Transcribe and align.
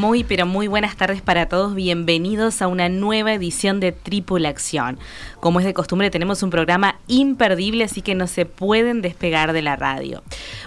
Muy, 0.00 0.24
pero 0.24 0.46
muy 0.46 0.66
buenas 0.66 0.96
tardes 0.96 1.20
para 1.20 1.46
todos. 1.46 1.74
Bienvenidos 1.74 2.62
a 2.62 2.68
una 2.68 2.88
nueva 2.88 3.34
edición 3.34 3.80
de 3.80 3.92
Tripulación. 3.92 4.98
Como 5.40 5.60
es 5.60 5.66
de 5.66 5.74
costumbre, 5.74 6.08
tenemos 6.08 6.42
un 6.42 6.48
programa 6.48 6.96
imperdible, 7.06 7.84
así 7.84 8.00
que 8.00 8.14
no 8.14 8.26
se 8.26 8.46
pueden 8.46 9.02
despegar 9.02 9.52
de 9.52 9.60
la 9.60 9.76
radio. 9.76 10.22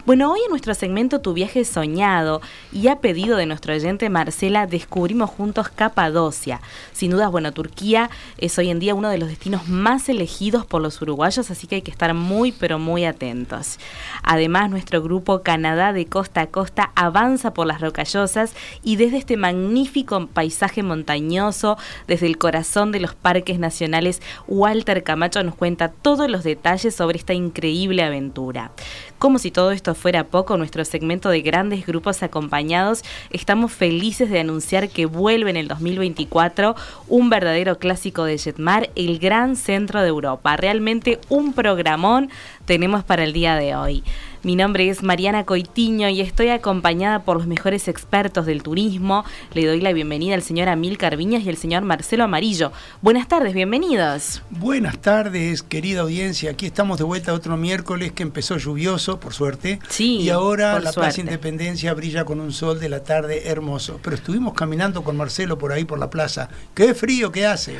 Bueno, 0.06 0.32
hoy 0.32 0.40
en 0.44 0.52
nuestro 0.52 0.76
segmento 0.76 1.20
Tu 1.20 1.34
viaje 1.34 1.66
soñado 1.66 2.42
y 2.72 2.90
a 2.90 2.98
pedido 2.98 3.36
de 3.36 3.48
nuestro 3.48 3.74
oyente 3.74 4.08
Marcela, 4.08 4.68
descubrimos 4.68 5.32
juntos 5.32 5.68
Capadocia. 5.70 6.62
Sin 6.92 7.10
dudas, 7.10 7.32
bueno, 7.32 7.54
Turquía 7.54 8.12
es 8.38 8.60
hoy 8.60 8.70
en 8.70 8.78
día 8.78 8.94
uno 8.94 9.10
de 9.10 9.18
los 9.18 9.30
destinos 9.30 9.68
más 9.68 10.10
elegidos 10.10 10.68
por 10.68 10.84
los 10.84 11.02
uruguayos, 11.02 11.50
así 11.50 11.66
que 11.66 11.78
hay 11.78 11.82
que 11.82 11.90
estar 11.90 12.14
muy, 12.14 12.52
pero 12.52 12.78
muy 12.78 13.04
atentos. 13.04 13.80
Además, 14.22 14.70
nuestro 14.70 15.02
grupo 15.02 15.42
Canadá 15.42 15.92
de 15.92 16.06
costa 16.06 16.42
a 16.42 16.48
costa 16.48 16.92
avanza 16.94 17.56
por 17.56 17.66
las 17.66 17.82
rocallosas 17.82 18.54
y 18.84 18.98
desde 18.98 19.23
este 19.24 19.38
magnífico 19.38 20.28
paisaje 20.28 20.84
montañoso, 20.84 21.78
desde 22.08 22.28
el 22.28 22.38
corazón 22.38 22.92
de 22.92 23.00
los 23.00 23.16
parques 23.16 23.58
nacionales, 23.58 24.22
Walter 24.50 25.02
Camacho 25.02 25.42
nos 25.44 25.56
cuenta 25.56 25.88
todos 25.88 26.30
los 26.30 26.44
detalles 26.44 26.94
sobre 26.94 27.18
esta 27.18 27.34
increíble 27.34 28.04
aventura. 28.04 28.72
Como 29.20 29.40
si 29.40 29.50
todo 29.50 29.72
esto 29.72 29.96
fuera 29.96 30.26
poco, 30.26 30.58
nuestro 30.58 30.84
segmento 30.84 31.30
de 31.30 31.42
grandes 31.42 31.86
grupos 31.86 32.22
acompañados, 32.22 33.04
estamos 33.30 33.72
felices 33.72 34.30
de 34.30 34.42
anunciar 34.42 34.90
que 34.90 35.06
vuelve 35.06 35.50
en 35.50 35.56
el 35.56 35.70
2024 35.70 36.76
un 37.08 37.30
verdadero 37.30 37.80
clásico 37.80 38.26
de 38.26 38.38
Jetmar, 38.38 38.90
el 38.96 39.20
Gran 39.20 39.56
Centro 39.56 40.02
de 40.02 40.10
Europa. 40.10 40.58
Realmente 40.58 41.22
un 41.30 41.54
programón 41.54 42.30
tenemos 42.66 43.06
para 43.06 43.24
el 43.24 43.32
día 43.32 43.56
de 43.56 43.74
hoy. 43.74 44.04
Mi 44.44 44.58
nombre 44.58 44.90
es 44.90 45.04
Mariana 45.04 45.46
Coitiño 45.46 46.10
y 46.10 46.20
estoy 46.20 46.50
acompañada 46.50 47.24
por 47.24 47.38
los 47.38 47.48
mejores 47.48 47.88
expertos 47.88 48.46
del 48.46 48.62
turismo. 48.62 49.24
Le 49.54 49.66
doy 49.66 49.80
la 49.80 49.94
bienvenida 49.94 50.36
al 50.36 50.44
señor 50.44 50.68
Amil 50.68 50.98
Carviñas 50.98 51.44
y 51.44 51.50
al 51.50 51.56
señor 51.56 51.84
Marcelo 51.84 52.26
Amarillo. 52.26 52.74
Buenas 53.02 53.30
tardes, 53.30 53.54
bienvenidos. 53.54 54.42
Buenas 54.50 54.98
tardes, 54.98 55.64
querida 55.64 56.02
audiencia. 56.02 56.52
Aquí 56.52 56.66
estamos 56.66 56.98
de 56.98 57.06
vuelta 57.06 57.34
otro 57.34 57.56
miércoles 57.56 58.12
que 58.12 58.24
empezó 58.24 58.58
lluvioso, 58.58 59.18
por 59.18 59.34
suerte. 59.34 59.80
Sí. 59.88 60.18
Y 60.18 60.30
ahora 60.30 60.74
la 60.74 60.92
suerte. 60.92 61.00
Plaza 61.00 61.22
Independencia 61.22 61.94
brilla 61.94 62.26
con 62.26 62.42
un 62.42 62.52
sol 62.52 62.82
de 62.82 62.90
la 62.90 63.02
tarde 63.02 63.48
hermoso. 63.48 64.02
Pero 64.04 64.18
estuvimos 64.18 64.56
caminando 64.56 65.06
con 65.06 65.16
Marcelo 65.16 65.58
por 65.58 65.72
ahí 65.72 65.86
por 65.86 66.00
la 66.00 66.10
plaza. 66.10 66.50
¡Qué 66.76 66.94
frío 66.94 67.32
que 67.32 67.46
hace! 67.46 67.78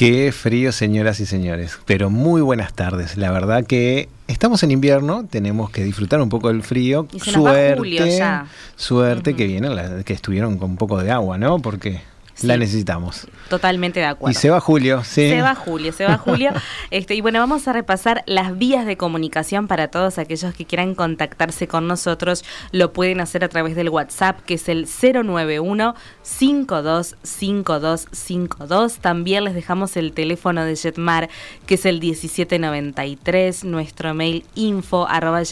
Qué 0.00 0.32
frío, 0.32 0.72
señoras 0.72 1.20
y 1.20 1.26
señores. 1.26 1.78
Pero 1.84 2.08
muy 2.08 2.40
buenas 2.40 2.72
tardes. 2.72 3.18
La 3.18 3.30
verdad 3.32 3.66
que 3.66 4.08
estamos 4.28 4.62
en 4.62 4.70
invierno, 4.70 5.26
tenemos 5.28 5.68
que 5.68 5.84
disfrutar 5.84 6.22
un 6.22 6.30
poco 6.30 6.48
del 6.48 6.62
frío. 6.62 7.06
Y 7.12 7.20
se 7.20 7.32
nos 7.32 7.44
va 7.44 7.50
suerte, 7.50 7.76
julio 7.76 8.06
ya. 8.06 8.46
suerte 8.76 9.36
que 9.36 9.46
vienen, 9.46 10.02
que 10.04 10.14
estuvieron 10.14 10.56
con 10.56 10.70
un 10.70 10.76
poco 10.78 11.02
de 11.02 11.10
agua, 11.10 11.36
¿no? 11.36 11.58
Porque 11.58 12.00
la 12.42 12.56
necesitamos. 12.56 13.26
Totalmente 13.48 14.00
de 14.00 14.06
acuerdo. 14.06 14.32
Y 14.32 14.34
se 14.34 14.50
va 14.50 14.60
Julio, 14.60 15.04
sí. 15.04 15.30
Se 15.30 15.42
va 15.42 15.54
Julio, 15.54 15.92
se 15.92 16.06
va 16.06 16.18
Julio. 16.24 16.50
Este, 16.90 17.14
y 17.14 17.20
bueno, 17.20 17.38
vamos 17.40 17.68
a 17.68 17.72
repasar 17.72 18.22
las 18.26 18.58
vías 18.58 18.86
de 18.86 18.96
comunicación 18.96 19.66
para 19.66 19.88
todos 19.88 20.18
aquellos 20.18 20.54
que 20.54 20.64
quieran 20.64 20.94
contactarse 20.94 21.68
con 21.68 21.86
nosotros. 21.86 22.44
Lo 22.72 22.92
pueden 22.92 23.20
hacer 23.20 23.44
a 23.44 23.48
través 23.48 23.76
del 23.76 23.88
WhatsApp, 23.88 24.40
que 24.40 24.54
es 24.54 24.68
el 24.68 24.86
091 24.86 25.94
525252. 26.22 28.98
También 28.98 29.44
les 29.44 29.54
dejamos 29.54 29.96
el 29.96 30.12
teléfono 30.12 30.64
de 30.64 30.76
Jetmar, 30.76 31.28
que 31.66 31.74
es 31.74 31.86
el 31.86 32.00
1793, 32.00 33.64
nuestro 33.64 34.14
mail 34.14 34.44
info 34.54 35.08
arroba 35.08 35.42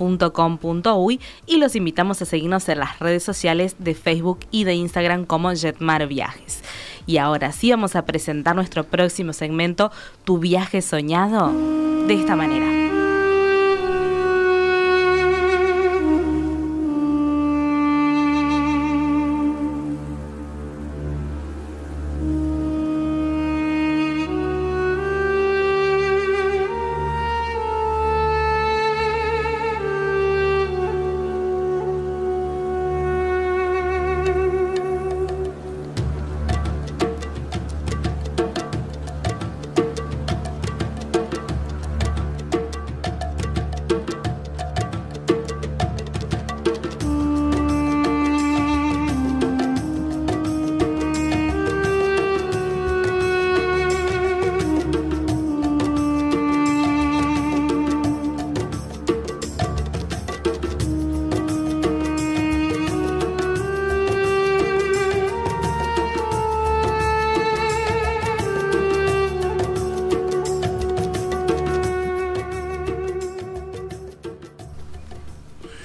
jetmar.com.uy 0.00 1.20
y 1.46 1.56
los 1.58 1.76
invitamos 1.76 2.22
a 2.22 2.24
seguirnos 2.24 2.68
en 2.68 2.80
las 2.80 2.98
redes 2.98 3.22
sociales 3.22 3.76
de 3.78 3.94
Facebook 3.94 4.40
y 4.50 4.64
de 4.64 4.74
Instagram 4.74 5.26
como 5.26 5.52
Jetmar 5.54 6.06
Viajes. 6.06 6.62
Y 7.06 7.18
ahora 7.18 7.52
sí 7.52 7.70
vamos 7.70 7.96
a 7.96 8.04
presentar 8.04 8.54
nuestro 8.54 8.84
próximo 8.84 9.32
segmento, 9.32 9.90
Tu 10.24 10.38
viaje 10.38 10.82
soñado, 10.82 11.52
de 12.06 12.14
esta 12.14 12.36
manera. 12.36 13.09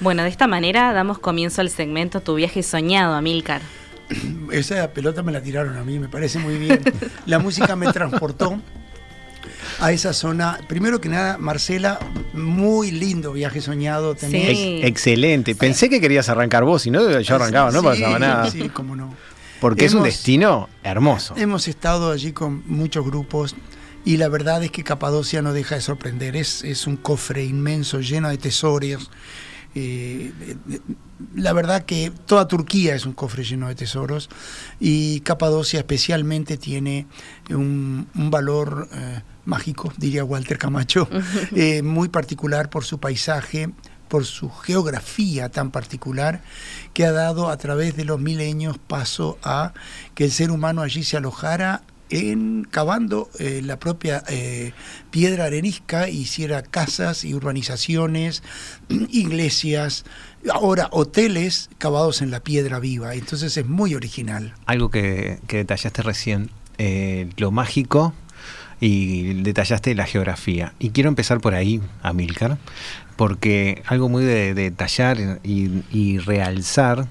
Bueno, 0.06 0.22
de 0.22 0.28
esta 0.28 0.46
manera 0.46 0.92
damos 0.92 1.18
comienzo 1.18 1.62
al 1.62 1.68
segmento 1.68 2.20
Tu 2.20 2.36
viaje 2.36 2.62
soñado, 2.62 3.14
Amílcar. 3.14 3.60
Esa 4.52 4.88
pelota 4.92 5.24
me 5.24 5.32
la 5.32 5.42
tiraron 5.42 5.76
a 5.76 5.82
mí, 5.82 5.98
me 5.98 6.06
parece 6.08 6.38
muy 6.38 6.58
bien. 6.58 6.80
La 7.26 7.40
música 7.40 7.74
me 7.74 7.92
transportó 7.92 8.60
a 9.80 9.90
esa 9.90 10.12
zona. 10.12 10.60
Primero 10.68 11.00
que 11.00 11.08
nada, 11.08 11.38
Marcela, 11.38 11.98
muy 12.34 12.92
lindo 12.92 13.32
viaje 13.32 13.60
soñado. 13.60 14.14
tenés. 14.14 14.56
Sí. 14.56 14.76
Ex- 14.76 14.86
excelente. 14.86 15.56
Pensé 15.56 15.88
que 15.90 16.00
querías 16.00 16.28
arrancar 16.28 16.62
vos, 16.62 16.82
si 16.82 16.92
no, 16.92 17.18
yo 17.20 17.34
arrancaba, 17.34 17.72
no 17.72 17.80
Sí, 17.80 17.84
pasaba 17.84 18.18
nada. 18.20 18.48
Sí, 18.48 18.68
cómo 18.68 18.94
no. 18.94 19.12
Porque 19.60 19.86
es 19.86 19.94
un 19.94 20.04
destino 20.04 20.68
hermoso. 20.84 21.34
Hemos 21.36 21.66
estado 21.66 22.12
allí 22.12 22.30
con 22.30 22.62
muchos 22.68 23.04
grupos 23.04 23.56
y 24.04 24.18
la 24.18 24.28
verdad 24.28 24.62
es 24.62 24.70
que 24.70 24.84
Capadocia 24.84 25.42
no 25.42 25.52
deja 25.52 25.74
de 25.74 25.80
sorprender. 25.80 26.36
Es, 26.36 26.62
es 26.62 26.86
un 26.86 26.96
cofre 26.96 27.42
inmenso, 27.44 27.98
lleno 27.98 28.28
de 28.28 28.38
tesoros. 28.38 29.10
Eh, 29.78 30.32
la 31.34 31.52
verdad 31.52 31.84
que 31.84 32.10
toda 32.24 32.48
Turquía 32.48 32.94
es 32.94 33.04
un 33.04 33.12
cofre 33.12 33.44
lleno 33.44 33.68
de 33.68 33.74
tesoros 33.74 34.30
y 34.80 35.20
Capadocia 35.20 35.80
especialmente 35.80 36.56
tiene 36.56 37.06
un, 37.50 38.08
un 38.14 38.30
valor 38.30 38.88
eh, 38.94 39.20
mágico, 39.44 39.92
diría 39.98 40.24
Walter 40.24 40.56
Camacho, 40.56 41.10
eh, 41.54 41.82
muy 41.82 42.08
particular 42.08 42.70
por 42.70 42.84
su 42.84 42.98
paisaje, 43.00 43.68
por 44.08 44.24
su 44.24 44.48
geografía 44.48 45.50
tan 45.50 45.70
particular 45.70 46.40
que 46.94 47.04
ha 47.04 47.12
dado 47.12 47.50
a 47.50 47.58
través 47.58 47.96
de 47.96 48.06
los 48.06 48.18
milenios 48.18 48.78
paso 48.78 49.36
a 49.42 49.74
que 50.14 50.24
el 50.24 50.32
ser 50.32 50.50
humano 50.50 50.80
allí 50.80 51.04
se 51.04 51.18
alojara 51.18 51.82
en 52.10 52.66
cavando 52.70 53.30
eh, 53.38 53.60
la 53.62 53.78
propia 53.78 54.22
eh, 54.28 54.72
piedra 55.10 55.46
arenisca 55.46 56.08
hiciera 56.08 56.62
casas 56.62 57.24
y 57.24 57.34
urbanizaciones, 57.34 58.42
iglesias, 58.88 60.04
ahora 60.50 60.88
hoteles 60.92 61.70
cavados 61.78 62.22
en 62.22 62.30
la 62.30 62.40
piedra 62.40 62.78
viva. 62.78 63.14
Entonces 63.14 63.56
es 63.56 63.66
muy 63.66 63.94
original. 63.94 64.54
Algo 64.66 64.90
que, 64.90 65.40
que 65.46 65.58
detallaste 65.58 66.02
recién, 66.02 66.50
eh, 66.78 67.28
lo 67.36 67.50
mágico 67.50 68.14
y 68.80 69.42
detallaste 69.42 69.94
la 69.94 70.06
geografía. 70.06 70.74
Y 70.78 70.90
quiero 70.90 71.08
empezar 71.08 71.40
por 71.40 71.54
ahí, 71.54 71.80
Amilcar, 72.02 72.58
porque 73.16 73.82
algo 73.86 74.08
muy 74.08 74.24
de, 74.24 74.54
detallar 74.54 75.18
y, 75.42 76.18
realzar 76.18 77.06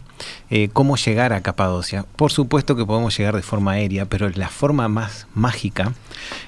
eh, 0.50 0.70
cómo 0.72 0.96
llegar 0.98 1.34
a 1.34 1.42
Capadocia. 1.42 2.06
Por 2.16 2.32
supuesto 2.32 2.76
que 2.76 2.86
podemos 2.86 3.18
llegar 3.18 3.36
de 3.36 3.42
forma 3.42 3.72
aérea, 3.72 4.06
pero 4.06 4.30
la 4.30 4.50
forma 4.50 4.88
más 4.88 5.28
mágica 5.34 5.94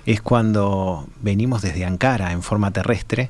es 0.05 0.21
cuando 0.21 1.07
venimos 1.21 1.61
desde 1.61 1.85
Ankara 1.85 2.31
en 2.31 2.43
forma 2.43 2.71
terrestre 2.71 3.29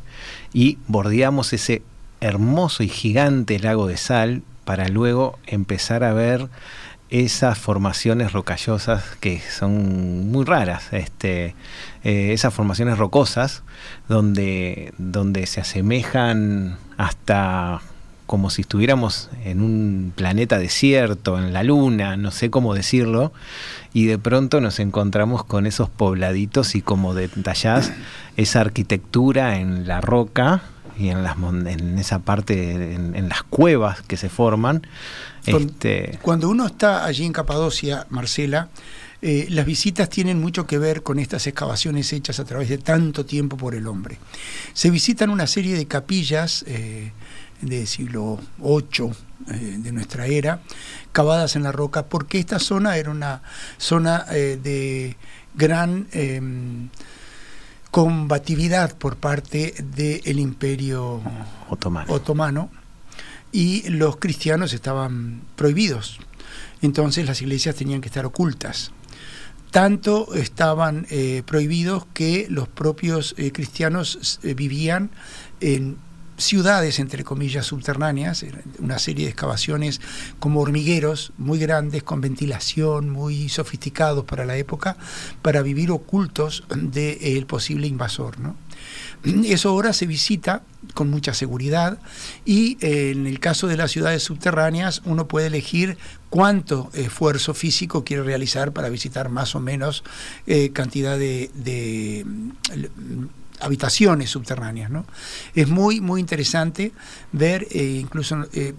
y 0.54 0.78
bordeamos 0.88 1.54
ese 1.54 1.82
hermoso 2.20 2.84
y 2.84 2.90
gigante 2.90 3.60
lago 3.60 3.88
de 3.88 3.98
sal 3.98 4.42
para 4.66 4.90
luego 4.90 5.40
empezar 5.46 6.04
a 6.04 6.14
ver 6.14 6.50
esas 7.10 7.58
formaciones 7.58 8.34
rocallosas 8.34 9.04
que 9.20 9.40
son 9.40 10.30
muy 10.30 10.46
raras, 10.46 10.92
este, 10.92 11.56
eh, 12.04 12.34
esas 12.34 12.54
formaciones 12.54 12.98
rocosas 12.98 13.64
donde, 14.10 14.94
donde 14.98 15.46
se 15.46 15.62
asemejan 15.62 16.78
hasta 16.98 17.82
como 18.26 18.50
si 18.50 18.62
estuviéramos 18.62 19.30
en 19.46 19.62
un 19.62 20.12
planeta 20.14 20.60
desierto, 20.60 21.40
en 21.40 21.54
la 21.54 21.64
luna, 21.64 22.18
no 22.18 22.32
sé 22.32 22.50
cómo 22.50 22.74
decirlo, 22.74 23.32
y 23.94 24.06
de 24.06 24.18
pronto 24.18 24.60
nos 24.60 24.80
encontramos 24.80 25.46
con 25.46 25.66
esos 25.66 25.90
pobladitos 25.90 26.76
y 26.76 26.82
como 26.82 27.14
detallás 27.14 27.94
esa 28.36 28.60
arquitectura 28.60 29.60
en 29.60 29.88
la 29.88 30.02
roca 30.02 30.62
y 31.00 31.08
en, 31.08 31.24
las, 31.24 31.38
en 31.38 31.98
esa 31.98 32.20
parte, 32.20 32.94
en, 32.94 33.16
en 33.16 33.30
las 33.30 33.44
cuevas 33.44 34.02
que 34.02 34.18
se 34.18 34.28
forman. 34.28 34.86
Este... 35.48 36.20
Cuando 36.22 36.50
uno 36.50 36.66
está 36.66 37.06
allí 37.06 37.26
en 37.26 37.34
Capadocia, 37.34 38.06
Marcela, 38.10 38.70
eh, 39.22 39.48
las 39.50 39.66
visitas 39.66 40.10
tienen 40.10 40.40
mucho 40.40 40.68
que 40.68 40.78
ver 40.78 41.02
con 41.02 41.18
estas 41.18 41.48
excavaciones 41.48 42.14
hechas 42.14 42.40
a 42.40 42.46
través 42.46 42.70
de 42.70 42.78
tanto 42.78 43.26
tiempo 43.26 43.58
por 43.58 43.74
el 43.74 43.88
hombre. 43.88 44.20
Se 44.74 44.92
visitan 44.92 45.32
una 45.32 45.48
serie 45.48 45.76
de 45.76 45.88
capillas 45.88 46.64
eh, 46.68 47.12
del 47.62 47.88
siglo 47.88 48.40
VIII 48.60 49.12
eh, 49.50 49.78
de 49.80 49.92
nuestra 49.92 50.28
era, 50.28 50.62
cavadas 51.12 51.56
en 51.56 51.64
la 51.64 51.72
roca, 51.72 52.06
porque 52.06 52.38
esta 52.38 52.60
zona 52.60 52.98
era 52.98 53.10
una 53.10 53.42
zona 53.80 54.24
de 54.26 55.18
gran 55.56 56.08
em, 56.12 56.90
combatividad 57.90 58.96
por 58.96 59.18
parte 59.18 59.74
del 59.96 60.40
imperio 60.40 61.24
otomano. 61.70 62.14
otomano 62.14 62.70
y 63.52 63.90
los 63.90 64.18
cristianos 64.18 64.74
estaban 64.74 65.42
prohibidos. 65.56 66.20
Entonces 66.82 67.26
las 67.26 67.42
iglesias 67.42 67.76
tenían 67.76 68.02
que 68.02 68.08
estar 68.08 68.26
ocultas. 68.26 68.92
Tanto 69.72 70.34
estaban 70.34 71.06
eh, 71.10 71.44
prohibidos 71.46 72.06
que 72.14 72.48
los 72.50 72.68
propios 72.68 73.36
eh, 73.38 73.52
cristianos 73.52 74.40
eh, 74.44 74.54
vivían 74.54 75.12
en 75.60 75.98
ciudades, 76.38 77.00
entre 77.00 77.24
comillas, 77.24 77.66
subterráneas, 77.66 78.46
una 78.80 79.00
serie 79.00 79.26
de 79.26 79.32
excavaciones 79.32 80.00
como 80.40 80.62
hormigueros 80.62 81.34
muy 81.38 81.60
grandes, 81.60 82.04
con 82.04 82.22
ventilación, 82.22 83.10
muy 83.10 83.50
sofisticados 83.50 84.26
para 84.26 84.46
la 84.46 84.56
época, 84.56 84.98
para 85.42 85.62
vivir 85.62 85.92
ocultos 85.92 86.64
del 86.70 87.46
posible 87.46 87.88
invasor. 87.88 88.40
¿no? 88.40 88.56
Eso 89.46 89.70
ahora 89.70 89.94
se 89.94 90.06
visita 90.06 90.64
con 90.94 91.10
mucha 91.10 91.34
seguridad 91.34 92.00
y 92.46 92.78
eh, 92.82 93.12
en 93.12 93.28
el 93.28 93.40
caso 93.40 93.68
de 93.68 93.78
las 93.78 93.92
ciudades 93.92 94.24
subterráneas 94.24 95.02
uno 95.06 95.28
puede 95.28 95.48
elegir 95.48 95.98
cuánto 96.30 96.90
esfuerzo 96.94 97.54
físico 97.54 98.04
quiere 98.04 98.24
realizar 98.24 98.72
para 98.72 98.90
visitar 98.90 99.30
más 99.30 99.56
o 99.56 99.60
menos 99.60 100.04
eh, 100.46 100.72
cantidad 100.72 101.18
de, 101.18 101.50
de 101.56 102.26
habitaciones 103.60 104.30
subterráneas. 104.30 104.90
¿no? 104.90 105.06
Es 105.54 105.68
muy, 105.68 106.02
muy 106.02 106.22
interesante 106.22 106.92
ver, 107.32 107.68
eh, 107.72 108.00
incluso 108.02 108.46
eh, 108.54 108.74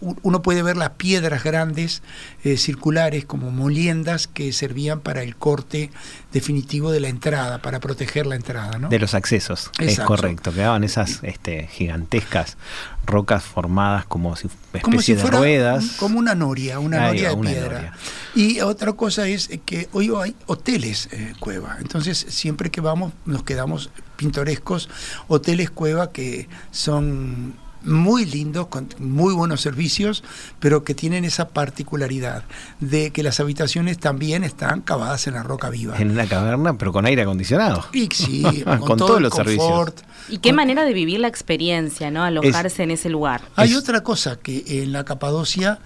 uno 0.00 0.42
puede 0.42 0.62
ver 0.62 0.76
las 0.76 0.90
piedras 0.90 1.44
grandes, 1.44 2.02
eh, 2.44 2.56
circulares, 2.56 3.24
como 3.24 3.50
moliendas, 3.50 4.26
que 4.26 4.52
servían 4.52 5.00
para 5.00 5.22
el 5.22 5.36
corte 5.36 5.90
definitivo 6.32 6.90
de 6.90 7.00
la 7.00 7.08
entrada, 7.08 7.60
para 7.60 7.80
proteger 7.80 8.26
la 8.26 8.36
entrada. 8.36 8.78
¿no? 8.78 8.88
De 8.88 8.98
los 8.98 9.14
accesos, 9.14 9.70
Exacto. 9.78 9.84
es 9.84 10.00
correcto. 10.00 10.52
Quedaban 10.52 10.84
esas 10.84 11.20
este, 11.22 11.66
gigantescas 11.66 12.56
rocas 13.04 13.42
formadas 13.42 14.04
como 14.06 14.36
si 14.36 14.46
especie 14.46 14.82
como 14.82 15.02
si 15.02 15.14
de 15.14 15.20
fuera 15.20 15.38
ruedas. 15.38 15.96
Como 15.98 16.18
una 16.18 16.34
noria, 16.34 16.78
una 16.78 17.06
Ahí 17.06 17.06
noria 17.08 17.28
de 17.30 17.34
una 17.34 17.50
piedra. 17.50 17.74
noria. 17.74 17.92
Y 18.34 18.60
otra 18.60 18.92
cosa 18.92 19.26
es 19.26 19.48
que 19.64 19.88
hoy 19.92 20.12
hay 20.16 20.34
hoteles 20.46 21.08
eh, 21.12 21.34
cueva. 21.40 21.76
Entonces, 21.80 22.24
siempre 22.28 22.70
que 22.70 22.80
vamos, 22.80 23.12
nos 23.26 23.42
quedamos 23.42 23.90
pintorescos. 24.16 24.88
Hoteles 25.28 25.70
cueva 25.70 26.12
que 26.12 26.48
son 26.70 27.54
muy 27.82 28.24
lindos, 28.26 28.66
con 28.68 28.88
muy 28.98 29.32
buenos 29.34 29.60
servicios, 29.60 30.22
pero 30.58 30.84
que 30.84 30.94
tienen 30.94 31.24
esa 31.24 31.48
particularidad 31.48 32.44
de 32.80 33.10
que 33.10 33.22
las 33.22 33.40
habitaciones 33.40 33.98
también 33.98 34.44
están 34.44 34.80
cavadas 34.82 35.26
en 35.26 35.34
la 35.34 35.42
roca 35.42 35.70
viva. 35.70 35.96
En 35.98 36.10
una 36.10 36.26
caverna, 36.26 36.76
pero 36.76 36.92
con 36.92 37.06
aire 37.06 37.22
acondicionado. 37.22 37.84
Y 37.92 38.08
sí, 38.12 38.42
con, 38.64 38.78
con, 38.80 38.98
todo 38.98 39.06
todos 39.08 39.16
el 39.18 39.22
los 39.24 39.32
confort. 39.34 39.98
servicios. 40.00 40.28
Y 40.28 40.38
qué 40.38 40.50
Con- 40.50 40.56
manera 40.56 40.84
de 40.84 40.92
vivir 40.92 41.20
la 41.20 41.28
experiencia, 41.28 42.10
¿no? 42.10 42.22
Alojarse 42.22 42.82
en 42.82 42.90
ese 42.92 43.08
lugar. 43.08 43.40
Hay 43.56 43.70
Es- 43.70 43.76
otra 43.76 44.02
cosa 44.02 44.36
que 44.36 44.82
en 44.82 44.92
la 44.92 45.04
Capadocia 45.04 45.78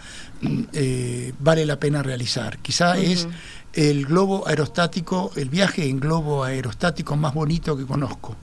mm, 0.43 0.61
eh, 0.73 1.33
vale 1.39 1.65
la 1.65 1.79
pena 1.79 2.03
realizar. 2.03 2.59
Quizá 2.59 2.99
es 2.99 3.27
el 3.73 4.07
globo 4.07 4.47
aerostático, 4.47 5.33
el 5.37 5.49
viaje 5.49 5.89
en 5.89 5.99
globo 5.99 6.45
aerostático 6.45 7.17
más 7.17 7.35
bonito 7.35 7.77
que 7.77 7.85
conozco. 7.87 8.37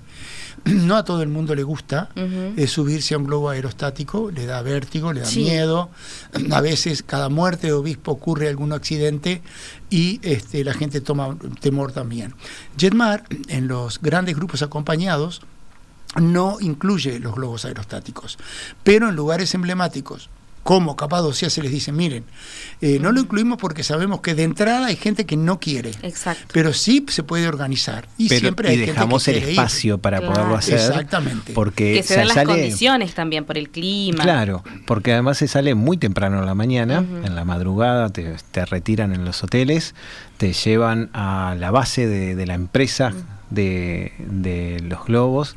No 0.66 0.96
a 0.96 1.04
todo 1.04 1.22
el 1.24 1.30
mundo 1.30 1.56
le 1.56 1.64
gusta 1.64 2.10
eh, 2.16 2.68
subirse 2.68 3.14
a 3.16 3.18
un 3.18 3.26
globo 3.26 3.50
aerostático, 3.50 4.30
le 4.32 4.46
da 4.46 4.62
vértigo, 4.62 5.12
le 5.14 5.22
da 5.22 5.26
Sí. 5.26 5.42
miedo. 5.44 5.90
A 6.52 6.62
veces 6.62 7.04
cada 7.04 7.30
muerte 7.30 7.68
de 7.68 7.74
obispo 7.74 8.12
ocurre 8.12 8.48
algún 8.48 8.72
accidente 8.74 9.42
y 9.90 10.20
este, 10.24 10.64
la 10.64 10.74
gente 10.74 11.02
toma 11.02 11.36
temor 11.60 11.92
también. 11.92 12.36
Jetmar, 12.78 13.24
en 13.48 13.68
los 13.68 14.00
grandes 14.02 14.36
grupos 14.36 14.62
acompañados, 14.62 15.42
no 16.20 16.58
incluye 16.60 17.20
los 17.20 17.34
globos 17.36 17.66
aerostáticos, 17.66 18.38
pero 18.84 19.10
en 19.10 19.16
lugares 19.16 19.54
emblemáticos 19.56 20.30
como 20.64 20.96
Capadocia 20.96 21.50
se 21.50 21.62
les 21.64 21.72
dice, 21.72 21.92
miren, 21.92 22.24
eh, 22.82 23.00
no 23.02 23.12
lo 23.12 23.20
incluimos 23.20 23.58
porque 23.58 23.84
sabemos 23.84 24.22
que 24.22 24.36
de 24.36 24.44
entrada 24.44 24.88
hay 24.88 24.96
gente 24.96 25.26
que 25.26 25.36
no 25.38 25.60
quiere, 25.60 25.92
Exacto. 26.04 26.46
pero 26.54 26.72
sí 26.74 27.04
se 27.10 27.24
puede 27.24 27.48
organizar 27.48 28.08
y 28.18 28.30
Pero- 28.30 28.42
siempre 28.42 28.70
hay 28.70 28.76
y 28.76 28.78
gente 28.80 28.92
dejamos 28.94 29.26
que 29.26 29.32
el 29.32 29.38
ir. 29.44 29.50
espacio 29.50 29.98
para 29.98 30.20
Claro. 30.20 30.34
poderlo 30.34 30.56
hacer. 30.56 30.76
Exactamente. 30.76 31.54
Porque 31.54 31.94
que 31.96 32.04
se 32.04 32.18
den 32.18 32.28
las 32.28 32.36
sale- 32.36 32.48
condiciones 32.54 33.14
también 33.16 33.46
por 33.46 33.58
el 33.58 33.70
clima. 33.70 34.24
Claro, 34.24 34.64
porque 34.86 35.14
además 35.14 35.38
se 35.40 35.48
sale 35.48 35.74
muy 35.76 35.98
temprano 35.98 36.40
en 36.40 36.46
la 36.46 36.56
mañana, 36.56 37.00
en 37.24 37.36
la 37.36 37.44
madrugada 37.46 38.10
te, 38.10 38.36
te 38.52 38.66
retiran 38.66 39.14
en 39.14 39.26
los 39.26 39.44
hoteles, 39.44 39.96
te 40.38 40.54
llevan 40.54 41.10
a 41.14 41.56
la 41.60 41.72
base 41.72 42.06
de, 42.08 42.36
de 42.36 42.46
la 42.46 42.54
empresa 42.54 43.14
de, 43.50 44.14
de 44.20 44.80
los 44.82 45.06
globos. 45.06 45.56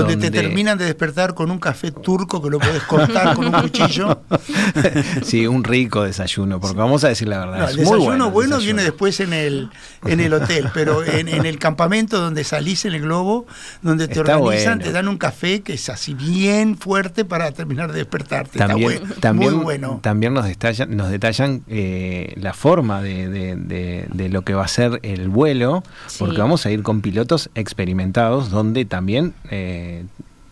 Donde, 0.00 0.16
te 0.16 0.30
terminan 0.30 0.78
de 0.78 0.84
despertar 0.84 1.34
con 1.34 1.50
un 1.50 1.58
café 1.58 1.90
turco 1.90 2.42
que 2.42 2.50
lo 2.50 2.58
puedes 2.58 2.82
cortar 2.84 3.34
con 3.34 3.46
un 3.46 3.52
cuchillo. 3.62 4.22
sí, 5.22 5.46
un 5.46 5.64
rico 5.64 6.02
desayuno, 6.02 6.60
porque 6.60 6.76
vamos 6.76 7.04
a 7.04 7.08
decir 7.08 7.28
la 7.28 7.38
verdad. 7.40 7.58
No, 7.58 7.64
es 7.64 7.70
el 7.72 7.76
muy 7.78 7.84
desayuno 7.84 8.30
bueno, 8.30 8.56
desayuno. 8.56 8.64
viene 8.64 8.82
después 8.82 9.20
en 9.20 9.32
el, 9.32 9.70
en 10.06 10.20
el 10.20 10.32
hotel, 10.32 10.68
pero 10.74 11.04
en, 11.04 11.28
en 11.28 11.46
el 11.46 11.58
campamento 11.58 12.20
donde 12.20 12.44
salís 12.44 12.84
en 12.84 12.94
el 12.94 13.02
globo, 13.02 13.46
donde 13.82 14.06
te 14.08 14.20
Está 14.20 14.38
organizan, 14.38 14.78
bueno. 14.78 14.84
te 14.84 14.92
dan 14.92 15.08
un 15.08 15.18
café 15.18 15.60
que 15.62 15.74
es 15.74 15.88
así 15.88 16.14
bien 16.14 16.76
fuerte 16.76 17.24
para 17.24 17.50
terminar 17.52 17.92
de 17.92 17.98
despertarte. 17.98 18.58
También, 18.58 18.90
Está 18.92 19.00
bueno, 19.04 19.14
también, 19.20 19.54
muy 19.54 19.64
bueno. 19.64 20.00
también 20.02 20.34
nos 20.34 20.44
detallan, 20.46 20.96
nos 20.96 21.10
detallan 21.10 21.62
eh, 21.68 22.34
la 22.36 22.52
forma 22.54 23.02
de, 23.02 23.28
de- 23.28 23.56
de- 23.56 24.06
de 24.12 24.28
lo 24.28 24.42
que 24.42 24.54
va 24.54 24.64
a 24.64 24.68
ser 24.68 25.00
el 25.02 25.28
vuelo, 25.28 25.82
Sí. 26.06 26.16
porque 26.20 26.38
vamos 26.38 26.64
a 26.66 26.70
ir 26.70 26.82
con 26.82 27.00
pilotos 27.00 27.50
experimentados 27.54 28.50
donde 28.50 28.84
también 28.84 29.34
eh, 29.50 29.87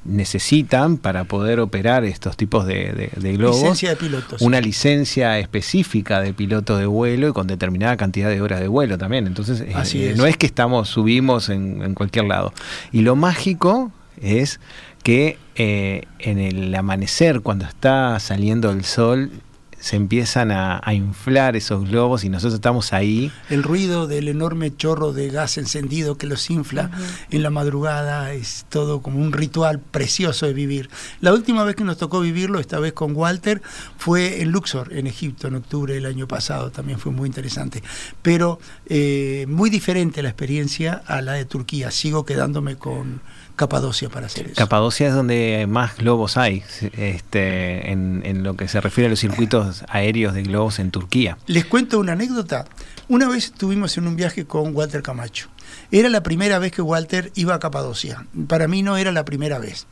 necesitan 0.05 0.99
para 0.99 1.25
poder 1.25 1.59
operar 1.59 2.05
estos 2.05 2.37
tipos 2.37 2.65
de, 2.65 2.93
de- 2.93 3.11
de 3.17 3.33
globos 3.37 3.61
Licencia 3.61 3.91
de 3.91 3.97
pilotos. 3.97 4.41
una 4.41 4.61
licencia 4.61 5.39
específica 5.41 6.21
de 6.21 6.33
piloto 6.33 6.77
de 6.77 6.87
vuelo 6.87 7.29
y 7.29 7.33
con 7.33 7.49
determinada 7.49 7.97
cantidad 7.97 8.29
de 8.31 8.41
horas 8.41 8.61
de 8.61 8.69
vuelo 8.69 8.99
también. 8.99 9.27
Entonces, 9.27 9.61
eh, 9.63 9.73
Así 9.75 10.05
eh, 10.05 10.11
es. 10.13 10.17
no 10.17 10.27
es 10.27 10.37
que 10.37 10.47
estamos, 10.47 10.89
subimos 10.89 11.49
en, 11.49 11.83
en 11.83 11.95
cualquier 11.95 12.27
lado. 12.27 12.53
Y 12.93 13.01
lo 13.03 13.17
mágico 13.17 13.91
es 14.23 14.61
que 15.03 15.39
eh, 15.57 16.03
en 16.21 16.39
el 16.39 16.73
amanecer, 16.75 17.41
cuando 17.41 17.65
está 17.65 18.19
saliendo 18.21 18.71
el 18.71 18.85
sol, 18.85 19.31
se 19.79 19.97
empiezan 19.97 20.51
a, 20.51 20.83
inflar 20.93 21.57
esos 21.57 21.89
globos 21.89 22.25
y 22.25 22.29
nosotros 22.29 22.55
estamos 22.55 22.93
ahí. 22.93 23.31
El 23.51 23.63
ruido 23.63 24.07
del 24.07 24.29
enorme 24.29 24.75
chorro 24.75 25.13
de 25.13 25.29
gas 25.29 25.59
encendido 25.59 26.17
que 26.17 26.27
los 26.27 26.51
infla 26.51 26.91
en 27.31 27.43
la 27.43 27.51
madrugada 27.51 28.33
es 28.33 28.67
todo 28.69 29.03
como 29.03 29.21
un 29.21 29.33
ritual 29.33 29.79
precioso 29.79 30.47
de 30.47 30.55
vivir. 30.55 30.89
La 31.21 31.33
última 31.33 31.65
vez 31.65 31.77
que 31.77 31.85
nos 31.85 31.99
tocó 31.99 32.21
vivirlo, 32.21 32.59
esta 32.59 32.79
vez 32.79 32.95
con 32.95 33.15
Walter, 33.15 33.63
fue 33.99 34.43
en 34.43 34.51
Luxor, 34.51 34.93
en 34.93 35.07
Egipto, 35.07 35.49
en 35.49 35.57
octubre 35.57 35.95
del 35.95 36.07
año 36.07 36.27
pasado. 36.27 36.71
También 36.71 36.99
fue 36.99 37.13
muy 37.13 37.27
interesante. 37.27 37.83
Pero 38.23 38.59
eh, 38.87 39.45
muy 39.49 39.71
diferente 39.71 40.23
la 40.23 40.31
experiencia 40.31 41.03
a 41.07 41.21
la 41.21 41.33
de 41.33 41.45
Turquía. 41.45 41.91
Sigo 41.91 42.25
quedándome 42.25 42.77
con 42.77 43.21
Capadocia 43.57 44.11
para 44.11 44.27
hacer 44.27 44.49
eso. 44.49 44.55
Capadocia 44.55 45.09
es 45.09 45.15
donde 45.15 45.67
más 45.67 45.97
globos 45.97 46.37
hay, 46.37 46.63
este, 46.97 47.91
en, 47.91 48.43
lo 48.43 48.55
que 48.55 48.69
se 48.69 48.83
refiere 48.83 49.07
a 49.07 49.11
los 49.11 49.19
circuitos 49.19 49.83
aéreos 49.89 50.35
de 50.35 50.43
globos 50.43 50.79
en 50.79 50.91
Turquía. 50.91 51.39
Les 51.47 51.65
cuento 51.65 51.99
una 51.99 52.13
anécdota. 52.13 52.67
Una 53.09 53.29
vez 53.29 53.47
estuvimos 53.47 53.97
en 53.97 54.09
un 54.09 54.15
viaje 54.15 54.45
con 54.45 54.77
Walter 54.77 55.03
Camacho. 55.03 55.49
Era 55.91 56.11
la 56.11 56.23
primera 56.23 56.59
vez 56.59 56.73
que 56.73 56.83
Walter 56.83 57.33
iba 57.35 57.55
a 57.55 57.59
Capadocia. 57.59 58.27
Para 58.47 58.69
mí 58.69 58.83
no 58.83 58.99
era 58.99 59.11
la 59.11 59.25
primera 59.25 59.59
vez. 59.59 59.87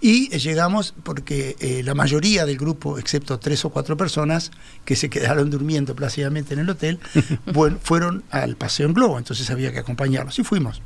Y 0.00 0.28
llegamos 0.36 0.94
porque 1.02 1.56
eh, 1.60 1.82
la 1.84 1.94
mayoría 1.94 2.44
del 2.44 2.58
grupo, 2.58 2.98
excepto 2.98 3.38
tres 3.38 3.64
o 3.64 3.70
cuatro 3.70 3.96
personas 3.96 4.50
que 4.84 4.94
se 4.94 5.08
quedaron 5.08 5.48
durmiendo 5.48 5.96
plácidamente 5.96 6.52
en 6.52 6.60
el 6.60 6.68
hotel, 6.68 7.00
bueno, 7.54 7.78
fueron 7.82 8.24
al 8.30 8.56
paseo 8.56 8.86
en 8.86 8.92
globo. 8.92 9.16
Entonces 9.16 9.48
había 9.50 9.72
que 9.72 9.78
acompañarlos. 9.78 10.38
Y 10.38 10.44
fuimos. 10.44 10.82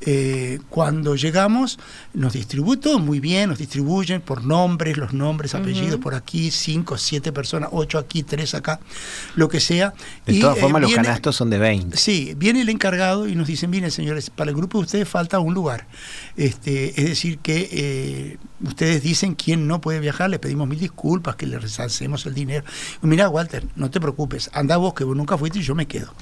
Eh, 0.00 0.60
cuando 0.70 1.16
llegamos, 1.16 1.78
nos 2.14 2.32
distribuyen 2.32 2.80
todo 2.80 2.98
muy 2.98 3.18
bien, 3.18 3.50
nos 3.50 3.58
distribuyen 3.58 4.20
por 4.20 4.44
nombres, 4.44 4.96
los 4.96 5.12
nombres, 5.12 5.54
apellidos, 5.54 5.98
por 5.98 6.14
aquí, 6.14 6.50
cinco, 6.50 6.96
siete 6.96 7.32
personas, 7.32 7.70
ocho 7.72 7.98
aquí, 7.98 8.22
tres 8.22 8.54
acá, 8.54 8.78
lo 9.34 9.48
que 9.48 9.60
sea. 9.60 9.92
De 10.24 10.38
todas 10.38 10.58
formas, 10.58 10.82
eh, 10.82 10.86
los 10.86 10.94
canastos 10.94 11.36
son 11.36 11.50
de 11.50 11.58
20. 11.58 11.96
Sí, 11.96 12.34
viene 12.36 12.60
el 12.60 12.68
encargado 12.68 13.26
y 13.26 13.34
nos 13.34 13.48
dicen, 13.48 13.70
miren 13.70 13.90
señores, 13.90 14.30
para 14.30 14.50
el 14.50 14.56
grupo 14.56 14.78
de 14.78 14.84
ustedes 14.84 15.08
falta 15.08 15.40
un 15.40 15.54
lugar. 15.54 15.88
Este, 16.36 17.00
es 17.00 17.08
decir, 17.08 17.38
que 17.38 17.68
eh, 17.72 18.38
ustedes 18.64 19.02
dicen 19.02 19.34
quién 19.34 19.66
no 19.66 19.80
puede 19.80 19.98
viajar, 19.98 20.30
le 20.30 20.38
pedimos 20.38 20.68
mil 20.68 20.78
disculpas, 20.78 21.34
que 21.36 21.46
le 21.46 21.58
resarcemos 21.58 22.24
el 22.26 22.34
dinero. 22.34 22.64
Mira, 23.02 23.28
Walter, 23.28 23.66
no 23.74 23.90
te 23.90 24.00
preocupes, 24.00 24.50
anda 24.52 24.76
vos 24.76 24.94
que 24.94 25.04
vos 25.04 25.16
nunca 25.16 25.36
fuiste 25.36 25.58
y 25.58 25.62
yo 25.62 25.74
me 25.74 25.86
quedo. 25.86 26.12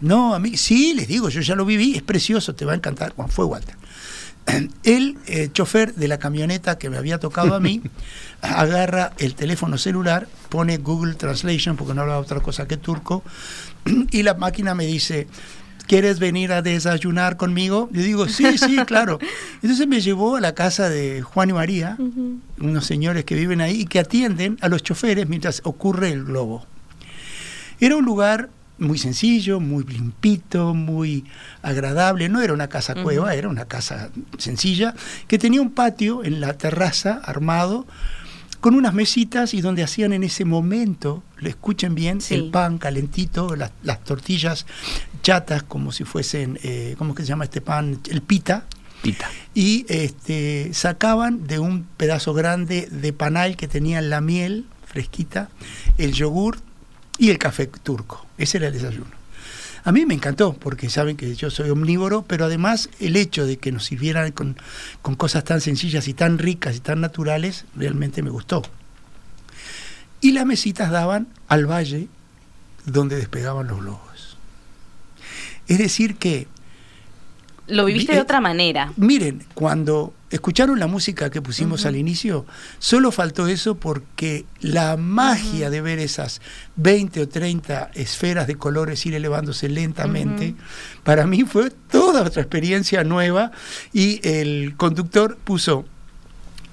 No, 0.00 0.34
a 0.34 0.38
mí, 0.38 0.56
sí, 0.56 0.94
les 0.94 1.08
digo, 1.08 1.28
yo 1.28 1.40
ya 1.40 1.54
lo 1.54 1.64
viví, 1.64 1.96
es 1.96 2.02
precioso, 2.02 2.54
te 2.54 2.64
va 2.64 2.72
a 2.72 2.76
encantar. 2.76 3.14
Bueno, 3.16 3.30
fue 3.32 3.44
Walter. 3.44 3.74
El 4.84 5.18
eh, 5.26 5.50
chofer 5.52 5.94
de 5.94 6.08
la 6.08 6.18
camioneta 6.18 6.78
que 6.78 6.90
me 6.90 6.96
había 6.96 7.18
tocado 7.18 7.54
a 7.54 7.60
mí 7.60 7.82
agarra 8.42 9.12
el 9.18 9.34
teléfono 9.34 9.78
celular, 9.78 10.28
pone 10.48 10.78
Google 10.78 11.14
Translation, 11.14 11.76
porque 11.76 11.94
no 11.94 12.02
habla 12.02 12.18
otra 12.18 12.40
cosa 12.40 12.68
que 12.68 12.76
turco, 12.76 13.22
y 14.10 14.22
la 14.22 14.34
máquina 14.34 14.74
me 14.74 14.86
dice, 14.86 15.26
¿quieres 15.86 16.20
venir 16.20 16.52
a 16.52 16.62
desayunar 16.62 17.36
conmigo? 17.36 17.88
Yo 17.92 18.02
digo, 18.02 18.28
sí, 18.28 18.56
sí, 18.56 18.76
claro. 18.86 19.18
Entonces 19.62 19.88
me 19.88 20.00
llevó 20.00 20.36
a 20.36 20.40
la 20.40 20.54
casa 20.54 20.88
de 20.88 21.22
Juan 21.22 21.50
y 21.50 21.52
María, 21.54 21.96
unos 22.60 22.86
señores 22.86 23.24
que 23.24 23.34
viven 23.34 23.60
ahí 23.60 23.80
y 23.80 23.86
que 23.86 23.98
atienden 23.98 24.58
a 24.60 24.68
los 24.68 24.82
choferes 24.82 25.28
mientras 25.28 25.60
ocurre 25.64 26.12
el 26.12 26.24
globo. 26.24 26.64
Era 27.80 27.96
un 27.96 28.04
lugar 28.04 28.50
muy 28.78 28.98
sencillo, 28.98 29.60
muy 29.60 29.84
limpito, 29.84 30.74
muy 30.74 31.24
agradable. 31.62 32.28
No 32.28 32.40
era 32.40 32.52
una 32.52 32.68
casa 32.68 32.94
cueva, 33.02 33.34
era 33.34 33.48
una 33.48 33.66
casa 33.66 34.10
sencilla 34.38 34.94
que 35.26 35.38
tenía 35.38 35.60
un 35.60 35.70
patio 35.70 36.24
en 36.24 36.40
la 36.40 36.56
terraza 36.56 37.20
armado 37.24 37.86
con 38.60 38.74
unas 38.74 38.94
mesitas 38.94 39.54
y 39.54 39.60
donde 39.60 39.82
hacían 39.82 40.12
en 40.12 40.24
ese 40.24 40.44
momento, 40.44 41.22
le 41.38 41.50
escuchen 41.50 41.94
bien, 41.94 42.18
el 42.30 42.50
pan 42.50 42.78
calentito, 42.78 43.54
las, 43.54 44.04
tortillas 44.04 44.66
chatas 45.22 45.62
como 45.62 45.92
si 45.92 46.04
fuesen, 46.04 46.58
eh, 46.62 46.94
¿cómo 46.98 47.14
que 47.14 47.22
se 47.22 47.28
llama 47.28 47.44
este 47.44 47.60
pan? 47.60 48.00
El 48.10 48.22
pita. 48.22 48.64
Pita. 49.02 49.30
Y 49.54 49.86
este, 49.88 50.70
sacaban 50.74 51.46
de 51.46 51.60
un 51.60 51.84
pedazo 51.84 52.34
grande 52.34 52.88
de 52.90 53.12
panal 53.12 53.56
que 53.56 53.68
tenía 53.68 54.00
la 54.00 54.20
miel 54.20 54.66
fresquita, 54.86 55.50
el 55.98 56.12
yogur 56.12 56.58
y 57.18 57.30
el 57.30 57.38
café 57.38 57.66
turco. 57.66 58.26
Ese 58.38 58.58
era 58.58 58.68
el 58.68 58.72
desayuno. 58.72 59.18
A 59.84 59.92
mí 59.92 60.06
me 60.06 60.14
encantó, 60.14 60.54
porque 60.54 60.90
saben 60.90 61.16
que 61.16 61.34
yo 61.34 61.50
soy 61.50 61.70
omnívoro, 61.70 62.22
pero 62.22 62.44
además 62.44 62.90
el 63.00 63.16
hecho 63.16 63.46
de 63.46 63.58
que 63.58 63.72
nos 63.72 63.84
sirvieran 63.84 64.32
con, 64.32 64.56
cosas 65.16 65.44
tan 65.44 65.60
sencillas 65.60 66.08
y 66.08 66.14
tan 66.14 66.38
ricas 66.38 66.76
y 66.76 66.80
tan 66.80 67.00
naturales, 67.00 67.64
realmente 67.74 68.22
me 68.22 68.30
gustó. 68.30 68.62
Y 70.20 70.32
las 70.32 70.46
mesitas 70.46 70.90
daban 70.90 71.28
al 71.46 71.66
valle 71.66 72.08
donde 72.84 73.16
despegaban 73.16 73.68
los 73.68 73.80
globos. 73.80 74.36
Es 75.68 75.78
decir 75.78 76.16
que... 76.16 76.48
Lo 77.66 77.84
viviste 77.84 78.14
de 78.14 78.20
otra 78.20 78.40
manera. 78.40 78.92
Miren, 78.96 79.44
cuando 79.54 80.14
¿Escucharon 80.30 80.78
la 80.78 80.86
música 80.86 81.30
que 81.30 81.40
pusimos 81.40 81.86
al 81.86 81.96
inicio? 81.96 82.44
Solo 82.78 83.10
faltó 83.12 83.48
eso 83.48 83.76
porque 83.76 84.44
la 84.60 84.98
magia 84.98 85.70
de 85.70 85.80
ver 85.80 85.98
esas 85.98 86.42
20 86.76 87.22
o 87.22 87.28
30 87.28 87.92
esferas 87.94 88.46
de 88.46 88.56
colores 88.56 89.06
ir 89.06 89.14
elevándose 89.14 89.70
lentamente, 89.70 90.54
para 91.02 91.26
mí 91.26 91.44
fue 91.44 91.70
toda 91.70 92.22
otra 92.22 92.42
experiencia 92.42 93.04
nueva 93.04 93.52
y 93.94 94.20
el 94.22 94.74
conductor 94.76 95.38
puso 95.42 95.86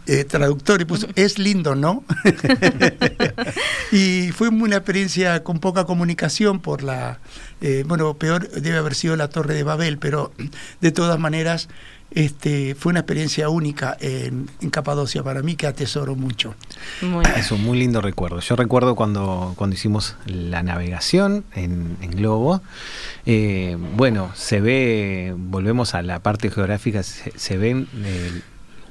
eh, 0.07 0.23
traductor 0.23 0.81
y 0.81 0.85
puso, 0.85 1.07
es 1.15 1.39
lindo, 1.39 1.73
¿no? 1.73 2.03
y 3.91 4.29
fue 4.33 4.49
una 4.49 4.75
experiencia 4.75 5.43
con 5.43 5.59
poca 5.59 5.85
comunicación 5.85 6.59
por 6.59 6.83
la, 6.83 7.19
eh, 7.61 7.83
bueno, 7.87 8.13
peor 8.13 8.49
debe 8.51 8.77
haber 8.77 8.93
sido 8.93 9.15
la 9.15 9.29
Torre 9.29 9.55
de 9.55 9.63
Babel, 9.63 9.97
pero 9.97 10.31
de 10.79 10.91
todas 10.91 11.17
maneras 11.17 11.69
este, 12.11 12.75
fue 12.75 12.91
una 12.91 13.01
experiencia 13.01 13.49
única 13.49 13.97
en, 13.99 14.47
Capadocia 14.71 15.23
para 15.23 15.41
mí 15.41 15.55
que 15.55 15.67
atesoro 15.67 16.15
mucho. 16.15 16.55
Es 17.37 17.51
un 17.51 17.63
muy 17.63 17.77
lindo 17.79 18.01
recuerdo. 18.01 18.39
Yo 18.39 18.55
recuerdo 18.55 18.95
cuando, 18.95 19.53
cuando 19.55 19.75
hicimos 19.75 20.15
la 20.25 20.63
navegación 20.63 21.45
en, 21.53 21.97
Globo. 22.15 22.61
Eh, 23.25 23.77
bueno, 23.95 24.31
se 24.35 24.61
ve, 24.61 25.33
volvemos 25.37 25.95
a 25.95 26.01
la 26.01 26.19
parte 26.19 26.49
geográfica, 26.49 27.03
se, 27.03 27.57
ven 27.57 27.87
eh, 28.03 28.41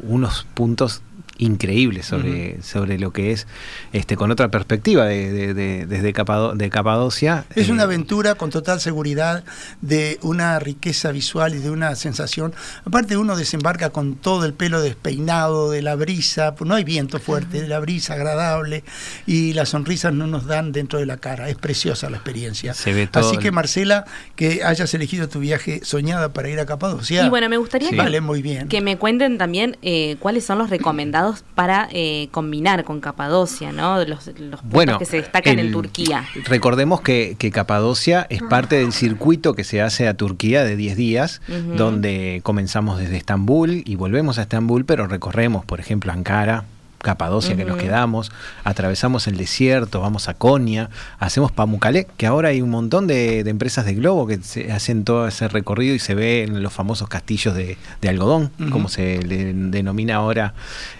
unos 0.00 0.47
puntos 0.54 1.02
increíble 1.38 2.02
sobre, 2.02 2.62
sobre 2.62 2.98
lo 2.98 3.12
que 3.12 3.32
es 3.32 3.46
este 3.92 4.16
con 4.16 4.30
otra 4.30 4.50
perspectiva 4.50 5.06
de, 5.06 5.54
de, 5.54 5.86
desde 5.86 6.12
de 6.12 6.70
Capadocia. 6.70 7.44
Es 7.54 7.68
una 7.68 7.82
eh, 7.82 7.86
aventura 7.86 8.36
con 8.36 8.50
total 8.50 8.80
seguridad, 8.80 9.44
de 9.80 10.18
una 10.22 10.58
riqueza 10.58 11.10
visual 11.10 11.54
y 11.54 11.58
de 11.58 11.70
una 11.70 11.94
sensación. 11.96 12.54
Aparte 12.84 13.16
uno 13.16 13.36
desembarca 13.36 13.90
con 13.90 14.14
todo 14.14 14.44
el 14.44 14.54
pelo 14.54 14.80
despeinado 14.80 15.70
de 15.70 15.82
la 15.82 15.96
brisa, 15.96 16.54
pues 16.54 16.68
no 16.68 16.74
hay 16.74 16.84
viento 16.84 17.18
fuerte, 17.18 17.62
de 17.62 17.68
la 17.68 17.80
brisa 17.80 18.14
agradable 18.14 18.84
y 19.26 19.54
las 19.54 19.70
sonrisas 19.70 20.12
no 20.14 20.26
nos 20.26 20.46
dan 20.46 20.72
dentro 20.72 20.98
de 20.98 21.06
la 21.06 21.16
cara. 21.16 21.48
Es 21.48 21.56
preciosa 21.56 22.10
la 22.10 22.18
experiencia. 22.18 22.74
Se 22.74 22.92
ve 22.92 23.06
todo 23.06 23.28
Así 23.28 23.38
que 23.38 23.50
Marcela, 23.50 24.04
que 24.36 24.62
hayas 24.64 24.94
elegido 24.94 25.28
tu 25.28 25.40
viaje 25.40 25.80
soñada 25.84 26.32
para 26.32 26.48
ir 26.48 26.60
a 26.60 26.66
Capadocia. 26.66 27.26
Y 27.26 27.28
bueno, 27.28 27.48
me 27.48 27.56
gustaría 27.56 27.90
vale 27.96 28.20
muy 28.20 28.42
bien. 28.42 28.68
que 28.68 28.80
me 28.80 28.98
cuenten 28.98 29.38
también 29.38 29.76
eh, 29.82 30.16
cuáles 30.20 30.44
son 30.44 30.58
los 30.58 30.70
recomendados 30.70 31.24
para 31.54 31.88
eh, 31.93 32.28
combinar 32.31 32.85
con 32.85 33.00
Capadocia, 33.00 33.73
¿no? 33.73 34.04
Los, 34.04 34.26
los 34.38 34.61
puntos 34.61 34.99
que 34.99 35.04
se 35.04 35.16
destacan 35.19 35.59
en 35.59 35.73
Turquía. 35.73 36.25
Recordemos 36.47 37.00
que, 37.00 37.37
Capadocia 37.52 38.26
es 38.31 38.43
parte 38.43 38.76
del 38.76 38.93
circuito 38.93 39.54
que 39.54 39.64
se 39.64 39.81
hace 39.81 40.09
a 40.09 40.14
Turquía 40.14 40.64
de 40.64 40.76
10 40.76 40.97
días, 40.97 41.40
donde 41.76 42.40
comenzamos 42.43 42.99
desde 42.99 43.16
Estambul 43.16 43.83
y 43.85 43.95
volvemos 43.97 44.38
a 44.38 44.43
Estambul, 44.43 44.85
pero 44.85 45.07
recorremos, 45.07 45.64
por 45.64 45.81
ejemplo, 45.81 46.12
Ankara, 46.12 46.64
Capadocia 47.04 47.54
que 47.54 47.66
nos 47.66 47.76
quedamos, 47.76 48.32
atravesamos 48.64 49.26
el 49.26 49.37
desierto, 49.37 50.00
vamos 50.00 50.28
a 50.28 50.34
Konya, 50.34 50.88
hacemos 51.18 51.52
Pamukkale, 51.52 52.06
que 52.16 52.26
ahora 52.26 52.49
hay 52.49 52.62
un 52.62 52.70
montón 52.70 53.06
de, 53.06 53.40
empresas 53.40 53.84
de 53.84 53.94
globo 53.94 54.26
que 54.26 54.38
se 54.42 54.73
hacen 54.73 55.04
todo 55.04 55.28
ese 55.28 55.49
recorrido 55.49 55.94
y 55.94 55.99
se 55.99 56.14
ve 56.14 56.44
en 56.44 56.62
los 56.62 56.73
famosos 56.73 57.08
castillos 57.08 57.54
de, 57.54 57.76
algodón, 58.08 58.50
como 58.70 58.88
se 58.88 59.23
le 59.23 59.52
denomina 59.52 60.16
ahora 60.16 60.54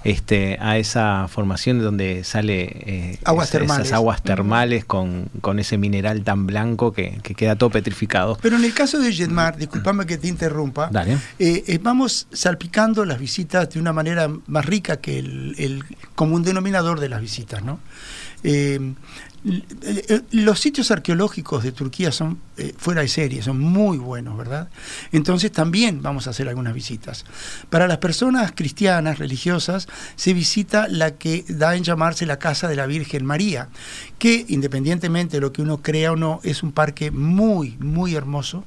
este, 0.05 0.59
a 0.61 0.77
esa 0.79 1.27
formación 1.29 1.81
donde 1.81 2.23
sale 2.25 2.63
eh, 2.65 3.19
aguas 3.25 3.51
termales. 3.51 3.87
esas 3.87 3.97
aguas 3.97 4.23
termales 4.23 4.85
con, 4.85 5.31
con, 5.41 5.59
ese 5.59 5.79
mineral 5.79 6.23
tan 6.23 6.47
blanco 6.47 6.93
que, 6.93 7.21
queda 7.37 7.57
todo 7.57 7.71
petrificado. 7.71 8.39
Pero 8.43 8.57
en 8.57 8.65
el 8.65 8.75
caso 8.75 8.99
de 8.99 9.13
Jetmar, 9.13 9.57
disculpame 9.57 10.05
que 10.05 10.19
te 10.19 10.29
interrumpa, 10.29 10.91
eh, 11.39 11.65
eh, 11.67 11.79
vamos 11.83 12.27
salpicando 12.33 13.05
las 13.05 13.19
visitas 13.19 13.71
de 13.71 13.81
una 13.81 13.93
manera 13.93 14.29
más 14.47 14.67
rica 14.67 14.99
que 14.99 15.19
el 15.19 15.85
como 16.15 16.35
un 16.35 16.43
denominador 16.43 17.01
de 17.01 17.09
las 17.09 17.21
visitas. 17.21 17.63
¿no? 17.63 17.81
Eh, 18.43 18.95
los 20.31 20.59
sitios 20.59 20.91
arqueológicos 20.91 21.63
de 21.63 21.73
Turquía 21.73 22.11
son 22.13 22.39
eh, 22.57 22.73
fuera 22.79 23.03
de 23.03 23.09
serie, 23.09 23.43
son 23.43 23.61
muy 23.61 23.99
buenos, 23.99 24.39
¿verdad? 24.39 24.71
Entonces 25.13 25.53
también 25.53 26.01
vamos 26.01 26.27
a 26.27 26.31
hacer 26.31 26.49
algunas 26.49 26.73
visitas. 26.73 27.27
Para 27.69 27.87
las 27.87 27.99
personas 27.99 28.53
cristianas, 28.55 29.19
religiosas, 29.19 29.87
se 30.17 30.33
visita 30.33 30.89
la 30.89 31.17
que 31.17 31.45
da 31.47 31.77
en 31.77 31.85
llamarse 31.85 32.25
la 32.25 32.39
Casa 32.39 32.69
de 32.69 32.77
la 32.77 32.87
Virgen 32.87 33.27
María, 33.27 33.69
que 34.19 34.47
independientemente 34.49 35.37
de 35.37 35.43
lo 35.43 35.53
que 35.53 35.61
uno 35.61 35.83
crea 35.83 36.13
o 36.13 36.17
no, 36.17 36.41
es 36.43 36.63
un 36.63 36.73
parque 36.73 37.11
muy, 37.11 37.77
muy 37.81 38.15
hermoso, 38.15 38.65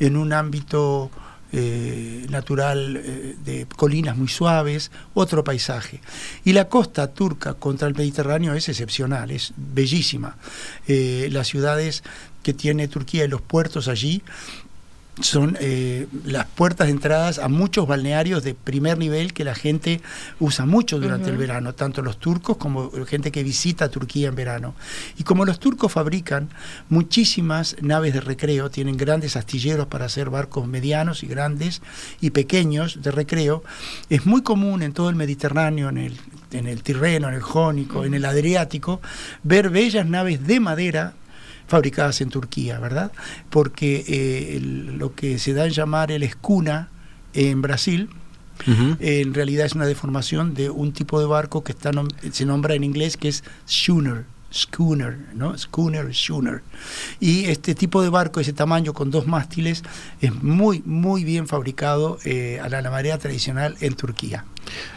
en 0.00 0.16
un 0.16 0.32
ámbito 0.32 1.10
eh, 1.52 2.26
natural 2.30 2.96
eh, 2.96 3.36
de 3.44 3.66
colinas 3.76 4.16
muy 4.16 4.28
suaves, 4.28 4.90
otro 5.14 5.42
paisaje. 5.42 6.00
Y 6.44 6.52
la 6.52 6.68
costa 6.68 7.12
turca 7.12 7.54
contra 7.54 7.88
el 7.88 7.94
Mediterráneo 7.94 8.54
es 8.54 8.68
excepcional, 8.68 9.30
es 9.30 9.52
bellísima. 9.56 10.36
Eh, 10.86 11.28
las 11.32 11.48
ciudades 11.48 12.04
que 12.42 12.54
tiene 12.54 12.88
Turquía 12.88 13.24
y 13.24 13.28
los 13.28 13.42
puertos 13.42 13.88
allí 13.88 14.22
son 15.20 15.56
eh, 15.60 16.06
las 16.24 16.46
puertas 16.46 16.86
de 16.86 16.92
entradas 16.92 17.38
a 17.38 17.48
muchos 17.48 17.86
balnearios 17.86 18.42
de 18.42 18.54
primer 18.54 18.98
nivel 18.98 19.32
que 19.32 19.44
la 19.44 19.54
gente 19.54 20.00
usa 20.38 20.66
mucho 20.66 20.98
durante 20.98 21.30
el 21.30 21.36
verano, 21.36 21.74
tanto 21.74 22.02
los 22.02 22.18
turcos 22.18 22.56
como 22.56 22.90
gente 23.06 23.30
que 23.32 23.42
visita 23.42 23.90
Turquía 23.90 24.28
en 24.28 24.34
verano. 24.34 24.74
Y 25.18 25.24
como 25.24 25.44
los 25.44 25.58
turcos 25.58 25.92
fabrican 25.92 26.48
muchísimas 26.88 27.76
naves 27.80 28.14
de 28.14 28.20
recreo, 28.20 28.70
tienen 28.70 28.96
grandes 28.96 29.36
astilleros 29.36 29.86
para 29.86 30.06
hacer 30.06 30.30
barcos 30.30 30.66
medianos 30.66 31.22
y 31.22 31.26
grandes 31.26 31.82
y 32.20 32.30
pequeños 32.30 33.02
de 33.02 33.10
recreo, 33.10 33.62
es 34.08 34.26
muy 34.26 34.42
común 34.42 34.82
en 34.82 34.92
todo 34.92 35.10
el 35.10 35.16
Mediterráneo, 35.16 35.88
en 35.88 35.98
el, 35.98 36.20
en 36.52 36.66
el 36.66 36.82
Tirreno, 36.82 37.28
en 37.28 37.34
el 37.34 37.42
Jónico, 37.42 38.04
en 38.04 38.14
el 38.14 38.24
Adriático, 38.24 39.00
ver 39.42 39.70
bellas 39.70 40.06
naves 40.06 40.46
de 40.46 40.60
madera 40.60 41.14
fabricadas 41.70 42.20
en 42.20 42.30
Turquía, 42.30 42.80
¿verdad? 42.80 43.12
Porque 43.48 44.04
eh, 44.08 44.60
lo 44.60 45.14
que 45.14 45.38
se 45.38 45.54
da 45.54 45.66
en 45.66 45.72
llamar 45.72 46.10
el 46.10 46.24
escuna 46.24 46.88
en 47.32 47.62
Brasil, 47.62 48.10
en 48.66 49.32
realidad 49.32 49.64
es 49.64 49.74
una 49.74 49.86
deformación 49.86 50.52
de 50.52 50.68
un 50.68 50.92
tipo 50.92 51.18
de 51.18 51.26
barco 51.26 51.64
que 51.64 51.72
está 51.72 51.92
se 52.30 52.44
nombra 52.44 52.74
en 52.74 52.84
inglés 52.84 53.16
que 53.16 53.28
es 53.28 53.42
schooner, 53.66 54.26
schooner, 54.52 55.18
¿no? 55.34 55.56
Schooner, 55.56 56.12
schooner. 56.14 56.62
Y 57.20 57.46
este 57.46 57.74
tipo 57.74 58.02
de 58.02 58.08
barco, 58.08 58.40
ese 58.40 58.52
tamaño 58.52 58.92
con 58.92 59.10
dos 59.10 59.26
mástiles, 59.26 59.82
es 60.20 60.42
muy, 60.42 60.82
muy 60.84 61.24
bien 61.24 61.46
fabricado 61.46 62.18
eh, 62.24 62.60
a 62.62 62.68
la 62.68 62.90
manera 62.90 63.18
tradicional 63.18 63.76
en 63.80 63.94
Turquía. 63.94 64.44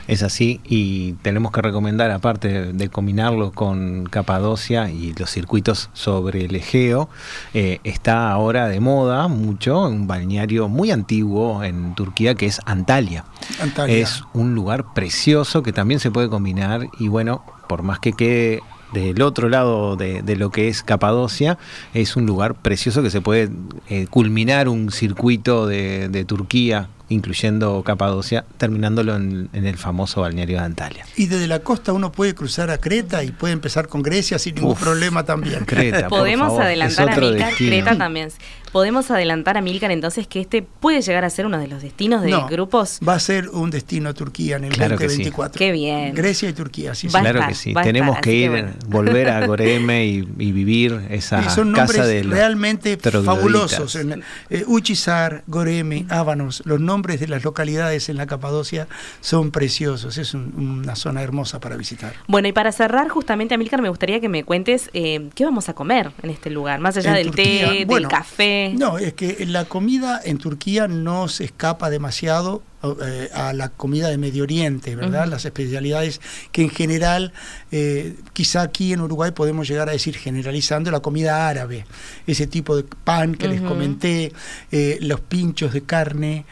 Es 0.08 0.22
así 0.22 0.60
y 0.66 1.14
tenemos 1.22 1.52
que 1.52 1.62
recomendar, 1.62 2.12
aparte 2.12 2.74
de 2.74 2.90
combinarlo 2.90 3.52
con 3.52 4.06
Capadocia 4.06 4.90
y 4.90 5.14
los 5.14 5.32
circuitos 5.32 5.90
sobre 5.94 6.46
el 6.46 6.56
Egeo, 6.56 7.10
eh, 7.54 7.80
está 7.84 8.32
ahora 8.32 8.68
de 8.68 8.80
moda 8.80 9.28
mucho 9.30 9.88
un 9.88 10.06
balneario 10.06 10.68
muy 10.68 10.92
antiguo 10.92 11.64
en 11.64 11.96
Turquía 11.96 12.36
que 12.36 12.46
es 12.46 12.60
Antalya. 12.66 13.26
Antalya. 13.62 13.96
Es 13.96 14.24
un 14.34 14.54
lugar 14.54 14.94
precioso 14.94 15.64
que 15.64 15.72
también 15.72 16.00
se 16.00 16.12
puede 16.12 16.30
combinar 16.30 16.88
y 17.00 17.08
bueno, 17.08 17.44
por 17.68 17.82
más 17.82 18.00
que 18.00 18.14
quede 18.14 18.62
del 18.94 19.22
otro 19.22 19.50
lado 19.50 19.96
de, 19.96 20.36
lo 20.36 20.50
que 20.52 20.68
es 20.68 20.84
Capadocia, 20.84 21.58
es 21.94 22.16
un 22.16 22.26
lugar 22.26 22.56
precioso 22.56 23.04
que 23.04 23.10
se 23.10 23.22
puede 23.22 23.50
eh, 23.90 24.08
culminar 24.10 24.70
un 24.70 24.92
circuito 24.92 25.68
de, 25.68 26.10
de 26.10 26.26
Turquía 26.26 26.90
incluyendo 27.14 27.84
Capadocia, 27.84 28.46
terminándolo 28.58 29.16
en, 29.16 29.50
el 29.54 29.78
famoso 29.78 30.22
balneario 30.22 30.58
de 30.58 30.66
Antalya. 30.66 31.06
Y 31.16 31.28
desde 31.28 31.48
la 31.48 31.60
costa 31.60 31.94
uno 31.94 32.12
puede 32.12 32.36
cruzar 32.36 32.70
a 32.70 32.78
Creta 32.78 33.24
y 33.24 33.32
puede 33.32 33.54
empezar 33.54 33.88
con 33.88 34.04
Grecia 34.04 34.40
sin 34.40 34.56
ningún 34.56 34.76
problema 34.76 35.24
también. 35.24 35.66
Creta, 35.66 36.10
Podemos 36.10 36.60
adelantar 36.60 37.10
a 37.10 37.18
Milcar, 37.18 37.54
Creta 37.56 37.98
también. 37.98 38.30
Podemos 38.74 39.12
adelantar 39.12 39.56
a 39.56 39.62
Milcar 39.62 39.92
entonces 39.92 40.26
que 40.26 40.42
este 40.42 40.64
puede 40.64 41.04
llegar 41.04 41.24
a 41.24 41.30
ser 41.30 41.46
uno 41.46 41.60
de 41.60 41.68
los 41.68 41.84
destinos 41.84 42.24
de 42.24 42.36
grupos. 42.50 43.00
Va 43.08 43.14
a 43.14 43.20
ser 43.20 43.50
un 43.50 43.70
destino 43.70 44.16
Turquía 44.16 44.56
en 44.56 44.64
el 44.64 44.72
2024. 44.72 45.60
Qué 45.60 45.72
bien. 45.72 46.16
Grecia 46.16 46.50
y 46.50 46.54
Turquía, 46.54 46.96
sí. 46.96 47.08
claro 47.08 47.42
que 47.48 47.54
sí. 47.54 47.76
Tenemos 47.84 48.18
que 48.20 48.34
ir, 48.34 48.74
volver 48.88 49.30
a 49.30 49.46
Goreme 49.46 50.08
y, 50.08 50.22
vivir 50.24 51.02
esa 51.12 51.48
son 51.52 51.74
casa 51.74 52.06
de 52.08 52.24
realmente 52.24 52.98
fabulosos. 52.98 53.96
En, 53.96 54.24
eh, 54.50 54.64
Uchizar, 54.66 55.44
Goreme, 55.46 56.08
Ábanos, 56.10 56.64
los 56.66 56.80
nombres 56.80 57.03
de 57.04 57.28
las 57.28 57.44
localidades 57.44 58.10
en 58.10 58.18
la 58.18 58.26
Capadocia 58.26 58.88
son 59.22 59.52
preciosos, 59.52 60.18
es 60.18 60.34
una 60.34 60.96
zona 60.96 61.22
hermosa 61.22 61.60
para 61.60 61.76
visitar. 61.76 62.14
Bueno, 62.28 62.48
y 62.48 62.54
para 62.54 62.72
cerrar, 62.72 63.10
justamente, 63.10 63.54
Amílcar, 63.56 63.82
me 63.82 63.90
gustaría 63.90 64.20
que 64.20 64.30
me 64.30 64.44
cuentes 64.44 64.90
eh, 64.94 65.30
qué 65.36 65.46
vamos 65.46 65.70
a 65.70 65.74
comer 65.74 66.12
en 66.22 66.30
este 66.30 66.50
lugar, 66.50 66.80
más 66.80 66.98
allá 66.98 67.14
del 67.14 67.32
té, 67.32 67.86
del 67.88 68.08
café. 68.08 68.74
No, 68.78 68.98
es 68.98 69.14
que 69.14 69.46
la 69.46 69.66
comida 69.66 70.22
en 70.24 70.38
Turquía 70.38 70.88
no 70.88 71.28
se 71.28 71.44
escapa 71.46 71.90
demasiado 71.90 72.62
eh, 72.84 73.30
a 73.34 73.54
la 73.54 73.70
comida 73.70 74.10
de 74.10 74.18
Medio 74.18 74.44
Oriente, 74.44 74.94
¿verdad? 74.98 75.26
Las 75.26 75.46
especialidades 75.46 76.20
que 76.52 76.64
en 76.64 76.70
general, 76.70 77.32
eh, 77.72 78.16
quizá 78.34 78.62
aquí 78.62 78.92
en 78.92 79.00
Uruguay 79.00 79.32
podemos 79.32 79.70
llegar 79.70 79.88
a 79.88 79.94
decir 79.94 80.18
generalizando 80.18 80.92
la 80.92 81.00
comida 81.00 81.48
árabe, 81.48 81.86
ese 82.28 82.46
tipo 82.46 82.76
de 82.76 82.84
pan 82.84 83.36
que 83.36 83.48
les 83.48 83.62
comenté, 83.62 84.34
eh, 84.74 84.98
los 85.00 85.22
pinchos 85.22 85.72
de 85.72 85.84
carne, 85.84 86.46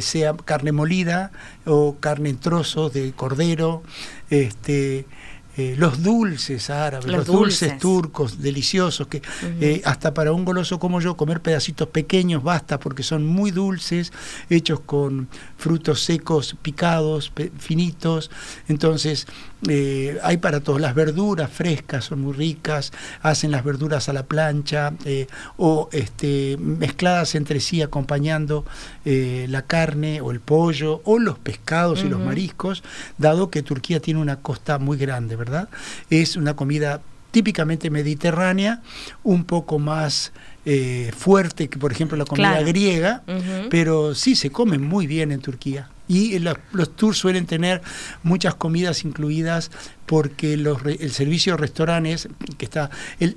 sea 0.00 0.34
carne 0.34 0.72
molida 0.72 1.30
o 1.66 1.96
carne 2.00 2.30
en 2.30 2.38
trozos 2.38 2.94
de 2.94 3.12
cordero, 3.12 3.82
este 4.30 5.04
eh, 5.58 5.74
los 5.78 6.02
dulces 6.02 6.68
árabes, 6.68 7.06
los, 7.06 7.24
dulces. 7.24 7.78
turcos 7.78 8.42
deliciosos, 8.42 9.06
que 9.06 9.22
eh, 9.42 9.80
hasta 9.86 10.12
para 10.12 10.32
un 10.32 10.44
goloso 10.44 10.78
como 10.78 11.00
yo 11.00 11.16
comer 11.16 11.40
pedacitos 11.40 11.88
pequeños 11.88 12.42
basta 12.42 12.78
porque 12.78 13.02
son 13.02 13.24
muy 13.24 13.52
dulces, 13.52 14.12
hechos 14.50 14.80
con 14.80 15.28
frutos 15.56 16.02
secos 16.02 16.56
picados, 16.60 17.32
finitos. 17.56 18.30
Entonces, 18.68 19.26
eh, 19.66 20.18
hay 20.22 20.36
para 20.36 20.60
todos. 20.60 20.78
Las 20.78 20.94
verduras 20.94 21.50
frescas 21.50 22.04
son 22.04 22.20
muy 22.20 22.34
ricas, 22.34 22.92
hacen 23.22 23.50
las 23.50 23.64
verduras 23.64 24.10
a 24.10 24.12
la 24.12 24.26
plancha 24.26 24.92
o 25.56 25.88
este, 25.92 26.58
mezcladas 26.58 27.34
entre 27.34 27.60
sí 27.60 27.80
acompañando 27.80 28.66
la 29.04 29.62
carne 29.62 30.20
o 30.20 30.32
el 30.32 30.40
pollo 30.40 31.00
o 31.04 31.18
los 31.18 31.38
pescados 31.38 32.04
y 32.04 32.08
los 32.08 32.20
mariscos, 32.20 32.82
dado 33.16 33.50
que 33.50 33.62
Turquía 33.62 34.00
tiene 34.00 34.20
una 34.20 34.36
costa 34.36 34.78
muy 34.78 34.98
grande, 34.98 35.36
es 36.10 36.36
una 36.36 36.54
comida 36.54 37.00
típicamente 37.30 37.90
mediterránea, 37.90 38.80
un 39.22 39.44
poco 39.44 39.78
más 39.78 40.32
eh, 40.64 41.12
fuerte 41.16 41.68
que 41.68 41.78
por 41.78 41.92
ejemplo 41.92 42.16
la 42.16 42.24
comida 42.24 42.62
griega, 42.62 43.22
pero 43.70 44.14
sí 44.14 44.34
se 44.34 44.50
come 44.50 44.78
muy 44.78 45.06
bien 45.06 45.32
en 45.32 45.40
Turquía. 45.40 45.90
Y 46.08 46.38
los 46.38 46.96
tours 46.96 47.18
suelen 47.18 47.46
tener 47.46 47.82
muchas 48.22 48.54
comidas 48.54 49.04
incluidas 49.04 49.70
porque 50.06 50.54
el 50.54 51.10
servicio 51.10 51.54
de 51.54 51.58
restaurantes, 51.58 52.28
que 52.56 52.64
está. 52.64 52.90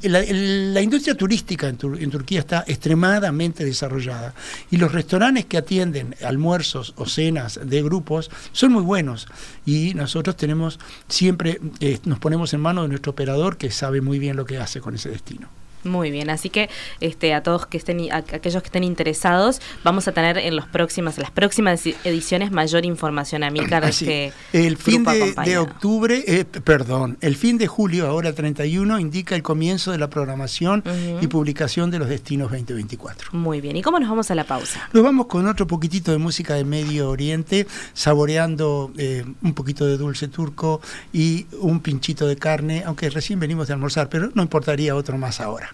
la, 0.04 0.82
industria 0.82 1.16
turística 1.16 1.68
en, 1.68 1.78
Turquía 1.78 2.40
está 2.40 2.64
extremadamente 2.68 3.66
desarrollada. 3.66 4.34
Y 4.70 4.78
los 4.78 4.92
restaurantes 4.92 5.46
que 5.46 5.58
atienden 5.58 6.16
almuerzos 6.24 6.94
o 6.98 7.06
cenas 7.08 7.60
de 7.64 7.82
grupos 7.82 8.30
son 8.52 8.74
muy 8.74 8.84
buenos. 8.84 9.28
Y 9.66 9.94
nosotros 9.96 10.38
tenemos 10.38 10.80
siempre, 11.08 11.60
eh, 11.80 12.00
nos 12.06 12.20
ponemos 12.20 12.54
en 12.54 12.62
manos 12.62 12.84
de 12.84 12.90
nuestro 12.90 13.12
operador 13.12 13.58
que 13.58 13.72
sabe 13.72 14.02
muy 14.02 14.20
bien 14.20 14.38
lo 14.38 14.46
que 14.46 14.60
hace 14.60 14.80
con 14.80 14.96
ese 14.96 15.10
destino. 15.10 15.59
Muy 15.84 16.12
bien, 16.12 16.30
así 16.30 16.50
que 16.50 16.70
este, 17.00 17.34
a 17.34 17.44
todos 17.44 17.66
que 17.66 17.78
estén, 17.78 18.12
aquellos 18.12 18.62
que 18.62 18.68
estén 18.68 18.84
interesados, 18.84 19.62
vamos 19.84 20.08
a 20.08 20.12
tener 20.12 20.38
en 20.38 20.56
los 20.56 20.68
próximas, 20.68 21.18
las 21.18 21.32
próximas 21.32 21.86
ediciones 21.86 22.52
mayor 22.52 22.86
información 22.86 23.44
a 23.44 23.50
mí 23.50 23.60
que 24.00 24.34
el 24.54 24.78
fin 24.78 25.04
de, 25.04 25.58
octubre, 25.58 26.24
eh, 26.28 26.46
perdón, 26.46 27.18
el 27.22 27.36
fin 27.36 27.58
de 27.58 27.68
julio, 27.68 28.08
ahora 28.08 28.34
31, 28.34 29.00
indica 29.00 29.36
el 29.36 29.44
comienzo 29.44 29.92
de 29.92 29.98
la 29.98 30.10
programación 30.10 30.84
y 31.22 31.28
publicación 31.28 31.92
de 31.92 32.00
los 32.00 32.10
destinos 32.10 32.52
2024. 32.52 33.30
Muy 33.34 33.62
bien, 33.62 33.76
¿y 33.76 33.82
cómo 33.82 34.00
nos 34.00 34.10
vamos 34.10 34.32
a 34.32 34.36
la 34.36 34.44
pausa? 34.44 34.90
Nos 34.94 35.04
vamos 35.04 35.28
con 35.28 35.48
otro 35.48 35.68
poquitito 35.68 36.12
de 36.12 36.18
música 36.18 36.56
de 36.56 36.64
Medio 36.64 37.10
Oriente, 37.10 37.68
saboreando 37.94 38.92
eh, 38.98 39.26
un 39.42 39.54
poquito 39.54 39.86
de 39.86 39.98
dulce 39.98 40.28
turco 40.28 40.82
y 41.14 41.46
un 41.60 41.80
pinchito 41.80 42.28
de 42.28 42.36
carne, 42.38 42.84
aunque 42.86 43.10
recién 43.10 43.40
venimos 43.40 43.68
de 43.68 43.74
almorzar, 43.74 44.10
pero 44.10 44.32
no 44.34 44.42
importaría 44.42 44.96
otro 44.96 45.18
más 45.18 45.40
ahora. 45.40 45.74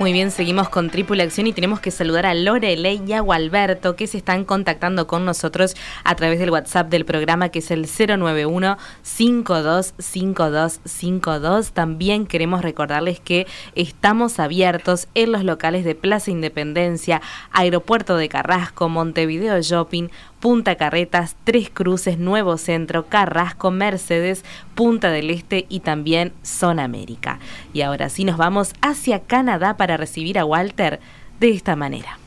Muy 0.00 0.12
bien, 0.14 0.30
seguimos 0.30 0.70
con 0.70 0.88
Tripulación 0.88 1.46
y 1.46 1.52
tenemos 1.52 1.78
que 1.78 1.90
saludar 1.90 2.24
a 2.24 2.32
Lorelei 2.32 3.02
y 3.06 3.12
a 3.12 3.20
Gualberto 3.20 3.96
que 3.96 4.06
se 4.06 4.16
están 4.16 4.46
contactando 4.46 5.06
con 5.06 5.26
nosotros 5.26 5.76
a 6.04 6.14
través 6.14 6.38
del 6.38 6.48
WhatsApp 6.48 6.88
del 6.88 7.04
programa 7.04 7.50
que 7.50 7.58
es 7.58 7.70
el 7.70 7.86
091 7.86 8.78
525252. 9.02 11.72
También 11.72 12.26
queremos 12.26 12.62
recordarles 12.62 13.20
que 13.20 13.46
estamos 13.74 14.40
abiertos 14.40 15.06
en 15.14 15.32
los 15.32 15.44
locales 15.44 15.84
de 15.84 15.94
Plaza 15.94 16.30
Independencia, 16.30 17.20
Aeropuerto 17.52 18.16
de 18.16 18.30
Carrasco, 18.30 18.88
Montevideo 18.88 19.60
Shopping, 19.60 20.08
Punta 20.40 20.76
Carretas, 20.76 21.36
Tres 21.44 21.70
Cruces, 21.70 22.18
Nuevo 22.18 22.56
Centro, 22.56 23.06
Carrasco, 23.06 23.70
Mercedes, 23.70 24.44
Punta 24.74 25.10
del 25.10 25.30
Este 25.30 25.66
y 25.68 25.80
también 25.80 26.32
Zona 26.42 26.84
América. 26.84 27.38
Y 27.72 27.82
ahora 27.82 28.08
sí 28.08 28.24
nos 28.24 28.38
vamos 28.38 28.72
hacia 28.80 29.20
Canadá 29.20 29.76
para 29.76 29.96
recibir 29.96 30.38
a 30.38 30.44
Walter 30.44 31.00
de 31.38 31.50
esta 31.50 31.76
manera. 31.76 32.18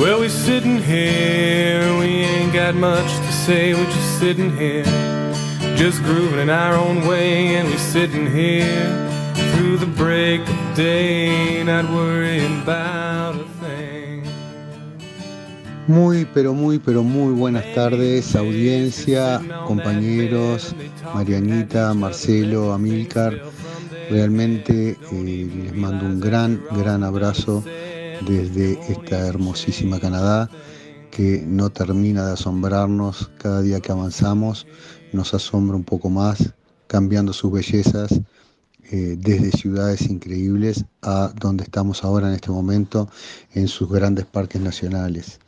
Well, 0.00 0.20
we 0.20 0.30
sitting 0.30 0.80
here, 0.80 1.82
we 1.98 2.24
ain't 2.24 2.54
got 2.54 2.74
much 2.74 3.04
to 3.04 3.32
say, 3.44 3.74
we're 3.74 3.84
just 3.84 4.18
sitting 4.18 4.50
here, 4.56 4.82
just 5.76 6.02
grooving 6.02 6.40
in 6.40 6.48
our 6.48 6.72
own 6.72 7.06
way, 7.06 7.56
and 7.56 7.68
we 7.68 7.76
sitting 7.76 8.24
here 8.24 8.90
through 9.52 9.76
the 9.76 9.92
break 9.98 10.40
of 10.40 10.74
day, 10.74 11.62
not 11.64 11.84
worrying 11.90 12.62
about 12.62 13.34
a 13.34 13.44
thing. 13.60 14.24
Muy, 15.86 16.24
pero 16.32 16.54
muy, 16.54 16.78
pero 16.78 17.02
muy 17.02 17.34
buenas 17.34 17.66
tardes, 17.74 18.34
audiencia, 18.34 19.42
compañeros, 19.66 20.74
Marianita, 21.12 21.92
Marcelo, 21.92 22.72
Amílcar. 22.72 23.38
Realmente 24.08 24.96
eh, 25.12 25.50
les 25.62 25.74
mando 25.74 26.06
un 26.06 26.20
gran, 26.20 26.58
gran 26.72 27.04
abrazo 27.04 27.62
desde 28.26 28.78
esta 28.90 29.26
hermosísima 29.26 29.98
Canadá 29.98 30.50
que 31.10 31.42
no 31.46 31.70
termina 31.70 32.26
de 32.26 32.32
asombrarnos 32.32 33.30
cada 33.38 33.62
día 33.62 33.80
que 33.80 33.92
avanzamos, 33.92 34.66
nos 35.12 35.34
asombra 35.34 35.76
un 35.76 35.84
poco 35.84 36.08
más, 36.08 36.54
cambiando 36.86 37.32
sus 37.32 37.52
bellezas 37.52 38.20
eh, 38.90 39.16
desde 39.18 39.52
ciudades 39.52 40.02
increíbles 40.02 40.84
a 41.02 41.32
donde 41.38 41.64
estamos 41.64 42.04
ahora 42.04 42.28
en 42.28 42.34
este 42.34 42.50
momento, 42.50 43.08
en 43.54 43.68
sus 43.68 43.88
grandes 43.88 44.26
parques 44.26 44.60
nacionales. 44.60 45.40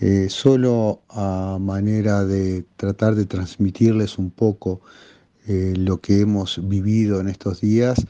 Eh, 0.00 0.28
solo 0.28 1.02
a 1.08 1.58
manera 1.60 2.24
de 2.24 2.64
tratar 2.76 3.14
de 3.14 3.26
transmitirles 3.26 4.18
un 4.18 4.30
poco 4.30 4.80
eh, 5.46 5.74
lo 5.76 6.00
que 6.00 6.20
hemos 6.20 6.66
vivido 6.68 7.20
en 7.20 7.28
estos 7.28 7.60
días, 7.60 8.06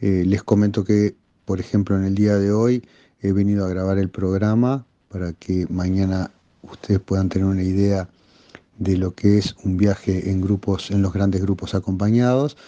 les 0.00 0.42
comento 0.42 0.84
que, 0.84 1.16
por 1.46 1.60
ejemplo, 1.60 1.96
en 1.96 2.04
el 2.04 2.14
día 2.14 2.36
de 2.36 2.52
hoy, 2.52 2.86
he 3.24 3.32
venido 3.32 3.64
a 3.64 3.68
grabar 3.70 3.96
el 3.98 4.10
programa 4.10 4.84
para 5.08 5.32
que 5.32 5.66
mañana 5.70 6.30
ustedes 6.62 7.00
puedan 7.00 7.30
tener 7.30 7.48
una 7.48 7.62
idea 7.62 8.08
de 8.78 8.98
lo 8.98 9.14
que 9.14 9.38
es 9.38 9.56
un 9.64 9.78
viaje 9.78 10.30
en 10.30 10.42
grupos, 10.42 10.90
en 10.90 11.00
los 11.00 11.14
grandes 11.14 11.40
grupos 11.40 11.74
acompañados 11.74 12.58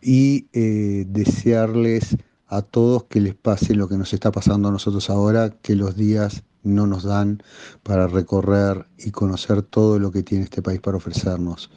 y 0.00 0.48
eh, 0.52 1.06
desearles 1.08 2.16
a 2.48 2.62
todos 2.62 3.04
que 3.04 3.20
les 3.20 3.36
pase 3.36 3.76
lo 3.76 3.88
que 3.88 3.96
nos 3.96 4.12
está 4.12 4.32
pasando 4.32 4.68
a 4.68 4.72
nosotros 4.72 5.08
ahora, 5.08 5.50
que 5.62 5.76
los 5.76 5.94
días 5.94 6.42
no 6.64 6.88
nos 6.88 7.04
dan 7.04 7.40
para 7.84 8.08
recorrer 8.08 8.86
y 8.98 9.12
conocer 9.12 9.62
todo 9.62 10.00
lo 10.00 10.10
que 10.10 10.24
tiene 10.24 10.44
este 10.44 10.62
país 10.62 10.80
para 10.80 10.96
ofrecernos. 10.96 11.70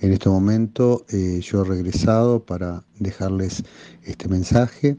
En 0.00 0.12
este 0.12 0.28
momento 0.28 1.04
eh, 1.08 1.40
yo 1.40 1.62
he 1.62 1.64
regresado 1.64 2.44
para 2.44 2.82
dejarles 2.98 3.62
este 4.02 4.28
mensaje 4.28 4.96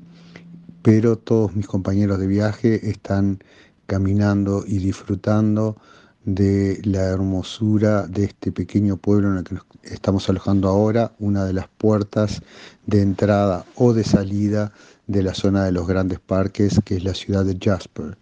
pero 0.81 1.17
todos 1.17 1.55
mis 1.55 1.67
compañeros 1.67 2.19
de 2.19 2.27
viaje 2.27 2.89
están 2.89 3.39
caminando 3.85 4.63
y 4.65 4.77
disfrutando 4.79 5.77
de 6.23 6.79
la 6.83 7.01
hermosura 7.01 8.07
de 8.07 8.25
este 8.25 8.51
pequeño 8.51 8.97
pueblo 8.97 9.31
en 9.31 9.37
el 9.37 9.43
que 9.43 9.55
nos 9.55 9.65
estamos 9.83 10.29
alojando 10.29 10.69
ahora, 10.69 11.13
una 11.19 11.45
de 11.45 11.53
las 11.53 11.67
puertas 11.67 12.41
de 12.85 13.01
entrada 13.01 13.65
o 13.75 13.93
de 13.93 14.03
salida 14.03 14.71
de 15.07 15.23
la 15.23 15.33
zona 15.33 15.65
de 15.65 15.71
los 15.71 15.87
grandes 15.87 16.19
parques, 16.19 16.79
que 16.85 16.97
es 16.97 17.03
la 17.03 17.15
ciudad 17.15 17.43
de 17.43 17.57
Jasper. 17.59 18.17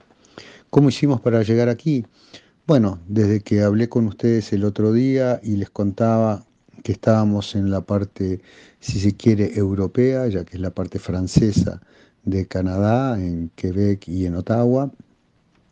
¿Cómo 0.69 0.89
hicimos 0.89 1.19
para 1.19 1.43
llegar 1.43 1.67
aquí? 1.67 2.05
Bueno, 2.65 2.99
desde 3.07 3.41
que 3.41 3.61
hablé 3.63 3.89
con 3.89 4.07
ustedes 4.07 4.53
el 4.53 4.63
otro 4.63 4.93
día 4.93 5.39
y 5.43 5.57
les 5.57 5.69
contaba 5.69 6.45
que 6.83 6.93
estábamos 6.93 7.55
en 7.55 7.69
la 7.69 7.81
parte, 7.81 8.41
si 8.79 8.99
se 8.99 9.15
quiere, 9.15 9.57
europea, 9.57 10.27
ya 10.27 10.45
que 10.45 10.55
es 10.55 10.61
la 10.61 10.69
parte 10.69 10.99
francesa 10.99 11.81
de 12.23 12.47
Canadá, 12.47 13.19
en 13.19 13.51
Quebec 13.55 14.07
y 14.07 14.25
en 14.25 14.35
Ottawa. 14.35 14.91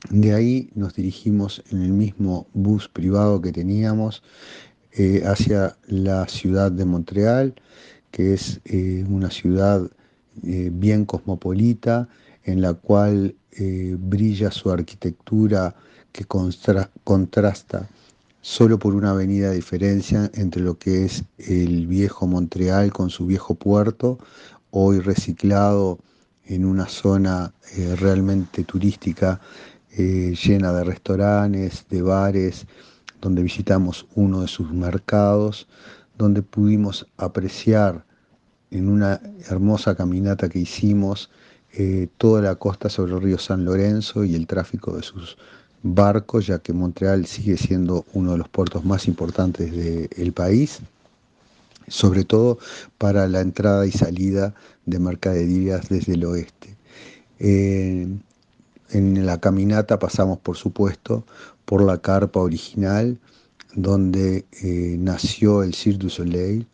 De 0.10 0.33
ahí 0.33 0.69
nos 0.75 0.93
dirigimos 0.95 1.63
en 1.71 1.81
el 1.81 1.91
mismo 1.91 2.47
bus 2.53 2.88
privado 2.88 3.41
que 3.41 3.51
teníamos 3.51 4.23
eh, 4.93 5.23
hacia 5.25 5.77
la 5.88 6.27
ciudad 6.27 6.71
de 6.71 6.86
Montreal, 6.86 7.55
que 8.12 8.33
es 8.33 8.62
eh, 8.65 9.05
una 9.10 9.29
ciudad 9.29 9.89
eh, 10.43 10.69
bien 10.71 11.05
cosmopolita, 11.05 12.07
en 12.43 12.62
la 12.62 12.73
cual 12.73 13.36
brilla 13.99 14.51
su 14.51 14.69
arquitectura 14.69 15.75
que 16.12 16.25
contrasta 16.25 17.89
solo 18.41 18.79
por 18.79 18.95
una 18.95 19.12
avenida 19.12 19.49
de 19.49 19.55
diferencia 19.55 20.31
entre 20.36 20.62
lo 20.62 20.77
que 20.77 21.03
es 21.05 21.23
el 21.38 21.88
viejo 21.88 22.27
Montreal 22.27 22.93
con 22.93 23.10
su 23.10 23.25
viejo 23.25 23.55
puerto, 23.55 24.19
hoy 24.71 24.99
reciclado 24.99 25.99
en 26.47 26.65
una 26.65 26.88
zona 26.88 27.53
eh, 27.75 27.95
realmente 27.95 28.63
turística 28.63 29.39
eh, 29.91 30.33
llena 30.43 30.71
de 30.73 30.83
restaurantes, 30.83 31.86
de 31.89 32.01
bares, 32.01 32.65
donde 33.21 33.41
visitamos 33.43 34.05
uno 34.15 34.41
de 34.41 34.47
sus 34.47 34.71
mercados, 34.71 35.67
donde 36.17 36.41
pudimos 36.41 37.07
apreciar 37.17 38.05
en 38.71 38.89
una 38.89 39.21
hermosa 39.49 39.95
caminata 39.95 40.49
que 40.49 40.60
hicimos 40.60 41.29
eh, 41.73 42.07
toda 42.17 42.41
la 42.41 42.55
costa 42.55 42.89
sobre 42.89 43.13
el 43.13 43.21
río 43.21 43.38
San 43.38 43.65
Lorenzo 43.65 44.23
y 44.23 44.36
el 44.36 44.47
tráfico 44.47 44.95
de 44.95 45.03
sus 45.03 45.38
barcos, 45.83 46.47
ya 46.47 46.60
que 46.60 46.73
Montreal 46.73 47.25
sigue 47.25 47.57
siendo 47.57 48.05
uno 48.13 48.33
de 48.33 48.39
los 48.39 48.49
puertos 48.49 48.83
más 48.83 49.07
importantes 49.07 49.71
del 49.71 50.33
país 50.33 50.81
sobre 51.88 52.26
todo 52.26 52.60
para 52.97 53.28
la 53.28 53.41
entrada 53.41 53.86
y 53.86 53.91
salida 53.91 54.54
de 54.86 55.00
mercaderías 55.00 55.89
desde 55.89 56.13
el 56.13 56.26
oeste. 56.26 56.76
Eh, 57.39 58.08
en 58.91 59.26
la 59.26 59.39
caminata 59.39 60.00
pasamos, 60.00 60.39
por 60.39 60.58
supuesto, 60.58 61.26
por 61.65 61.84
la 61.84 61.97
carpa 62.00 62.39
original, 62.39 63.19
donde 63.76 64.45
eh, 64.63 64.95
nació 65.00 65.63
el 65.63 65.73
Cirque 65.73 66.00
du 66.00 66.10
Soleil 66.10 66.67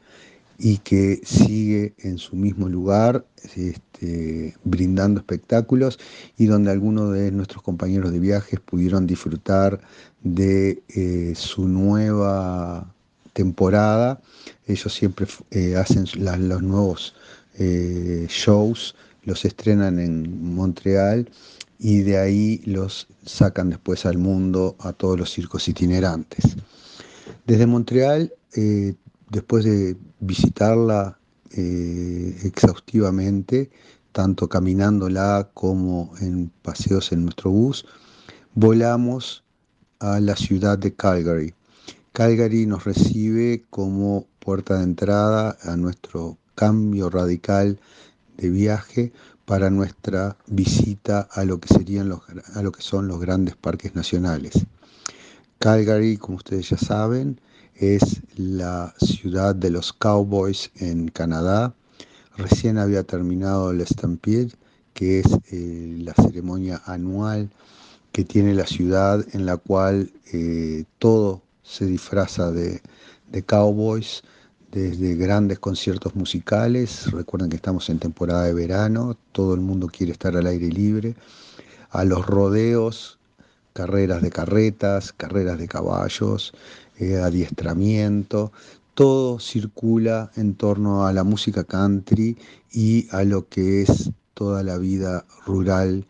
y 0.59 0.77
que 0.77 1.19
sigue 1.25 1.93
en 1.97 2.17
su 2.17 2.35
mismo 2.35 2.69
lugar, 2.69 3.25
este, 3.55 4.55
brindando 4.63 5.19
espectáculos 5.19 5.99
y 6.37 6.45
donde 6.45 6.71
algunos 6.71 7.13
de 7.13 7.31
nuestros 7.31 7.63
compañeros 7.63 8.11
de 8.11 8.19
viajes 8.19 8.59
pudieron 8.59 9.07
disfrutar 9.07 9.81
de 10.21 10.83
eh, 10.89 11.33
su 11.35 11.67
nueva 11.67 12.93
temporada. 13.33 14.21
Ellos 14.67 14.93
siempre 14.93 15.27
eh, 15.51 15.75
hacen 15.75 16.05
los 16.15 16.61
nuevos 16.61 17.15
eh, 17.55 18.25
shows, 18.29 18.95
los 19.23 19.43
estrenan 19.45 19.99
en 19.99 20.55
Montreal 20.55 21.29
y 21.79 22.01
de 22.01 22.17
ahí 22.17 22.61
los 22.65 23.07
sacan 23.25 23.69
después 23.69 24.05
al 24.05 24.17
mundo 24.17 24.75
a 24.79 24.93
todos 24.93 25.19
los 25.19 25.31
circos 25.31 25.67
itinerantes. 25.67 26.55
Desde 27.45 27.67
Montreal, 27.67 28.33
eh, 28.55 28.95
después 29.29 29.65
de 29.65 29.97
visitarla 30.19 31.17
exhaustivamente, 31.55 33.69
tanto 34.11 34.49
caminándola 34.49 35.51
como 35.53 36.11
en 36.19 36.51
paseos 36.63 37.11
en 37.11 37.25
nuestro 37.25 37.51
bus, 37.51 37.85
volamos 38.55 39.43
a 39.99 40.19
la 40.19 40.35
ciudad 40.35 40.79
de 40.79 40.95
Calgary. 40.95 41.53
Calgary 42.13 42.67
nos 42.67 42.83
recibe 42.83 43.65
como 43.71 44.27
puerta 44.39 44.77
de 44.77 44.83
entrada 44.83 45.57
a 45.63 45.75
nuestro 45.75 46.37
cambio 46.53 47.09
radical 47.09 47.79
de 48.37 48.51
viaje 48.51 49.11
para 49.45 49.71
nuestra 49.71 50.37
visita 50.45 51.27
a 51.31 51.43
lo 51.43 51.59
que 51.59 51.73
serían 51.73 52.09
los, 52.09 52.21
a 52.53 52.61
lo 52.61 52.71
que 52.71 52.83
son 52.83 53.07
los 53.07 53.19
grandes 53.19 53.55
parques 53.55 53.95
nacionales. 53.95 54.53
Calgary, 55.57 56.17
como 56.17 56.37
ustedes 56.37 56.69
ya 56.69 56.77
saben, 56.77 57.41
es 57.73 58.21
la 58.35 58.93
ciudad 58.99 59.55
de 59.55 59.71
los 59.71 59.91
Cowboys 59.91 60.69
en 60.75 61.07
Canadá. 61.07 61.73
Recién 62.37 62.77
había 62.77 63.01
terminado 63.01 63.71
el 63.71 63.83
Stampede, 63.87 64.51
que 64.93 65.21
es 65.21 65.25
eh, 65.51 65.95
la 65.97 66.13
ceremonia 66.13 66.79
anual 66.85 67.49
que 68.11 68.23
tiene 68.23 68.53
la 68.53 68.67
ciudad 68.67 69.25
en 69.33 69.47
la 69.47 69.57
cual 69.57 70.11
eh, 70.31 70.83
todo 70.99 71.41
se 71.63 71.85
disfraza 71.85 72.51
de, 72.51 72.81
cowboys 73.45 74.21
desde 74.71 75.15
grandes 75.15 75.59
conciertos 75.59 76.15
musicales, 76.15 77.11
recuerden 77.11 77.49
que 77.49 77.55
estamos 77.55 77.89
en 77.89 77.99
temporada 77.99 78.43
de 78.43 78.53
verano, 78.53 79.17
todo 79.31 79.53
el 79.53 79.61
mundo 79.61 79.87
quiere 79.87 80.11
estar 80.11 80.35
al 80.35 80.47
aire 80.47 80.67
libre, 80.67 81.15
a 81.89 82.03
los 82.03 82.25
rodeos, 82.25 83.17
carreras 83.73 84.21
de 84.21 84.29
carretas, 84.29 85.13
carreras 85.13 85.57
de 85.57 85.67
caballos, 85.67 86.53
eh, 86.99 87.17
adiestramiento, 87.17 88.51
todo 88.93 89.39
circula 89.39 90.31
en 90.35 90.53
torno 90.53 91.07
a 91.07 91.13
la 91.13 91.23
música 91.23 91.63
country 91.63 92.37
y 92.71 93.07
a 93.11 93.23
lo 93.23 93.47
que 93.47 93.81
es 93.81 94.11
toda 94.35 94.61
la 94.63 94.77
vida 94.77 95.25
rural 95.45 96.05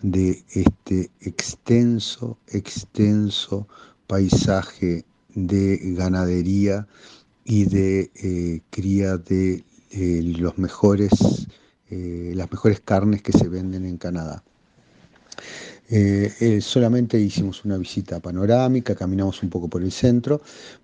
de 0.00 0.42
este 0.50 1.10
extenso, 1.20 2.38
extenso 2.48 3.68
paisaje 4.12 5.06
de 5.34 5.78
ganadería 5.96 6.86
y 7.46 7.64
de 7.64 8.10
eh, 8.14 8.60
cría 8.68 9.16
de 9.16 9.64
eh, 9.90 10.20
los 10.38 10.58
mejores, 10.58 11.48
eh, 11.88 12.34
las 12.34 12.52
mejores 12.52 12.80
carnes 12.80 13.22
que 13.22 13.32
se 13.32 13.48
venden 13.48 13.86
en 13.86 13.96
Canadá. 13.96 14.44
solamente 16.60 17.18
hicimos 17.18 17.64
una 17.64 17.78
visita 17.78 18.20
panorámica, 18.20 18.94
caminamos 18.94 19.42
un 19.42 19.48
poco 19.48 19.68
por 19.68 19.82
el 19.82 19.92
centro, 19.92 20.42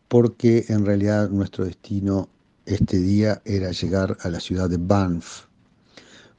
porque 0.08 0.64
en 0.68 0.86
realidad 0.86 1.28
nuestro 1.28 1.66
destino 1.66 2.30
este 2.64 2.98
día 2.98 3.42
era 3.44 3.72
llegar 3.72 4.16
a 4.22 4.30
la 4.30 4.40
ciudad 4.40 4.70
de 4.70 4.78
Banff. 4.78 5.48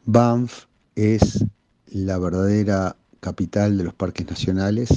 Banff 0.05 0.65
es 0.95 1.45
la 1.85 2.17
verdadera 2.17 2.95
capital 3.19 3.77
de 3.77 3.83
los 3.83 3.93
parques 3.93 4.27
nacionales, 4.27 4.89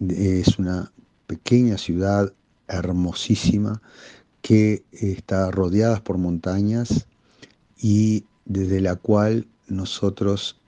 es 0.00 0.58
una 0.58 0.92
pequeña 1.26 1.78
ciudad 1.78 2.32
hermosísima 2.68 3.80
que 4.42 4.84
está 4.92 5.50
rodeada 5.50 6.02
por 6.02 6.18
montañas 6.18 7.06
y 7.78 8.24
desde 8.44 8.80
la 8.80 8.96
cual 8.96 9.46
nosotros 9.68 10.60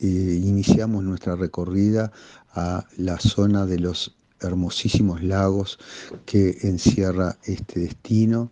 eh, 0.00 0.06
iniciamos 0.06 1.04
nuestra 1.04 1.36
recorrida 1.36 2.12
a 2.54 2.84
la 2.96 3.18
zona 3.18 3.66
de 3.66 3.78
los 3.78 4.16
hermosísimos 4.40 5.22
lagos 5.22 5.78
que 6.26 6.58
encierra 6.62 7.38
este 7.44 7.80
destino, 7.80 8.50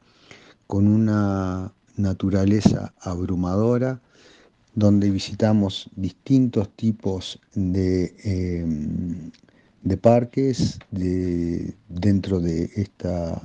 con 0.66 0.87
una 0.87 1.73
naturaleza 1.97 2.95
abrumadora, 3.01 4.01
donde 4.75 5.11
visitamos 5.11 5.90
distintos 5.97 6.71
tipos 6.77 7.40
de 7.55 8.14
em, 8.23 9.33
de 9.83 9.97
parques 9.97 10.79
de, 10.90 11.75
dentro 11.88 12.40
de, 12.40 12.71
esta, 12.77 13.40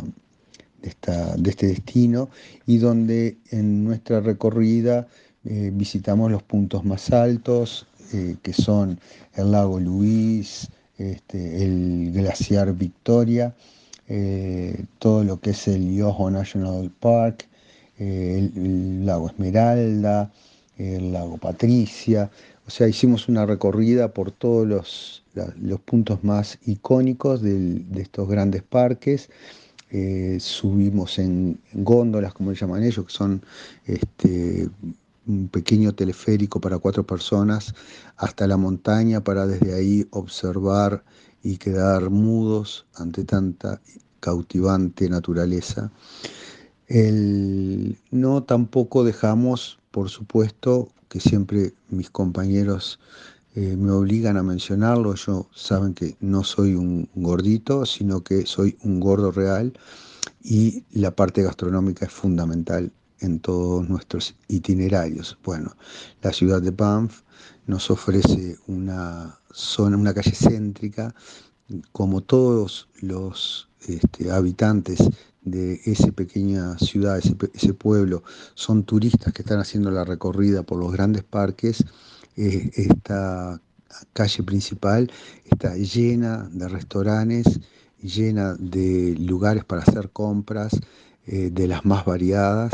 de, 0.82 1.50
este 1.50 1.68
destino 1.68 2.30
y 2.66 2.78
donde 2.78 3.38
en 3.52 3.84
nuestra 3.84 4.20
recorrida 4.20 5.08
eh, 5.46 5.72
visitamos 5.74 6.32
los 6.32 6.44
puntos 6.44 6.84
más 6.84 7.12
altos, 7.12 7.88
eh, 8.14 8.36
que 8.42 8.54
son 8.54 9.00
el 9.36 9.52
lago 9.52 9.80
Luis, 9.80 10.68
este, 10.98 11.64
el 11.64 12.12
glaciar 12.12 12.74
Victoria, 12.74 13.56
eh, 14.08 14.86
todo 15.00 15.24
lo 15.24 15.40
que 15.40 15.52
es 15.52 15.68
el 15.68 15.96
Yoho 15.96 16.30
National 16.30 16.92
Park, 17.00 17.48
el 17.98 19.06
lago 19.06 19.30
Esmeralda, 19.30 20.34
el 20.78 21.14
lago 21.14 21.38
Patricia, 21.38 22.30
o 22.68 22.70
sea, 22.70 22.88
hicimos 22.88 23.30
una 23.30 23.46
recorrida 23.46 24.10
por 24.10 24.32
todos 24.32 25.24
los, 25.36 25.80
puntos 25.82 26.24
más 26.24 26.58
icónicos 26.66 27.42
de 27.42 27.84
estos 27.96 28.28
grandes 28.28 28.64
parques. 28.64 29.30
Eh, 29.92 30.40
subimos 30.42 31.20
en 31.20 31.60
góndolas, 31.74 32.34
como 32.34 32.52
le 32.52 32.58
llaman 32.58 32.84
ellos, 32.84 33.06
que 33.06 33.14
son 33.14 33.42
este, 33.86 34.68
un 35.28 35.48
pequeño 35.48 35.94
teleférico 35.94 36.60
para 36.60 36.80
cuatro 36.80 37.06
personas, 37.06 37.74
hasta 38.18 38.48
la 38.48 38.58
montaña 38.58 39.24
para 39.24 39.46
desde 39.46 39.74
ahí 39.74 40.08
observar 40.10 41.04
y 41.44 41.58
quedar 41.58 42.10
mudos 42.10 42.88
ante 42.96 43.24
tanta 43.24 43.80
cautivante 44.20 45.08
naturaleza. 45.08 45.92
no 48.12 48.44
tampoco 48.44 49.04
dejamos, 49.04 49.80
por 49.92 50.10
supuesto, 50.10 50.90
que 51.08 51.20
siempre 51.20 51.74
mis 51.90 52.10
compañeros 52.10 53.00
eh, 53.56 53.76
me 53.78 53.92
obligan 53.92 54.38
a 54.38 54.44
mencionarlo. 54.44 55.16
Yo 55.16 55.50
saben 55.54 55.94
que 55.94 56.18
no 56.20 56.44
soy 56.44 56.76
un 56.76 57.10
gordito, 57.16 57.86
sino 57.86 58.24
que 58.24 58.46
soy 58.46 58.78
un 58.84 59.00
gordo 59.00 59.32
real 59.32 59.74
y 60.44 60.84
la 60.92 61.16
parte 61.16 61.42
gastronómica 61.42 62.06
es 62.06 62.12
fundamental 62.12 62.92
en 63.20 63.40
todos 63.40 63.88
nuestros 63.88 64.36
itinerarios. 64.48 65.38
Bueno, 65.44 65.76
la 66.22 66.34
ciudad 66.34 66.62
de 66.62 66.72
Banff 66.72 67.22
nos 67.66 67.90
ofrece 67.90 68.58
una 68.68 69.40
zona, 69.52 69.98
una 69.98 70.14
calle 70.14 70.34
céntrica, 70.36 71.16
como 71.92 72.22
todos 72.22 72.90
los 73.02 73.70
este, 73.88 74.32
habitantes 74.32 75.00
de 75.42 75.80
esa 75.86 76.12
pequeña 76.12 76.78
ciudad, 76.80 77.20
ese, 77.20 77.74
pueblo, 77.74 78.24
son 78.56 78.84
turistas 78.84 79.32
que 79.34 79.44
están 79.44 79.60
haciendo 79.60 79.92
la 79.92 80.04
recorrida 80.04 80.64
por 80.64 80.80
los 80.80 80.92
grandes 80.92 81.24
parques, 81.24 81.86
eh, 82.36 82.72
esta 82.76 83.62
calle 84.14 84.44
principal 84.44 85.12
está 85.46 85.76
llena 85.76 86.50
de 86.52 86.68
restaurantes, 86.68 87.60
llena 88.02 88.56
de 88.56 89.16
lugares 89.20 89.64
para 89.64 89.82
hacer 89.82 90.10
compras, 90.12 90.74
eh, 91.28 91.50
de 91.52 91.68
las 91.68 91.86
más 91.86 92.06
variadas, 92.06 92.72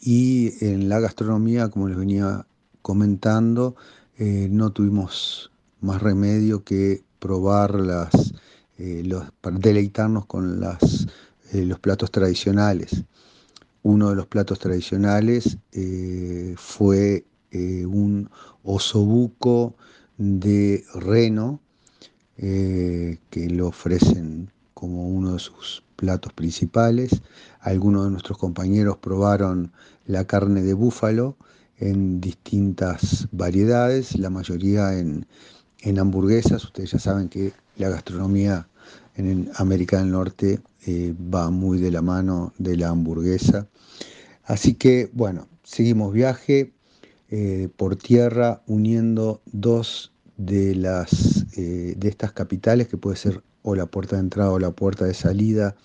y 0.00 0.52
en 0.64 0.88
la 0.88 1.00
gastronomía, 1.00 1.68
como 1.68 1.88
les 1.88 1.98
venía 1.98 2.46
comentando, 2.82 3.76
eh, 4.16 4.48
no 4.50 4.70
tuvimos 4.70 5.50
más 5.80 6.02
remedio 6.02 6.64
que 6.64 7.04
probar 7.18 7.74
las, 7.74 8.32
los, 8.78 9.30
para 9.40 9.58
deleitarnos 9.58 10.26
con 10.26 10.60
las 10.60 11.06
eh, 11.52 11.64
los 11.64 11.78
platos 11.80 12.10
tradicionales. 12.10 13.04
Uno 13.82 14.10
de 14.10 14.16
los 14.16 14.26
platos 14.26 14.58
tradicionales 14.58 15.56
eh, 15.72 16.54
fue 16.58 17.24
eh, 17.50 17.86
un 17.86 18.30
osobuco 18.62 19.74
de 20.16 20.84
reno, 20.94 21.60
que 22.36 23.48
lo 23.50 23.66
ofrecen 23.66 24.52
como 24.74 25.08
uno 25.08 25.32
de 25.32 25.38
sus 25.40 25.82
platos 25.96 26.32
principales. 26.32 27.20
Algunos 27.60 28.04
de 28.04 28.12
nuestros 28.12 28.38
compañeros 28.38 28.98
probaron 28.98 29.72
la 30.06 30.24
carne 30.24 30.62
de 30.62 30.72
búfalo 30.72 31.36
en 31.78 32.20
distintas 32.20 33.28
variedades, 33.32 34.16
la 34.16 34.30
mayoría 34.30 34.96
en, 34.98 35.26
en 35.80 35.98
hamburguesas. 35.98 36.64
Ustedes 36.64 36.92
ya 36.92 36.98
saben 37.00 37.28
que 37.28 37.52
la 37.76 37.88
gastronomía 37.88 38.68
en 39.16 39.50
América 39.56 39.98
del 39.98 40.12
Norte 40.12 40.60
eh, 40.86 41.14
va 41.34 41.50
muy 41.50 41.78
de 41.80 41.90
la 41.90 42.02
mano 42.02 42.52
de 42.58 42.76
la 42.76 42.88
hamburguesa. 42.88 43.66
Así 44.44 44.74
que, 44.74 45.10
bueno, 45.12 45.48
seguimos 45.64 46.12
viaje 46.12 46.72
eh, 47.30 47.68
por 47.76 47.96
tierra 47.96 48.62
uniendo 48.66 49.42
dos 49.46 50.12
de, 50.38 50.74
las, 50.74 51.44
eh, 51.56 51.94
de 51.96 52.08
estas 52.08 52.32
capitales, 52.32 52.88
que 52.88 52.96
puede 52.96 53.16
ser 53.16 53.42
o 53.62 53.74
la 53.74 53.86
puerta 53.86 54.16
de 54.16 54.22
entrada 54.22 54.50
o 54.50 54.58
la 54.58 54.70
puerta 54.70 55.04
de 55.04 55.12
salida 55.12 55.76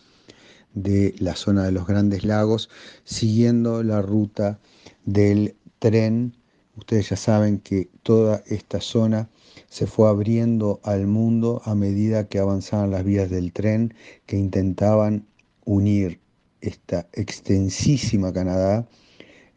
de 0.74 1.14
la 1.20 1.36
zona 1.36 1.66
de 1.66 1.72
los 1.72 1.86
grandes 1.86 2.24
lagos, 2.24 2.70
siguiendo 3.04 3.84
la 3.84 4.02
ruta 4.02 4.60
del 5.06 5.56
tren. 5.80 6.38
Ustedes 6.78 7.10
ya 7.10 7.18
saben 7.18 7.60
que 7.60 7.90
toda 8.04 8.44
esta 8.48 8.80
zona 8.80 9.30
se 9.68 9.86
fue 9.86 10.08
abriendo 10.08 10.80
al 10.84 11.08
mundo 11.08 11.62
a 11.66 11.76
medida 11.76 12.28
que 12.28 12.40
avanzaban 12.40 12.92
las 12.92 13.04
vías 13.04 13.30
del 13.30 13.52
tren 13.52 13.94
que 14.26 14.38
intentaban 14.38 15.28
unir 15.66 16.20
esta 16.62 17.08
extensísima 17.12 18.32
Canadá 18.32 18.88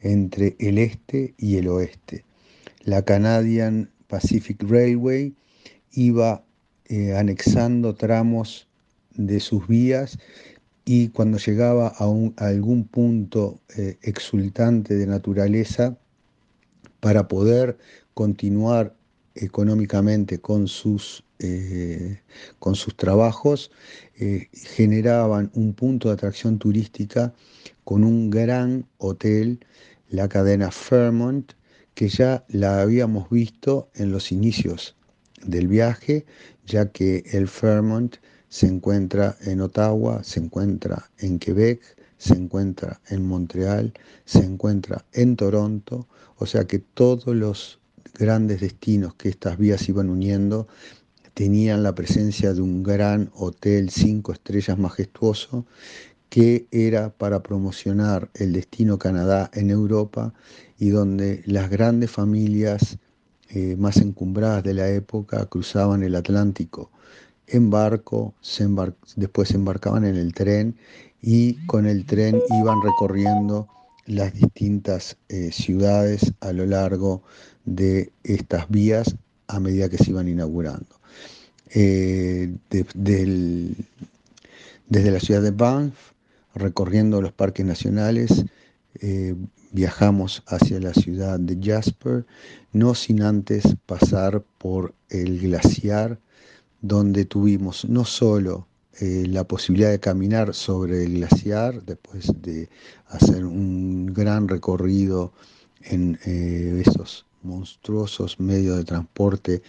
entre 0.01 0.57
el 0.59 0.79
este 0.79 1.35
y 1.39 1.57
el 1.57 1.69
oeste. 1.69 2.25
La 2.83 3.03
Canadian 3.03 3.91
Pacific 4.07 4.63
Railway 4.63 5.35
iba 5.93 6.45
eh, 6.87 7.17
anexando 7.17 7.95
tramos 7.95 8.69
de 9.15 9.41
sus 9.41 9.67
vías 9.67 10.19
y 10.85 11.09
cuando 11.09 11.39
llegaba 11.39 11.93
a, 11.99 12.47
algún 12.47 12.85
punto 12.85 13.61
eh, 13.77 13.97
exultante 14.03 14.95
de 14.95 15.07
naturaleza, 15.07 15.99
para 17.01 17.29
poder 17.29 17.79
continuar 18.15 18.95
económicamente 19.35 20.41
con 20.41 20.67
sus, 20.67 21.23
eh, 21.39 22.21
con 22.59 22.75
sus 22.75 22.97
trabajos, 22.97 23.71
eh, 24.19 24.49
generaban 24.53 25.51
un 25.55 25.75
punto 25.75 26.09
de 26.09 26.15
atracción 26.15 26.59
turística 26.59 27.35
con 27.85 28.05
un 28.05 28.31
gran 28.31 28.87
hotel, 28.99 29.61
la 30.09 30.29
cadena 30.29 30.71
Fairmont, 30.71 31.53
que 31.95 32.09
ya 32.09 32.45
la 32.49 32.81
habíamos 32.81 33.31
visto 33.31 33.89
en 33.95 34.13
los 34.13 34.33
inicios 34.33 34.97
del 35.45 35.69
viaje, 35.69 36.27
ya 36.67 36.91
que 36.91 37.25
el 37.33 37.49
Fairmont 37.49 38.17
se 38.49 38.67
encuentra 38.67 39.37
en 39.43 39.61
Ottawa, 39.61 40.23
se 40.25 40.41
encuentra 40.41 41.11
en 41.19 41.39
Quebec, 41.39 41.81
se 42.19 42.35
encuentra 42.35 43.01
en 43.09 43.27
Montreal, 43.27 43.93
se 44.25 44.41
encuentra 44.41 45.05
en 45.13 45.37
Toronto, 45.37 46.09
o 46.37 46.47
sea 46.47 46.67
que 46.67 46.79
todos 46.79 47.27
los 47.35 47.81
grandes 48.19 48.61
destinos 48.61 49.15
que 49.15 49.29
estas 49.29 49.59
vías 49.59 49.89
iban 49.89 50.09
uniendo 50.09 50.69
tenían 51.37 51.83
la 51.83 51.95
presencia 51.95 52.55
de 52.55 52.63
un 52.63 52.83
gran 52.83 53.31
hotel 53.35 53.91
cinco 53.91 54.33
estrellas 54.33 54.79
majestuoso 54.79 55.67
que 56.31 56.67
era 56.71 57.11
para 57.11 57.43
promocionar 57.43 58.31
el 58.33 58.55
destino 58.55 58.99
Canadá 58.99 59.51
en 59.53 59.69
Europa 59.69 60.33
y 60.79 60.89
donde 60.89 61.43
las 61.45 61.69
grandes 61.69 62.11
familias 62.11 62.97
eh, 63.51 63.77
más 63.77 63.99
encumbradas 63.99 64.65
de 64.65 64.73
la 64.73 64.89
época 64.89 65.45
cruzaban 65.45 66.03
el 66.03 66.15
Atlántico 66.15 66.91
en 67.49 67.69
barco, 67.69 68.35
después 69.17 69.51
se 69.51 69.57
embarcaban 69.57 70.07
en 70.07 70.17
el 70.17 70.33
tren 70.33 70.75
y 71.21 71.67
con 71.67 71.85
el 71.85 72.07
tren 72.07 72.41
iban 72.59 72.79
recorriendo 72.83 73.69
las 74.07 74.33
distintas 74.33 75.19
eh, 75.29 75.53
ciudades 75.53 76.33
a 76.41 76.55
lo 76.55 76.65
largo 76.65 77.23
de 77.67 78.11
estas 78.25 78.71
vías 78.71 79.17
a 79.49 79.61
medida 79.61 79.89
que 79.89 79.99
se 79.99 80.11
iban 80.11 80.29
inaugurando. 80.29 81.01
Eh, 81.71 82.55
desde 82.95 85.11
la 85.11 85.21
ciudad 85.21 85.43
de 85.43 85.51
Banff, 85.51 86.13
recorriendo 86.55 87.21
los 87.21 87.33
parques 87.33 87.67
nacionales, 87.67 88.45
eh, 89.01 89.35
viajamos 89.73 90.43
hacia 90.47 90.81
la 90.81 90.95
ciudad 90.95 91.39
de 91.39 91.59
Jasper, 91.63 92.25
no 92.73 92.95
sin 92.95 93.23
antes 93.23 93.77
pasar 93.85 94.43
por 94.59 94.95
el 95.11 95.41
glaciar, 95.41 96.19
donde 96.81 97.25
tuvimos 97.25 97.85
no 97.87 98.05
solo 98.05 98.69
eh, 99.01 99.27
la 99.29 99.45
posibilidad 99.45 99.91
de 99.91 100.01
caminar 100.01 100.55
sobre 100.55 101.05
el 101.05 101.15
glaciar, 101.15 101.85
después 101.85 102.33
de 102.41 102.69
hacer 103.09 103.45
un 103.45 104.07
gran 104.07 104.49
recorrido 104.49 105.33
en 105.83 106.19
eh, 106.25 106.83
esos 106.87 107.27
monstruosos 107.47 108.39
medios 108.41 108.77
de 108.77 108.85
transporte 108.85 109.63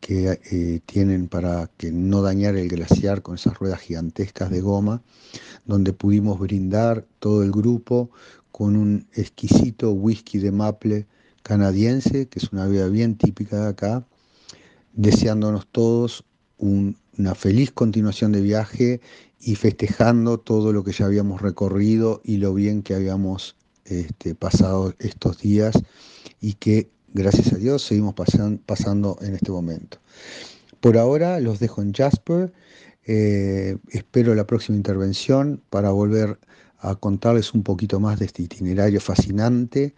que 0.00 0.40
eh, 0.50 0.80
tienen 0.84 1.28
para 1.28 1.70
que 1.76 1.92
no 1.92 2.22
dañar 2.22 2.56
el 2.56 2.68
glaciar 2.68 3.22
con 3.22 3.36
esas 3.36 3.58
ruedas 3.58 3.80
gigantescas 3.80 4.50
de 4.50 4.60
goma, 4.60 5.02
donde 5.64 5.92
pudimos 5.92 6.38
brindar 6.38 7.06
todo 7.18 7.42
el 7.42 7.52
grupo 7.52 8.10
con 8.50 8.76
un 8.76 9.06
exquisito 9.14 9.92
whisky 9.92 10.38
de 10.38 10.52
maple 10.52 11.06
canadiense, 11.42 12.28
que 12.28 12.38
es 12.38 12.52
una 12.52 12.66
bebida 12.66 12.88
bien 12.88 13.16
típica 13.16 13.60
de 13.60 13.68
acá, 13.68 14.06
deseándonos 14.92 15.66
todos 15.66 16.24
una 16.58 17.34
feliz 17.34 17.72
continuación 17.72 18.32
de 18.32 18.40
viaje 18.40 19.00
y 19.40 19.56
festejando 19.56 20.38
todo 20.38 20.72
lo 20.72 20.84
que 20.84 20.92
ya 20.92 21.06
habíamos 21.06 21.42
recorrido 21.42 22.20
y 22.24 22.36
lo 22.36 22.54
bien 22.54 22.82
que 22.82 22.94
habíamos 22.94 23.56
este, 23.84 24.34
pasado 24.34 24.94
estos 25.00 25.38
días 25.38 25.74
y 26.40 26.54
que 26.54 26.90
gracias 27.12 27.52
a 27.52 27.56
Dios 27.56 27.82
seguimos 27.82 28.14
pasando 28.14 29.18
en 29.22 29.34
este 29.34 29.50
momento. 29.50 29.98
Por 30.80 30.98
ahora 30.98 31.40
los 31.40 31.60
dejo 31.60 31.82
en 31.82 31.92
Jasper, 31.92 32.52
eh, 33.04 33.76
espero 33.90 34.34
la 34.34 34.46
próxima 34.46 34.76
intervención 34.76 35.62
para 35.70 35.90
volver 35.90 36.38
a 36.78 36.96
contarles 36.96 37.54
un 37.54 37.62
poquito 37.62 38.00
más 38.00 38.18
de 38.18 38.26
este 38.26 38.42
itinerario 38.42 39.00
fascinante 39.00 39.94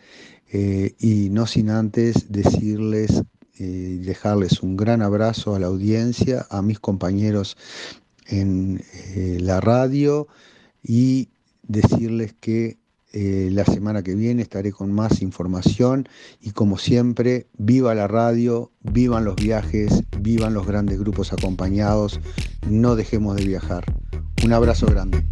eh, 0.53 0.95
y 0.99 1.31
no 1.31 1.47
sin 1.47 1.71
antes 1.71 2.31
decirles 2.31 3.23
y 3.57 3.99
dejarles 3.99 4.63
un 4.63 4.77
gran 4.77 5.01
abrazo 5.01 5.55
a 5.55 5.59
la 5.59 5.69
audiencia, 5.69 6.47
a 6.51 6.61
mis 6.61 6.81
compañeros 6.81 7.57
en 8.27 8.83
eh, 9.15 9.39
la 9.41 9.61
radio 9.61 10.27
y 10.83 11.29
decirles 11.63 12.35
que 12.41 12.79
eh, 13.17 13.49
la 13.53 13.65
semana 13.65 14.03
que 14.03 14.17
viene 14.17 14.43
estaré 14.43 14.73
con 14.73 14.93
más 14.93 15.23
información 15.23 16.09
y 16.41 16.51
como 16.51 16.79
siempre, 16.79 17.47
viva 17.57 17.95
la 17.95 18.09
radio, 18.09 18.73
vivan 18.83 19.25
los 19.25 19.37
viajes, 19.37 20.03
vivan 20.19 20.53
los 20.53 20.67
grandes 20.67 20.99
grupos 20.99 21.33
acompañados, 21.33 22.19
no 22.69 22.97
dejemos 22.97 23.37
de 23.37 23.45
viajar. 23.45 23.85
Un 24.45 24.53
abrazo 24.53 24.87
grande. 24.87 25.25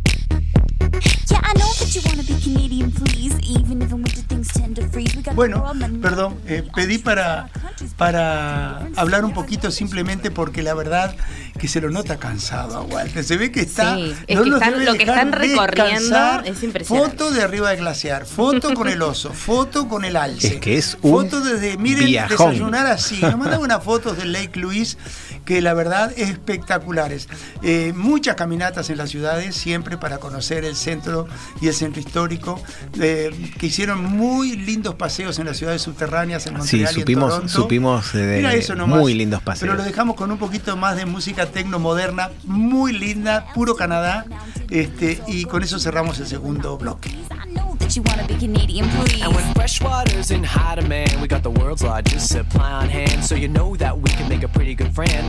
Bueno, 5.35 5.73
perdón, 6.01 6.39
eh, 6.47 6.63
pedí 6.75 6.99
para, 6.99 7.49
para 7.97 8.87
hablar 8.97 9.25
un 9.25 9.33
poquito 9.33 9.71
simplemente 9.71 10.31
porque 10.31 10.63
la 10.63 10.75
verdad 10.75 11.15
que 11.59 11.69
se 11.69 11.81
lo 11.81 11.91
nota 11.91 12.19
cansado 12.19 12.77
a 12.77 12.83
Walter. 12.83 13.25
Se 13.25 13.37
ve 13.37 13.51
que 13.51 13.61
está. 13.61 13.95
Sí, 13.97 14.15
es 14.27 14.41
que 14.41 14.49
están, 14.51 14.85
lo 14.85 14.95
que 14.95 15.05
están 15.05 15.33
recorriendo 15.33 16.41
es 16.45 16.63
impresionante. 16.63 17.17
Foto 17.17 17.31
de 17.31 17.43
arriba 17.43 17.71
del 17.71 17.81
glaciar, 17.81 18.27
foto 18.27 18.75
con 18.75 18.89
el 18.89 19.01
oso, 19.03 19.33
foto 19.35 19.89
con 19.89 20.05
el 20.05 20.17
alce. 20.17 20.49
Es 20.49 20.61
que 20.61 20.77
es 20.77 20.99
un 21.03 21.23
Foto 21.23 21.41
desde, 21.41 21.77
miren, 21.77 22.29
desayunar 22.29 22.87
así. 22.87 23.21
Nos 23.21 23.39
mandan 23.39 23.61
unas 23.61 23.83
fotos 23.83 24.17
del 24.17 24.33
Lake 24.33 24.59
Louise 24.59 24.97
que 25.45 25.61
la 25.61 25.75
verdad 25.75 26.13
es 26.17 26.31
espectaculares. 26.31 27.29
Eh, 27.63 27.93
muchas 27.95 28.37
caminatas 28.37 28.91
en 28.91 28.99
las 28.99 29.11
ciudades, 29.11 29.55
siempre 29.55 29.97
para 29.97 30.19
conocer 30.19 30.65
el 30.65 30.77
centro 30.77 31.27
y 31.61 31.69
el 31.69 31.75
centro 31.75 32.01
histórico, 32.01 32.61
eh, 33.01 33.31
que 33.59 33.67
hicieron 33.67 34.05
muy 34.05 34.57
lindos 34.57 34.95
paseos 34.95 35.39
en 35.39 35.47
las 35.47 35.57
ciudades 35.57 35.83
subterráneas, 35.83 36.47
en 36.47 36.55
Montreal 36.55 36.89
sí, 36.89 37.01
supimos, 37.01 37.23
y 37.23 37.25
en 37.25 37.31
Toronto. 37.31 37.53
supimos 37.53 38.13
de 38.13 38.87
muy 38.87 39.15
lindos 39.15 39.43
paseos. 39.43 39.61
Pero 39.61 39.75
lo 39.75 39.85
dejamos 39.85 40.17
con 40.17 40.31
un 40.31 40.39
poquito 40.39 40.77
más 40.77 40.97
de 40.97 41.07
música 41.07 41.47
tecno 41.47 41.79
moderna, 41.79 42.31
muy 42.45 42.93
linda, 42.93 43.47
puro 43.55 43.77
Canadá, 43.77 44.27
este, 44.71 45.23
y 45.27 45.45
con 45.45 45.63
eso 45.63 45.79
cerramos 45.79 46.19
el 46.19 46.27
segundo 46.27 46.77
bloque. 46.79 47.11
you 47.97 48.03
wanna 48.03 48.27
be 48.27 48.35
Canadian, 48.37 48.89
please. 48.91 49.23
And 49.23 49.35
when 49.35 49.55
fresh 49.55 49.81
water's 49.83 50.31
in 50.31 50.43
high 50.43 50.77
demand, 50.77 51.21
we 51.21 51.29
got 51.29 51.43
the 51.43 51.51
world's 51.51 51.83
largest 51.83 52.29
supply 52.29 52.73
on 52.73 52.89
hand. 52.89 53.25
So 53.25 53.35
you 53.35 53.49
know 53.49 53.77
that 53.77 53.99
we 53.99 54.11
can 54.11 54.29
make 54.29 54.43
a 54.43 54.49
pretty 54.49 54.75
good 54.75 54.95
friend, 54.95 55.29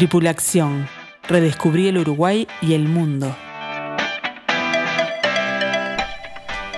Tripulación. 0.00 0.88
Redescubrí 1.28 1.86
el 1.88 1.98
Uruguay 1.98 2.48
y 2.62 2.72
el 2.72 2.88
mundo. 2.88 3.36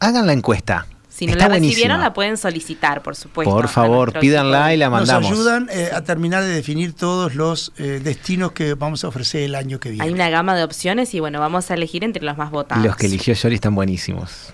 hagan 0.00 0.26
la 0.26 0.34
encuesta. 0.34 0.86
Si 1.16 1.26
no 1.26 1.34
la 1.34 1.48
recibieron, 1.48 2.02
la 2.02 2.12
pueden 2.12 2.36
solicitar, 2.36 3.02
por 3.02 3.16
supuesto. 3.16 3.50
Por 3.50 3.68
favor, 3.68 4.12
pídanla 4.18 4.74
y 4.74 4.76
la 4.76 4.90
mandamos. 4.90 5.30
Nos 5.30 5.38
ayudan 5.38 5.68
eh, 5.72 5.88
a 5.90 6.02
terminar 6.02 6.42
de 6.42 6.50
definir 6.50 6.92
todos 6.92 7.34
los 7.34 7.72
eh, 7.78 8.02
destinos 8.04 8.52
que 8.52 8.74
vamos 8.74 9.02
a 9.02 9.08
ofrecer 9.08 9.40
el 9.40 9.54
año 9.54 9.80
que 9.80 9.88
viene. 9.88 10.04
Hay 10.04 10.12
una 10.12 10.28
gama 10.28 10.54
de 10.54 10.62
opciones 10.62 11.14
y 11.14 11.20
bueno, 11.20 11.40
vamos 11.40 11.70
a 11.70 11.74
elegir 11.74 12.04
entre 12.04 12.22
los 12.22 12.36
más 12.36 12.50
votados. 12.50 12.84
Los 12.84 12.96
que 12.96 13.06
eligió 13.06 13.32
Yori 13.32 13.54
están 13.54 13.74
buenísimos. 13.74 14.52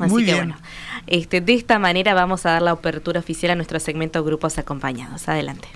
Así 0.00 0.10
Muy 0.10 0.24
que 0.24 0.32
bien. 0.32 0.48
bueno, 0.48 0.60
este, 1.06 1.40
de 1.40 1.54
esta 1.54 1.78
manera 1.78 2.12
vamos 2.12 2.44
a 2.44 2.54
dar 2.54 2.62
la 2.62 2.72
apertura 2.72 3.20
oficial 3.20 3.52
a 3.52 3.54
nuestro 3.54 3.78
segmento 3.78 4.24
Grupos 4.24 4.58
Acompañados. 4.58 5.28
Adelante. 5.28 5.68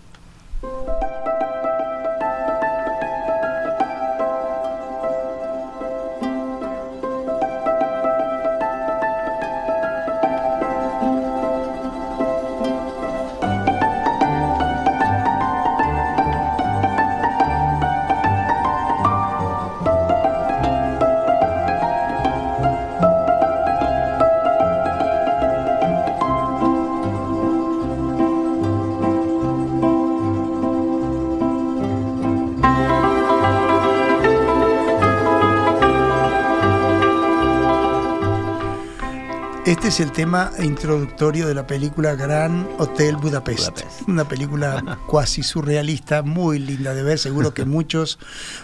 Este 39.74 39.88
es 39.88 39.98
el 39.98 40.12
tema 40.12 40.52
introductorio 40.60 41.48
de 41.48 41.54
la 41.54 41.66
película 41.66 42.14
Gran 42.14 42.68
Hotel 42.78 43.16
Budapest. 43.16 43.70
Budapest. 43.70 44.08
Una 44.08 44.26
película 44.26 45.00
cuasi 45.08 45.42
surrealista, 45.42 46.22
muy 46.22 46.60
linda 46.60 46.94
de 46.94 47.02
ver. 47.02 47.18
Seguro 47.18 47.52
que 47.54 47.64
muchos, 47.64 48.20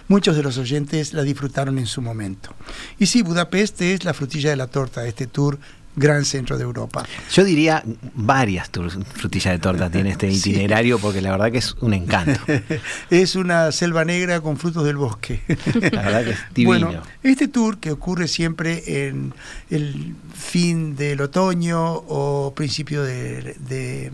muchos 0.07 0.37
de 0.37 0.45
los 0.45 0.57
oyentes 0.57 1.13
la 1.13 1.23
disfrutaron 1.23 1.81
en 1.81 1.87
su 1.87 2.01
momento. 2.01 2.55
Y 2.97 3.07
sí, 3.07 3.23
Budapest 3.23 3.83
es 3.83 4.05
la 4.05 4.15
frutilla 4.15 4.51
de 4.51 4.57
la 4.57 4.69
torta 4.69 5.01
de 5.01 5.09
este 5.09 5.27
tour 5.27 5.59
Gran 5.97 6.25
Centro 6.25 6.57
de 6.57 6.65
Europa. 6.65 7.05
Yo 7.33 7.45
diría 7.45 7.83
varias 8.15 8.71
frutillas 9.15 9.53
de 9.53 9.59
torta 9.59 9.91
tiene 9.91 10.11
este 10.11 10.31
Sí. 10.33 10.51
itinerario 10.51 10.99
porque 10.99 11.21
la 11.21 11.31
verdad 11.33 11.51
que 11.51 11.59
es 11.59 11.75
un 11.81 11.95
encanto. 11.95 12.41
es 13.11 13.35
una 13.35 13.73
selva 13.73 14.05
negra 14.05 14.41
con 14.41 14.57
frutos 14.57 14.85
del 14.85 14.97
bosque. 14.97 15.41
La 15.93 16.03
verdad 16.03 16.25
que 16.25 16.31
es 16.31 16.39
divino. 16.55 16.87
Bueno, 16.87 17.03
este 17.23 17.49
tour 17.49 17.79
que 17.79 17.91
ocurre 17.91 18.29
siempre 18.29 19.09
en 19.09 19.35
el 19.71 20.15
fin 20.35 20.97
del 20.97 21.21
otoño 21.21 21.93
o 21.95 22.53
principio 22.55 23.03
de, 23.03 23.57
de, 23.59 24.13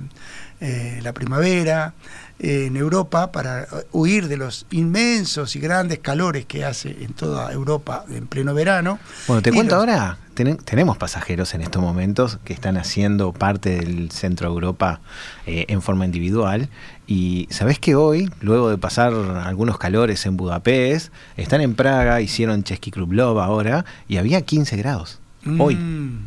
eh, 0.61 1.01
la 1.03 1.13
primavera 1.13 1.95
en 2.39 2.77
Europa 2.77 3.33
para 3.33 3.67
huir 3.93 4.29
de 4.29 4.37
los 4.37 4.67
inmensos 4.71 5.57
y 5.57 5.61
grandes 5.61 6.01
calores 6.01 6.45
que 6.45 6.65
hace 6.65 6.91
en 7.05 7.15
toda 7.15 7.51
Europa 7.53 8.05
en 8.11 8.27
pleno 8.27 8.53
verano. 8.53 8.99
Bueno, 9.27 9.41
te 9.43 9.51
Y 9.51 9.53
cuento 9.55 9.75
los- 9.77 9.81
ahora, 9.81 10.19
ten- 10.35 10.59
tenemos 10.59 10.99
pasajeros 10.99 11.55
en 11.55 11.63
estos 11.63 11.81
momentos 11.81 12.39
que 12.45 12.53
están 12.53 12.77
haciendo 12.77 13.33
parte 13.33 13.79
del 13.81 14.11
centro 14.11 14.49
de 14.49 14.55
Europa 14.55 15.01
eh, 15.47 15.65
en 15.69 15.81
forma 15.81 16.05
individual 16.05 16.69
y 17.07 17.49
sabés 17.51 17.79
que 17.79 17.95
hoy, 17.95 18.31
luego 18.41 18.69
de 18.69 18.77
pasar 18.77 19.15
algunos 19.15 19.79
calores 19.79 20.27
en 20.27 20.37
Budapest, 20.37 21.13
están 21.39 21.63
en 21.63 21.75
Praga, 21.75 22.21
hicieron 22.21 22.65
Chesky 22.65 22.91
Club 22.91 23.13
Love 23.13 23.39
ahora 23.39 23.87
y 24.09 24.19
había 24.19 24.43
15 24.43 24.77
grados. 24.77 25.21
Hoy, 25.59 25.77
Mm, 25.77 26.27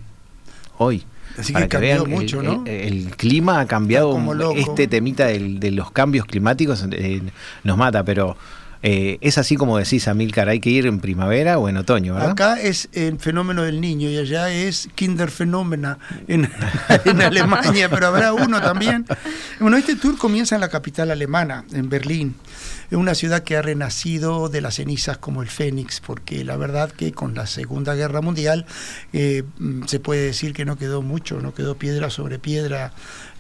hoy. 0.80 1.04
Así 1.40 1.54
Para 1.54 1.66
que 1.68 1.70
cambió 1.70 2.06
mucho, 2.06 2.42
el, 2.42 2.46
¿no? 2.46 2.64
el- 2.66 3.06
el 3.06 3.16
clima 3.16 3.60
ha 3.60 3.66
cambiado. 3.66 4.12
Como. 4.12 4.34
Este 4.56 4.88
temita 4.88 5.28
del- 5.28 5.60
de 5.60 5.72
los 5.72 5.92
cambios 5.92 6.26
climáticos 6.26 6.86
eh, 6.92 7.22
nos 7.64 7.78
mata, 7.78 8.04
pero 8.04 8.36
eh, 8.82 9.18
es 9.20 9.38
así 9.38 9.58
como 9.58 9.78
decís, 9.78 10.08
Amilcar, 10.08 10.48
hay 10.48 10.60
que 10.62 10.70
ir 10.70 10.86
en 10.86 11.00
primavera 11.00 11.58
o 11.58 11.68
en 11.68 11.76
otoño, 11.78 12.14
¿verdad? 12.14 12.32
Acá 12.32 12.62
es 12.62 12.88
el 12.94 13.20
fenómeno 13.20 13.64
del 13.64 13.82
niño 13.82 14.10
y 14.10 14.18
allá 14.18 14.50
es 14.54 14.88
Kinderfenómena 14.96 15.98
en, 16.30 16.50
en 17.06 17.22
Alemania, 17.22 17.90
pero 17.90 18.08
habrá 18.08 18.32
uno 18.34 18.62
también. 18.62 19.06
Bueno, 19.60 19.76
este 19.76 19.96
tour 19.98 20.18
comienza 20.18 20.56
en 20.56 20.62
la 20.62 20.70
capital 20.70 21.12
alemana, 21.12 21.66
en 21.74 21.90
Berlín. 21.90 22.36
Es 22.90 22.98
una 22.98 23.14
ciudad 23.14 23.44
que 23.44 23.56
ha 23.56 23.62
renacido 23.62 24.50
de 24.50 24.62
las 24.62 24.76
cenizas 24.76 25.20
como 25.20 25.44
el 25.44 25.50
Fénix, 25.50 26.00
porque 26.00 26.44
la 26.44 26.58
verdad 26.58 26.92
que 26.92 27.12
con 27.12 27.36
la 27.36 27.46
Segunda 27.46 27.94
Guerra 27.94 28.22
Mundial 28.22 28.66
eh, 29.14 29.44
mm, 29.60 29.84
se 29.86 30.00
puede 30.00 30.26
decir 30.26 30.54
que 30.54 30.66
no 30.66 30.76
quedó 30.76 31.04
mucho, 31.04 31.40
no 31.40 31.54
quedó 31.54 31.76
piedra 31.76 32.10
sobre 32.10 32.40
piedra, 32.40 32.94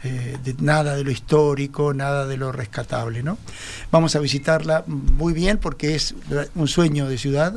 eh, 0.03 0.37
de 0.43 0.55
nada 0.59 0.95
de 0.95 1.03
lo 1.03 1.11
histórico, 1.11 1.93
nada 1.93 2.25
de 2.25 2.37
lo 2.37 2.51
rescatable. 2.51 3.23
¿no? 3.23 3.37
Vamos 3.91 4.15
a 4.15 4.19
visitarla 4.19 4.83
muy 4.87 5.33
bien 5.33 5.57
porque 5.57 5.95
es 5.95 6.15
un 6.55 6.67
sueño 6.67 7.07
de 7.07 7.17
ciudad, 7.17 7.53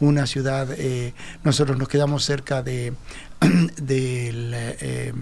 una 0.00 0.26
ciudad, 0.26 0.68
eh, 0.76 1.14
nosotros 1.44 1.78
nos 1.78 1.88
quedamos 1.88 2.24
cerca 2.24 2.62
de 2.62 2.92
de 3.80 4.32
la, 4.32 4.70
eh, 4.80 5.12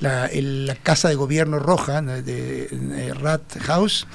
la- 0.00 0.26
el- 0.26 0.66
la 0.66 0.74
casa 0.74 1.08
de 1.08 1.14
gobierno 1.14 1.60
roja 1.60 2.02
¿no? 2.02 2.10
de, 2.20 2.64
eh, 2.72 3.14
Rathaus 3.14 4.08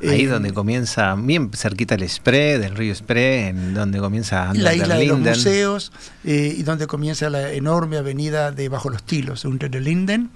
Ahí 0.00 0.22
eh, 0.22 0.26
donde 0.26 0.54
comienza, 0.54 1.14
bien 1.14 1.50
cerquita 1.52 1.96
el 1.96 2.08
Spree, 2.08 2.58
del 2.58 2.74
río 2.74 2.94
Spree, 2.94 3.48
en 3.48 3.74
donde 3.74 3.98
comienza 3.98 4.44
Under 4.48 4.62
la 4.62 4.70
der 4.70 4.78
isla 4.80 4.94
de 4.96 5.06
los 5.06 5.18
museos 5.20 5.92
eh, 6.24 6.54
y 6.56 6.62
donde 6.62 6.86
comienza 6.86 7.28
la 7.28 7.52
enorme 7.52 7.98
avenida 7.98 8.52
de 8.52 8.70
Bajo 8.70 8.88
los 8.88 9.02
Tilos, 9.02 9.44
Unter 9.44 9.70
den 9.70 9.84
Linden. 9.84 10.30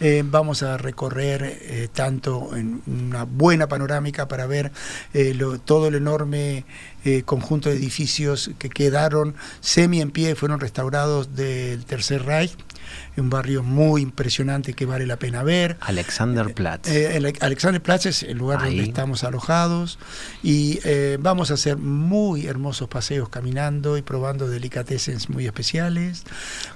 Eh, 0.00 0.22
a 0.62 0.76
recorrer 0.76 1.42
eh, 1.42 1.88
tanto 1.92 2.56
en 2.56 2.82
una 2.86 3.24
buena 3.24 3.68
panorámica 3.68 4.28
para 4.28 4.46
ver 4.46 4.72
eh, 5.14 5.38
todo 5.64 5.88
el 5.88 5.94
enorme 5.94 6.64
eh, 7.04 7.22
conjunto 7.24 7.68
de 7.68 7.76
edificios 7.76 8.50
que 8.58 8.68
quedaron 8.68 9.34
semi 9.60 10.00
en 10.00 10.10
pie, 10.10 10.34
fueron 10.34 10.60
restaurados 10.60 11.34
del 11.34 11.84
Tercer 11.84 12.24
Reich, 12.24 12.56
un 13.16 13.30
barrio 13.30 13.62
muy 13.62 14.02
impresionante 14.02 14.72
que 14.72 14.86
vale 14.86 15.06
la 15.06 15.16
pena 15.16 15.42
ver. 15.42 15.76
Alexanderplatz. 15.80 16.88
Eh, 16.88 17.16
el 17.16 17.32
Alexanderplatz 17.40 18.06
es 18.06 18.22
el 18.22 18.38
lugar 18.38 18.60
donde 18.60 18.80
Ahí. 18.82 18.88
estamos 18.88 19.24
alojados 19.24 19.98
y 20.42 20.80
eh, 20.84 21.18
vamos 21.20 21.50
a 21.50 21.54
hacer 21.54 21.76
muy 21.76 22.46
hermosos 22.46 22.88
paseos 22.88 23.28
caminando 23.28 23.96
y 23.96 24.02
probando 24.02 24.48
delicatessens 24.48 25.28
muy 25.28 25.46
especiales. 25.46 26.24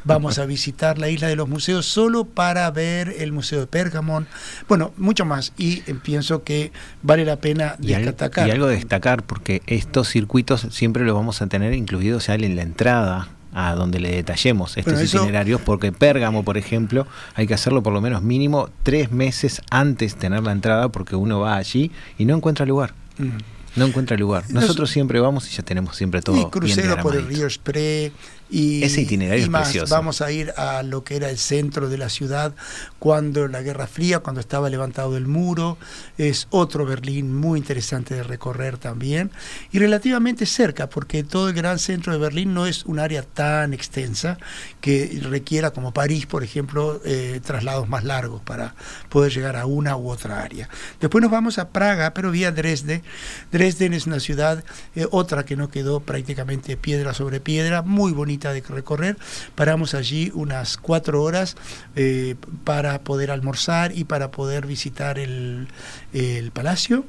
Vamos 0.05 0.39
a 0.39 0.47
visitar 0.47 0.99
la 0.99 1.09
isla 1.09 1.29
de 1.29 1.37
los 1.37 1.49
museos 1.49 1.87
solo 1.87 2.25
para 2.25 2.71
ver 2.71 3.15
el 3.19 3.33
Museo 3.33 3.61
de 3.61 3.67
Pergamon. 3.67 4.27
Bueno, 4.69 4.93
mucho 4.97 5.25
más 5.25 5.53
y 5.57 5.83
eh, 5.87 5.97
pienso 6.03 6.45
que 6.45 6.73
vale 7.03 7.25
la 7.25 7.37
pena 7.37 7.77
destacar. 7.79 8.49
y 8.49 8.51
algo 8.51 8.67
de 8.67 8.77
destacar, 8.77 9.23
porque 9.23 9.63
estos 9.67 10.14
circuitos 10.19 10.69
siempre 10.71 11.05
los 11.05 11.15
vamos 11.17 11.43
a 11.43 11.49
tener 11.49 11.75
incluidos 11.75 12.29
ya 12.29 12.35
en 12.37 12.55
la 12.55 12.63
entrada 12.63 13.29
a 13.53 13.75
donde 13.75 13.99
le 13.99 14.11
detallemos 14.15 14.77
estos 14.77 15.01
eso- 15.01 15.17
itinerarios, 15.19 15.61
porque 15.61 15.91
Pérgamo, 15.91 16.45
por 16.45 16.57
ejemplo, 16.57 17.07
hay 17.35 17.47
que 17.49 17.55
hacerlo 17.55 17.83
por 17.83 17.93
lo 17.93 18.01
menos 18.01 18.23
mínimo 18.23 18.69
tres 18.85 19.11
meses 19.11 19.61
antes 19.71 20.15
de 20.15 20.21
tener 20.21 20.43
la 20.45 20.53
entrada, 20.53 20.89
porque 20.91 21.17
uno 21.17 21.41
va 21.41 21.57
allí 21.57 21.91
y 22.17 22.25
no 22.27 22.37
encuentra 22.37 22.65
lugar. 22.65 22.95
Mm. 23.19 23.39
No 23.77 23.87
encuentra 23.87 24.17
lugar. 24.17 24.45
Nos- 24.45 24.63
Nosotros 24.63 24.89
siempre 24.91 25.19
vamos 25.19 25.51
y 25.51 25.57
ya 25.57 25.65
tenemos 25.65 25.97
siempre 25.97 26.23
todo. 26.23 26.37
y 26.37 26.39
bien 26.39 26.51
crucero 26.51 26.97
por 27.03 27.17
el 27.17 27.27
río 27.27 27.51
Spree 27.51 28.13
y, 28.51 28.85
Ese 28.85 29.01
itinerario 29.03 29.41
y 29.41 29.45
es 29.45 29.51
más. 29.51 29.63
precioso. 29.65 29.95
Vamos 29.95 30.21
a 30.21 30.31
ir 30.31 30.53
a 30.57 30.83
lo 30.83 31.03
que 31.03 31.17
era 31.17 31.31
el 31.31 31.39
centro 31.39 31.89
de 31.89 31.99
la 31.99 32.09
ciudad 32.09 32.55
cuando 32.99 33.49
la 33.49 33.63
Guerra 33.63 33.87
Fría, 33.87 34.19
cuando 34.21 34.41
estaba 34.41 34.69
levantado 34.69 35.17
el 35.17 35.27
muro. 35.27 35.79
Es 36.19 36.47
otro 36.51 36.85
Berlín 36.85 37.35
muy 37.35 37.59
interesante 37.59 38.15
de 38.15 38.23
recorrer 38.23 38.79
también 38.79 39.31
y 39.73 39.79
relativamente 39.79 40.47
cerca, 40.47 40.89
porque 40.89 41.25
todo 41.25 41.49
el 41.49 41.55
gran 41.55 41.79
centro 41.79 42.13
de 42.13 42.19
Berlín 42.19 42.55
no 42.55 42.67
es 42.67 42.85
un 42.85 42.99
área 42.99 43.23
tan 43.23 43.73
extensa 43.73 44.39
que 44.81 45.19
requiera, 45.23 45.71
como 45.71 45.93
París, 45.93 46.27
por 46.27 46.45
ejemplo, 46.45 47.01
eh, 47.05 47.41
traslados 47.43 47.89
más 47.89 48.05
largos 48.05 48.43
para 48.43 48.75
poder 49.09 49.33
llegar 49.33 49.57
a 49.57 49.67
una 49.67 49.97
u 49.97 50.11
otra 50.11 50.43
área. 50.43 50.69
Después 51.01 51.23
nos 51.23 51.31
vamos 51.31 51.59
a 51.59 51.71
Praga, 51.71 52.13
pero 52.13 52.31
vía 52.31 52.53
Dresde. 52.53 53.03
Dresden 53.51 53.95
es 53.95 54.07
una 54.07 54.21
ciudad, 54.21 54.65
eh, 54.95 55.07
otra 55.11 55.45
que 55.45 55.57
no 55.57 55.71
quedó 55.71 56.01
prácticamente 56.01 56.77
piedra 56.77 57.15
sobre 57.15 57.41
piedra, 57.41 57.83
muy 57.83 58.13
bonita 58.13 58.34
de 58.39 58.61
recorrer. 58.61 59.17
Paramos 59.55 59.95
allí 59.95 60.31
unas 60.35 60.77
cuatro 60.77 61.23
horas 61.23 61.57
eh, 61.97 62.35
para 62.65 63.01
poder 63.01 63.31
almorzar 63.31 63.97
y 63.97 64.05
para 64.05 64.31
poder 64.31 64.67
visitar 64.67 65.19
el, 65.19 65.69
el 66.13 66.51
palacio 66.51 67.05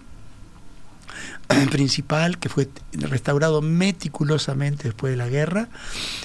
principal 1.72 2.38
que 2.38 2.50
fue 2.50 2.70
restaurado 2.94 3.62
meticulosamente 3.62 4.86
después 4.86 5.12
de 5.12 5.18
la 5.18 5.28
guerra 5.28 5.70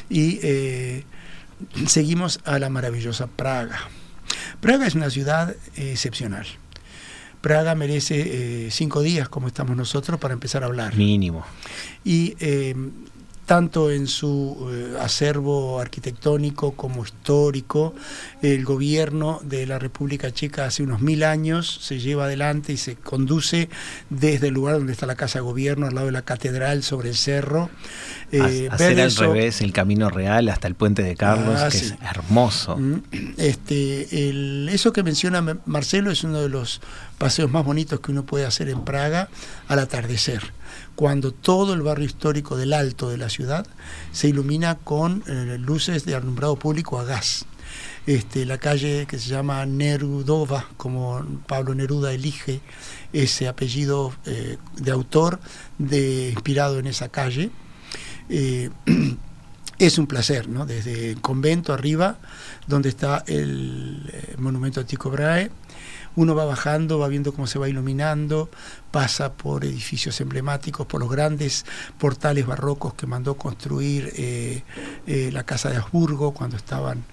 y 0.08 0.38
eh, 0.42 1.04
seguimos 1.86 2.40
a 2.44 2.58
la 2.58 2.70
maravillosa 2.70 3.26
Praga. 3.26 3.78
Praga 4.60 4.86
es 4.86 4.94
una 4.94 5.10
ciudad 5.10 5.54
eh, 5.76 5.92
excepcional. 5.92 6.46
Praga 7.40 7.74
merece 7.74 8.66
eh, 8.66 8.70
cinco 8.70 9.00
días, 9.00 9.28
como 9.28 9.46
estamos 9.46 9.76
nosotros, 9.76 10.20
para 10.20 10.34
empezar 10.34 10.62
a 10.62 10.66
hablar. 10.66 10.94
Mínimo. 10.94 11.44
Y 12.04 12.36
tanto 13.54 13.90
en 13.90 14.06
su 14.06 14.68
eh, 14.70 14.96
acervo 15.00 15.80
arquitectónico 15.80 16.70
como 16.76 17.02
histórico. 17.02 17.96
El 18.42 18.64
gobierno 18.64 19.40
de 19.42 19.66
la 19.66 19.80
República 19.80 20.30
Checa 20.30 20.66
hace 20.66 20.84
unos 20.84 21.00
mil 21.00 21.24
años 21.24 21.80
se 21.82 21.98
lleva 21.98 22.26
adelante 22.26 22.72
y 22.72 22.76
se 22.76 22.94
conduce 22.94 23.68
desde 24.08 24.46
el 24.48 24.54
lugar 24.54 24.76
donde 24.76 24.92
está 24.92 25.04
la 25.06 25.16
Casa 25.16 25.40
de 25.40 25.42
Gobierno, 25.42 25.88
al 25.88 25.96
lado 25.96 26.06
de 26.06 26.12
la 26.12 26.22
catedral, 26.22 26.84
sobre 26.84 27.08
el 27.08 27.16
cerro. 27.16 27.70
Eh, 28.30 28.68
hacer 28.70 29.00
al 29.00 29.16
revés 29.16 29.60
el 29.62 29.72
camino 29.72 30.10
real 30.10 30.48
hasta 30.48 30.68
el 30.68 30.76
puente 30.76 31.02
de 31.02 31.16
Carlos, 31.16 31.56
Ah, 31.60 31.70
que 31.70 31.78
sí. 31.78 31.86
es 31.86 31.94
hermoso. 32.08 32.76
Mm, 32.76 33.02
Este, 33.36 34.28
el- 34.30 34.68
eso 34.72 34.92
que 34.92 35.02
menciona 35.02 35.58
Marcelo 35.66 36.12
es 36.12 36.22
uno 36.22 36.40
de 36.40 36.48
los 36.48 36.80
paseos 37.18 37.50
más 37.50 37.64
bonitos 37.64 37.98
que 37.98 38.12
uno 38.12 38.22
puede 38.24 38.46
hacer 38.46 38.68
en 38.68 38.84
Praga 38.84 39.28
al 39.66 39.80
atardecer, 39.80 40.52
cuando 41.00 41.32
todo 41.32 41.72
el 41.72 41.80
barrio 41.80 42.04
histórico 42.04 42.58
del 42.58 42.74
alto 42.74 43.08
de 43.08 43.16
la 43.16 43.30
ciudad 43.30 43.66
se 44.12 44.28
ilumina 44.28 44.74
con 44.74 45.24
eh, 45.26 45.56
luces 45.58 46.04
de 46.04 46.14
alumbrado 46.14 46.56
público 46.56 46.98
a 47.00 47.04
gas. 47.04 47.46
Este, 48.06 48.44
la 48.44 48.58
calle 48.58 49.06
que 49.08 49.18
se 49.18 49.30
llama 49.30 49.64
Nerudova, 49.64 50.66
como 50.76 51.24
Pablo 51.46 51.74
Neruda 51.74 52.12
elige 52.12 52.60
ese 53.14 53.48
apellido 53.48 54.12
eh, 54.26 54.58
de 54.76 54.90
autor 54.90 55.40
de, 55.78 56.32
inspirado 56.32 56.78
en 56.78 56.86
esa 56.86 57.08
calle. 57.08 57.50
Eh, 58.28 58.68
es 59.78 59.96
un 59.96 60.06
placer, 60.06 60.50
¿no? 60.50 60.66
Desde 60.66 61.12
el 61.12 61.22
convento 61.22 61.72
arriba, 61.72 62.18
donde 62.66 62.90
está 62.90 63.24
el 63.26 64.36
monumento 64.36 64.80
a 64.80 64.84
Tycho 64.84 65.08
Brahe, 65.08 65.50
uno 66.20 66.34
va 66.34 66.44
bajando, 66.44 66.98
va 66.98 67.08
viendo 67.08 67.32
cómo 67.32 67.46
se 67.46 67.58
va 67.58 67.66
iluminando, 67.66 68.50
pasa 68.90 69.32
por 69.32 69.64
edificios 69.64 70.20
emblemáticos, 70.20 70.86
por 70.86 71.00
los 71.00 71.10
grandes 71.10 71.64
portales 71.98 72.44
barrocos 72.44 72.92
que 72.92 73.06
mandó 73.06 73.38
construir 73.38 74.12
eh, 74.16 74.62
eh, 75.06 75.30
la 75.32 75.44
Casa 75.44 75.70
de 75.70 75.78
Habsburgo 75.78 76.34
cuando 76.34 76.58
estaban 76.58 77.04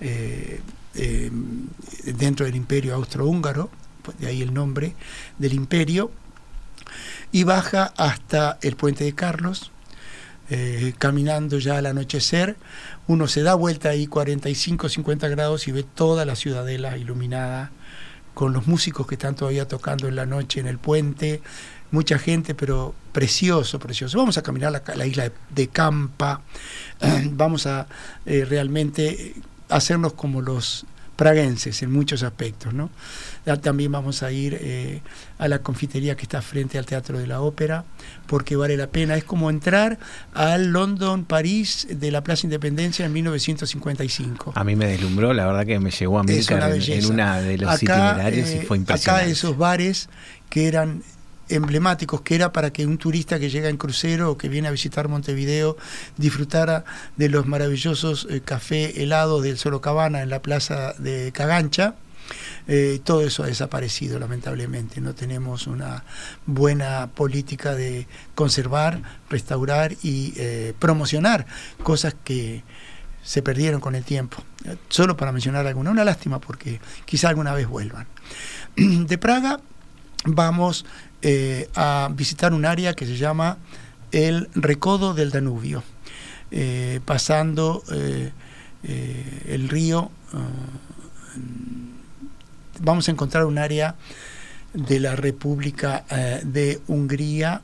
eh, 0.00 0.60
dentro 2.04 2.44
del 2.44 2.56
imperio 2.56 2.96
austrohúngaro, 2.96 3.70
pues 4.02 4.18
de 4.18 4.26
ahí 4.26 4.42
el 4.42 4.52
nombre 4.52 4.96
del 5.38 5.52
imperio, 5.52 6.10
y 7.30 7.44
baja 7.44 7.92
hasta 7.96 8.58
el 8.62 8.74
puente 8.74 9.04
de 9.04 9.14
Carlos, 9.14 9.70
caminando 10.98 11.58
ya 11.58 11.76
al 11.76 11.86
anochecer, 11.86 12.56
uno 13.08 13.26
se 13.26 13.42
da 13.42 13.54
vuelta 13.54 13.90
ahí 13.90 14.06
45, 14.06 14.88
50 14.88 15.28
grados 15.28 15.68
y 15.68 15.72
ve 15.72 15.82
toda 15.82 16.24
la 16.24 16.36
ciudadela 16.36 16.96
iluminada 16.96 17.72
con 18.36 18.52
los 18.52 18.66
músicos 18.66 19.06
que 19.06 19.14
están 19.14 19.34
todavía 19.34 19.66
tocando 19.66 20.08
en 20.08 20.14
la 20.14 20.26
noche 20.26 20.60
en 20.60 20.66
el 20.66 20.76
puente, 20.76 21.40
mucha 21.90 22.18
gente, 22.18 22.54
pero 22.54 22.94
precioso, 23.12 23.78
precioso. 23.78 24.18
Vamos 24.18 24.36
a 24.36 24.42
caminar 24.42 24.72
la, 24.72 24.82
la 24.94 25.06
isla 25.06 25.32
de, 25.48 25.68
Campa, 25.68 26.42
vamos 27.30 27.66
a 27.66 27.86
eh, 28.26 28.44
realmente 28.44 29.34
hacernos 29.70 30.12
como 30.12 30.42
los 30.42 30.84
praguenses 31.16 31.82
en 31.82 31.90
muchos 31.90 32.22
aspectos, 32.22 32.74
¿no? 32.74 32.90
Ya 33.46 33.56
También 33.56 33.90
vamos 33.90 34.22
a 34.22 34.30
ir 34.30 34.58
eh, 34.60 35.00
a 35.38 35.48
la 35.48 35.60
confitería 35.60 36.16
que 36.16 36.22
está 36.22 36.42
frente 36.42 36.78
al 36.78 36.86
Teatro 36.86 37.18
de 37.18 37.26
la 37.26 37.40
Ópera, 37.40 37.84
porque 38.26 38.56
vale 38.56 38.76
la 38.76 38.88
pena. 38.88 39.16
Es 39.16 39.24
como 39.24 39.50
entrar 39.50 39.98
al 40.34 40.72
London, 40.72 41.24
París 41.24 41.86
de 41.90 42.10
la 42.10 42.22
Plaza 42.22 42.46
Independencia 42.46 43.06
en 43.06 43.12
1955. 43.12 44.52
A 44.54 44.64
mí 44.64 44.76
me 44.76 44.86
deslumbró, 44.86 45.32
la 45.32 45.46
verdad 45.46 45.64
que 45.64 45.78
me 45.78 45.90
llegó 45.90 46.18
a 46.18 46.22
una 46.22 46.32
en, 46.32 46.92
en 46.92 47.06
una 47.06 47.40
de 47.40 47.58
los 47.58 47.70
Acá, 47.70 47.78
itinerarios 47.78 48.50
y 48.50 48.54
eh, 48.54 48.64
fue 48.66 48.76
impresionante. 48.76 49.24
Acá 49.24 49.30
esos 49.30 49.56
bares 49.56 50.08
que 50.50 50.68
eran 50.68 51.02
emblemáticos, 51.48 52.20
que 52.22 52.34
era 52.34 52.52
para 52.52 52.72
que 52.72 52.86
un 52.86 52.98
turista 52.98 53.38
que 53.38 53.50
llega 53.50 53.68
en 53.68 53.76
crucero 53.76 54.32
o 54.32 54.38
que 54.38 54.48
viene 54.48 54.68
a 54.68 54.70
visitar 54.70 55.08
Montevideo 55.08 55.76
disfrutara 56.16 56.84
de 57.16 57.28
los 57.28 57.46
maravillosos 57.46 58.26
eh, 58.30 58.40
café 58.40 59.02
helados 59.02 59.42
del 59.42 59.58
Sorocabana 59.58 60.22
en 60.22 60.30
la 60.30 60.42
plaza 60.42 60.94
de 60.98 61.32
Cagancha. 61.32 61.94
Eh, 62.66 63.00
todo 63.04 63.22
eso 63.22 63.44
ha 63.44 63.46
desaparecido, 63.46 64.18
lamentablemente. 64.18 65.00
No 65.00 65.14
tenemos 65.14 65.66
una 65.66 66.04
buena 66.46 67.08
política 67.14 67.74
de 67.74 68.08
conservar, 68.34 69.00
restaurar 69.30 69.92
y 70.02 70.34
eh, 70.36 70.74
promocionar 70.78 71.46
cosas 71.82 72.16
que 72.24 72.64
se 73.22 73.42
perdieron 73.42 73.80
con 73.80 73.94
el 73.94 74.04
tiempo. 74.04 74.38
Solo 74.88 75.16
para 75.16 75.32
mencionar 75.32 75.66
alguna, 75.66 75.90
una 75.90 76.04
lástima 76.04 76.40
porque 76.40 76.80
quizá 77.04 77.28
alguna 77.28 77.54
vez 77.54 77.68
vuelvan. 77.68 78.06
De 78.76 79.18
Praga 79.18 79.60
vamos 80.26 80.84
eh, 81.28 81.68
a 81.74 82.08
visitar 82.12 82.54
un 82.54 82.64
área 82.64 82.94
que 82.94 83.04
se 83.04 83.16
llama 83.16 83.58
el 84.12 84.48
Recodo 84.54 85.12
del 85.12 85.32
Danubio, 85.32 85.82
eh, 86.52 87.00
pasando 87.04 87.82
eh, 87.90 88.30
el 89.48 89.68
río. 89.68 90.12
vamos 92.78 93.08
a 93.08 93.10
encontrar 93.10 93.44
un 93.44 93.58
área 93.58 93.96
de 94.72 95.00
la 95.00 95.16
República 95.16 96.04
de 96.44 96.80
Hungría 96.86 97.60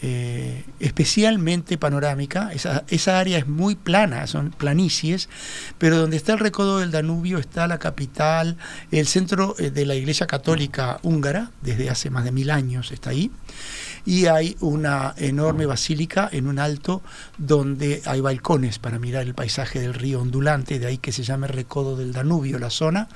eh, 0.00 0.64
especialmente 0.80 1.76
panorámica. 1.76 2.52
Esa, 2.52 2.84
esa 2.88 3.18
área 3.18 3.38
es 3.38 3.48
muy 3.48 3.74
plana, 3.74 4.26
son 4.26 4.50
planicies, 4.50 5.28
pero 5.78 5.98
donde 5.98 6.16
está 6.16 6.32
el 6.32 6.38
recodo 6.38 6.78
del 6.78 6.90
Danubio 6.90 7.38
está 7.38 7.66
la 7.66 7.78
capital, 7.78 8.56
el 8.92 9.06
centro 9.06 9.56
eh, 9.58 9.70
de 9.70 9.86
la 9.86 9.94
Iglesia 9.94 10.26
Católica 10.26 11.00
húngara, 11.02 11.50
desde 11.62 11.90
hace 11.90 12.10
más 12.10 12.24
de 12.24 12.32
mil 12.32 12.50
años 12.50 12.92
está 12.92 13.10
ahí, 13.10 13.30
y 14.06 14.26
hay 14.26 14.56
una 14.60 15.14
enorme 15.16 15.66
basílica 15.66 16.28
en 16.30 16.46
un 16.46 16.58
alto 16.58 17.02
donde 17.36 18.00
hay 18.06 18.20
balcones 18.20 18.78
para 18.78 18.98
mirar 18.98 19.26
el 19.26 19.34
paisaje 19.34 19.80
del 19.80 19.94
río 19.94 20.20
ondulante, 20.20 20.78
de 20.78 20.86
ahí 20.86 20.98
que 20.98 21.12
se 21.12 21.24
llama 21.24 21.46
el 21.46 21.52
recodo 21.52 21.96
del 21.96 22.12
Danubio, 22.12 22.58
la 22.58 22.70
zona 22.70 23.08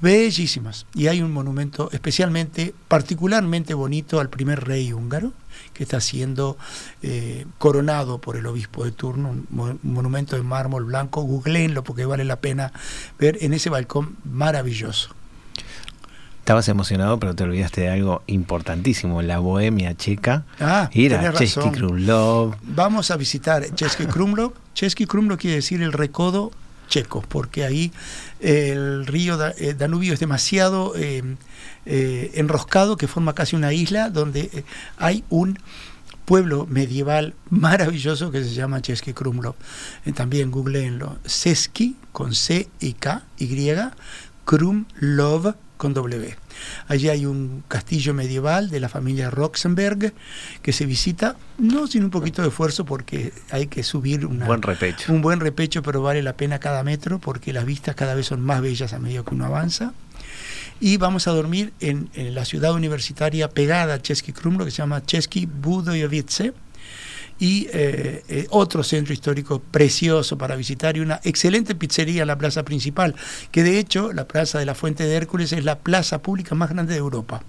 bellísimas. 0.00 0.86
Y 0.94 1.06
hay 1.08 1.22
un 1.22 1.32
monumento 1.32 1.88
especialmente, 1.92 2.74
particularmente 2.88 3.74
bonito 3.74 4.20
al 4.20 4.28
primer 4.30 4.64
rey 4.64 4.92
húngaro, 4.92 5.32
que 5.72 5.82
está 5.82 6.00
siendo 6.00 6.56
eh, 7.02 7.46
coronado 7.58 8.18
por 8.20 8.36
el 8.36 8.46
obispo 8.46 8.84
de 8.84 8.92
turno, 8.92 9.30
un, 9.30 9.46
mo- 9.50 9.64
un 9.64 9.78
monumento 9.82 10.36
de 10.36 10.42
mármol 10.42 10.84
blanco. 10.84 11.22
Googleenlo 11.22 11.82
porque 11.84 12.04
vale 12.04 12.24
la 12.24 12.36
pena 12.36 12.72
ver 13.18 13.38
en 13.40 13.52
ese 13.54 13.70
balcón 13.70 14.16
maravilloso. 14.24 15.14
Estabas 16.40 16.68
emocionado, 16.68 17.18
pero 17.18 17.34
te 17.34 17.42
olvidaste 17.44 17.80
de 17.80 17.88
algo 17.88 18.22
importantísimo, 18.26 19.22
la 19.22 19.38
bohemia 19.38 19.94
checa. 19.96 20.44
Ah, 20.60 20.90
Ir 20.92 21.14
a 21.14 21.32
Chesky. 21.32 21.70
Krumlov. 21.70 22.56
Vamos 22.62 23.10
a 23.10 23.16
visitar 23.16 23.64
Chesky 23.74 24.04
Krumlov. 24.04 24.52
Chesky 24.74 25.06
Krumlov 25.06 25.38
quiere 25.38 25.56
decir 25.56 25.80
el 25.82 25.92
recodo 25.94 26.52
checo, 26.88 27.22
porque 27.28 27.64
ahí 27.64 27.92
el 28.40 29.06
río 29.06 29.38
eh, 29.56 29.74
Danubio 29.74 30.12
es 30.12 30.20
demasiado 30.20 30.94
eh, 30.96 31.22
eh, 31.86 32.32
enroscado 32.34 32.96
que 32.96 33.08
forma 33.08 33.34
casi 33.34 33.56
una 33.56 33.72
isla 33.72 34.08
donde 34.08 34.50
eh, 34.52 34.64
hay 34.96 35.24
un 35.28 35.58
pueblo 36.24 36.66
medieval 36.66 37.34
maravilloso 37.50 38.30
que 38.30 38.42
se 38.42 38.54
llama 38.54 38.80
Chesky 38.80 39.12
Krumlov. 39.12 39.54
Eh, 40.06 40.12
también 40.12 40.50
googleenlo. 40.50 41.18
Seski 41.24 41.96
con 42.12 42.34
C 42.34 42.68
y 42.80 42.94
K, 42.94 43.24
Y, 43.38 43.74
Krumlov 44.44 45.54
con 45.76 45.94
W. 45.94 46.43
Allí 46.88 47.08
hay 47.08 47.26
un 47.26 47.62
castillo 47.68 48.14
medieval 48.14 48.70
de 48.70 48.80
la 48.80 48.88
familia 48.88 49.30
Roxenberg 49.30 50.12
que 50.62 50.72
se 50.72 50.86
visita, 50.86 51.36
no 51.58 51.86
sin 51.86 52.04
un 52.04 52.10
poquito 52.10 52.42
de 52.42 52.48
esfuerzo 52.48 52.84
porque 52.84 53.32
hay 53.50 53.66
que 53.66 53.82
subir 53.82 54.26
una- 54.26 54.46
Buen 54.46 54.62
repecho. 54.62 55.12
un 55.12 55.22
buen 55.22 55.40
repecho, 55.40 55.82
pero 55.82 56.02
vale 56.02 56.22
la 56.22 56.36
pena 56.36 56.58
cada 56.58 56.82
metro 56.82 57.18
porque 57.18 57.52
las 57.52 57.64
vistas 57.64 57.94
cada 57.94 58.14
vez 58.14 58.26
son 58.26 58.40
más 58.40 58.60
bellas 58.60 58.92
a 58.92 58.98
medida 58.98 59.22
que 59.24 59.34
uno 59.34 59.44
avanza. 59.46 59.92
Y 60.80 60.96
vamos 60.96 61.28
a 61.28 61.30
dormir 61.30 61.72
en, 61.80 62.10
en 62.14 62.34
la 62.34 62.44
ciudad 62.44 62.72
universitaria 62.74 63.48
pegada 63.48 63.94
a 63.94 64.02
Chesky 64.02 64.32
Krumlov, 64.32 64.66
que 64.66 64.70
se 64.72 64.78
llama 64.78 65.02
Chesky 65.04 65.46
Budojovice, 65.46 66.52
y 67.38 67.66
eh, 67.72 68.22
eh, 68.28 68.46
otro 68.50 68.82
centro 68.82 69.12
histórico 69.12 69.60
precioso 69.60 70.38
para 70.38 70.56
visitar 70.56 70.96
y 70.96 71.00
una 71.00 71.20
excelente 71.24 71.74
pizzería 71.74 72.22
en 72.22 72.28
la 72.28 72.38
plaza 72.38 72.64
principal, 72.64 73.14
que 73.50 73.62
de 73.62 73.78
hecho 73.78 74.12
la 74.12 74.26
plaza 74.28 74.58
de 74.58 74.66
la 74.66 74.74
Fuente 74.74 75.04
de 75.04 75.14
Hércules 75.14 75.52
es 75.52 75.64
la 75.64 75.78
plaza 75.78 76.22
pública 76.22 76.54
más 76.54 76.70
grande 76.70 76.94
de 76.94 76.98
Europa. 76.98 77.42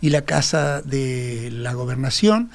Y 0.00 0.10
la 0.10 0.22
casa 0.22 0.82
de 0.82 1.50
la 1.52 1.72
gobernación 1.72 2.50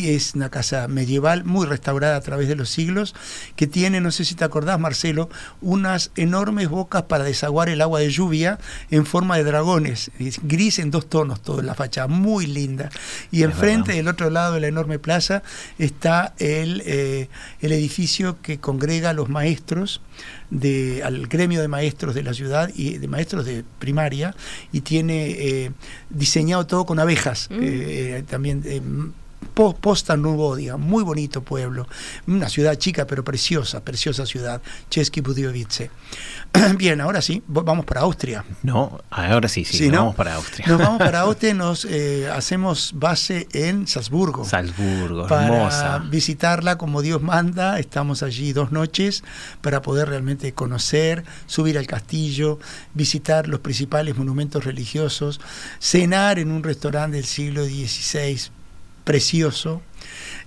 es 0.00 0.34
una 0.34 0.50
casa 0.50 0.88
medieval 0.88 1.44
muy 1.44 1.66
restaurada 1.66 2.16
a 2.16 2.20
través 2.20 2.48
de 2.48 2.56
los 2.56 2.70
siglos, 2.70 3.14
que 3.56 3.66
tiene, 3.66 4.00
no 4.00 4.10
sé 4.10 4.24
si 4.24 4.34
te 4.34 4.44
acordás 4.44 4.78
Marcelo, 4.80 5.28
unas 5.60 6.10
enormes 6.16 6.68
bocas 6.68 7.02
para 7.02 7.24
desaguar 7.24 7.68
el 7.68 7.80
agua 7.80 8.00
de 8.00 8.10
lluvia 8.10 8.58
en 8.90 9.06
forma 9.06 9.36
de 9.36 9.44
dragones, 9.44 10.10
es 10.18 10.40
gris 10.42 10.78
en 10.78 10.90
dos 10.90 11.08
tonos 11.08 11.42
todo 11.42 11.60
en 11.60 11.66
la 11.66 11.74
fachada, 11.74 12.08
muy 12.08 12.46
linda. 12.46 12.90
Y 13.30 13.38
Es 13.38 13.44
enfrente, 13.44 13.88
verdad. 13.88 13.96
del 13.96 14.08
otro 14.08 14.30
lado 14.30 14.54
de 14.54 14.60
la 14.60 14.68
enorme 14.68 14.98
plaza, 14.98 15.42
está 15.78 16.34
el, 16.38 16.82
eh, 16.86 17.28
el 17.60 17.72
edificio 17.72 18.40
que 18.40 18.58
congrega 18.58 19.10
a 19.10 19.12
los 19.12 19.28
maestros, 19.28 20.00
de, 20.50 21.02
al 21.02 21.26
gremio 21.28 21.60
de 21.60 21.68
maestros 21.68 22.14
de 22.14 22.22
la 22.22 22.34
ciudad 22.34 22.70
y 22.74 22.98
de 22.98 23.08
maestros 23.08 23.44
de 23.44 23.64
primaria, 23.78 24.34
y 24.70 24.82
tiene 24.82 25.30
eh, 25.30 25.72
diseñado 26.10 26.66
todo 26.66 26.86
con 26.86 26.98
abejas. 26.98 27.48
Mm. 27.50 27.58
Eh, 27.62 28.24
también 28.28 28.62
eh, 28.64 28.82
posta 29.54 30.16
nuevo, 30.16 30.56
muy 30.78 31.04
bonito 31.04 31.42
pueblo, 31.42 31.86
una 32.26 32.48
ciudad 32.48 32.74
chica 32.76 33.06
pero 33.06 33.24
preciosa, 33.24 33.84
preciosa 33.84 34.26
ciudad, 34.26 34.60
Chesky 34.90 35.20
Budiovice. 35.20 35.90
Bien, 36.76 37.00
ahora 37.00 37.22
sí, 37.22 37.42
vamos 37.46 37.84
para 37.84 38.02
Austria. 38.02 38.44
No, 38.62 39.00
ahora 39.10 39.48
sí, 39.48 39.64
sí, 39.64 39.88
nos 39.88 39.98
vamos 39.98 40.14
para 40.14 40.34
Austria. 40.34 40.66
Nos 40.68 40.78
vamos 40.78 40.98
para 40.98 41.20
Austria, 41.22 41.54
nos 41.54 41.84
eh, 41.84 42.30
hacemos 42.30 42.92
base 42.94 43.48
en 43.52 43.86
Salzburgo. 43.86 44.44
Salzburgo, 44.44 45.26
para 45.26 45.46
hermosa. 45.46 45.98
visitarla 45.98 46.78
como 46.78 47.02
Dios 47.02 47.22
manda, 47.22 47.78
estamos 47.78 48.22
allí 48.22 48.52
dos 48.52 48.72
noches 48.72 49.24
para 49.60 49.82
poder 49.82 50.08
realmente 50.08 50.52
conocer, 50.52 51.24
subir 51.46 51.78
al 51.78 51.86
castillo, 51.86 52.58
visitar 52.94 53.48
los 53.48 53.60
principales 53.60 54.16
monumentos 54.16 54.64
religiosos, 54.64 55.40
cenar 55.80 56.38
en 56.38 56.50
un 56.50 56.62
restaurante 56.62 57.16
del 57.16 57.26
siglo 57.26 57.64
XVI 57.64 58.61
precioso, 59.04 59.82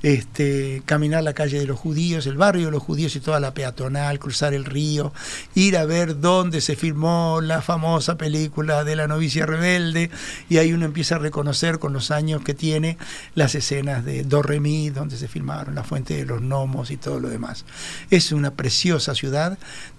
este, 0.04 0.84
caminar 0.86 1.24
la 1.24 1.34
calle 1.34 1.60
de 1.60 1.66
los 1.66 1.80
judíos, 1.80 2.28
el 2.28 2.38
barrio 2.38 2.66
de 2.66 2.72
los 2.72 2.84
judíos 2.84 3.16
y 3.16 3.20
toda 3.20 3.40
la 3.40 3.54
peatonal, 3.54 4.20
cruzar 4.20 4.54
el 4.54 4.66
río, 4.66 5.14
ir 5.56 5.78
a 5.78 5.86
ver 5.86 6.20
dónde 6.20 6.62
se 6.62 6.76
filmó 6.76 7.40
la 7.42 7.62
famosa 7.62 8.18
película 8.18 8.84
de 8.84 8.96
la 8.96 9.08
novicia 9.08 9.46
rebelde, 9.46 10.12
y 10.50 10.58
ahí 10.58 10.74
uno 10.74 10.86
empieza 10.86 11.16
a 11.16 11.20
reconocer 11.20 11.80
con 11.80 11.94
los 11.94 12.12
años 12.12 12.44
que 12.44 12.54
tiene 12.54 12.98
las 13.34 13.56
escenas 13.56 14.06
de 14.06 14.24
Dorremí, 14.24 14.90
donde 14.90 15.18
se 15.18 15.28
filmaron 15.28 15.76
la 15.76 15.84
fuente 15.84 16.16
de 16.16 16.26
los 16.26 16.42
gnomos 16.42 16.92
y 16.92 16.98
todo 16.98 17.20
lo 17.20 17.30
demás. 17.30 17.66
Es 18.12 18.32
una 18.32 18.52
preciosa 18.52 19.16
ciudad, 19.16 19.58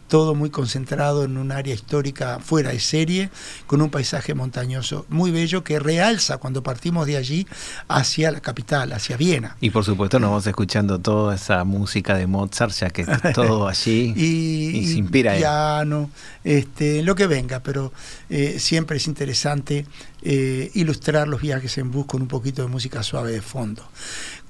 todo 0.09 0.35
muy 0.35 0.51
concentrado 0.51 1.25
en 1.25 1.37
un 1.37 1.53
área 1.53 1.75
histórica 1.75 2.39
fuera 2.41 2.71
de 2.71 2.81
serie, 2.81 3.31
con 3.67 3.83
un 3.83 3.91
paisaje 3.91 4.35
montañoso 4.35 5.07
muy 5.09 5.31
bello 5.31 5.65
que 5.65 5.79
realza 5.79 6.39
cuando 6.39 6.63
partimos 6.63 7.07
de 7.07 7.17
allí 7.17 7.47
hacia 7.89 8.31
la 8.31 8.41
capital, 8.41 8.93
hacia 8.93 9.17
Viena. 9.17 9.57
Y 9.61 9.71
por 9.71 9.85
supuesto 9.85 10.19
nos 10.19 10.31
vamos 10.31 10.47
escuchando 10.47 10.99
toda 11.01 11.35
esa 11.35 11.65
música 11.65 12.17
de 12.17 12.27
Mozart, 12.27 12.73
ya 12.73 12.91
que 12.91 13.05
todo 13.35 13.69
allí 13.69 14.13
y, 14.17 14.87
se 14.87 14.99
inspira. 14.99 15.37
Piano, 15.37 16.11
este, 16.45 17.03
lo 17.03 17.15
que 17.15 17.27
venga, 17.27 17.61
pero 17.61 17.93
eh, 18.31 18.57
siempre 18.59 18.99
es 18.99 19.07
interesante 19.07 19.87
eh, 20.23 20.71
ilustrar 20.75 21.29
los 21.29 21.41
viajes 21.41 21.77
en 21.79 21.91
bus 21.91 22.07
con 22.07 22.23
un 22.23 22.29
poquito 22.29 22.63
de 22.63 22.69
música 22.69 23.03
suave 23.03 23.33
de 23.33 23.43
fondo. 23.43 23.83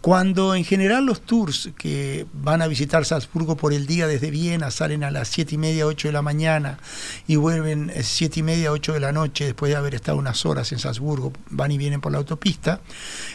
Cuando 0.00 0.54
en 0.54 0.64
general 0.64 1.04
los 1.04 1.22
tours 1.22 1.70
que 1.76 2.26
van 2.32 2.62
a 2.62 2.68
visitar 2.68 3.04
Salzburgo 3.04 3.56
por 3.56 3.72
el 3.72 3.86
día 3.86 4.06
desde 4.06 4.30
Viena 4.30 4.70
salen 4.70 5.02
a 5.02 5.10
las 5.10 5.26
7 5.28 5.56
y 5.56 5.58
media, 5.58 5.86
8 5.86 6.08
de 6.08 6.12
la 6.12 6.22
mañana 6.22 6.78
y 7.26 7.34
vuelven 7.34 7.92
7 8.00 8.38
eh, 8.38 8.40
y 8.40 8.42
media, 8.44 8.70
8 8.70 8.92
de 8.92 9.00
la 9.00 9.10
noche 9.10 9.46
después 9.46 9.70
de 9.70 9.76
haber 9.76 9.96
estado 9.96 10.18
unas 10.18 10.46
horas 10.46 10.70
en 10.70 10.78
Salzburgo, 10.78 11.32
van 11.50 11.72
y 11.72 11.78
vienen 11.78 12.00
por 12.00 12.12
la 12.12 12.18
autopista, 12.18 12.80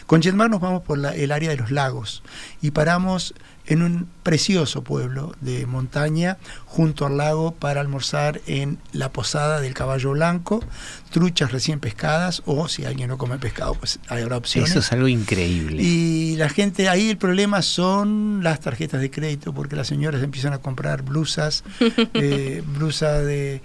con 0.06 0.22
Jetmar 0.22 0.48
nos 0.48 0.62
vamos 0.62 0.82
por 0.82 0.98
el 0.98 1.32
área 1.32 1.50
de 1.50 1.56
los 1.56 1.70
lagos 1.70 2.22
y 2.62 2.70
paramos 2.70 3.34
en 3.66 3.82
un 3.82 4.08
precioso 4.22 4.82
pueblo 4.82 5.34
de 5.40 5.66
montaña 5.66 6.38
junto 6.66 7.06
al 7.06 7.16
lago 7.16 7.52
para 7.52 7.80
almorzar 7.80 8.40
en 8.46 8.78
la 8.92 9.12
posada 9.12 9.60
del 9.60 9.74
caballo 9.74 10.12
blanco, 10.12 10.64
truchas 11.10 11.52
recién 11.52 11.80
pescadas 11.80 12.42
o 12.46 12.68
si 12.68 12.84
alguien 12.84 13.08
no 13.08 13.18
come 13.18 13.38
pescado 13.38 13.74
pues 13.74 14.00
habrá 14.08 14.36
opciones. 14.36 14.70
Eso 14.70 14.80
es 14.80 14.92
algo 14.92 15.08
increíble. 15.08 15.82
Y 15.82 16.36
la 16.36 16.48
gente, 16.48 16.88
ahí 16.88 17.10
el 17.10 17.18
problema 17.18 17.62
son 17.62 18.40
las 18.42 18.60
tarjetas 18.60 19.00
de 19.00 19.10
crédito 19.10 19.52
porque 19.52 19.76
las 19.76 19.86
señoras 19.86 20.22
empiezan 20.22 20.52
a 20.52 20.58
comprar 20.58 21.02
blusas, 21.02 21.64
eh, 22.14 22.62
blusas 22.66 23.24
de, 23.24 23.60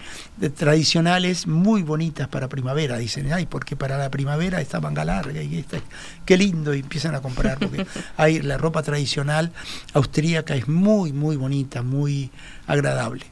tradicionales 0.55 1.47
muy 1.47 1.81
bonitas 1.81 2.27
para 2.27 2.49
primavera, 2.49 2.97
dicen, 2.97 3.31
ay, 3.31 3.45
porque 3.45 3.75
para 3.75 3.97
la 3.97 4.11
primavera 4.11 4.61
está 4.61 4.79
manga 4.79 5.05
larga 5.05 5.41
y 5.41 5.59
está, 5.59 5.79
qué 6.25 6.37
lindo 6.37 6.73
y 6.73 6.79
empiezan 6.79 7.15
a 7.15 7.21
comprar 7.21 7.57
porque 7.57 7.85
hay 8.17 8.41
la 8.41 8.57
ropa 8.57 8.83
tradicional 8.83 9.51
austríaca 9.93 10.55
es 10.55 10.67
muy, 10.67 11.13
muy 11.13 11.35
bonita, 11.35 11.81
muy 11.81 12.31
agradable. 12.65 13.25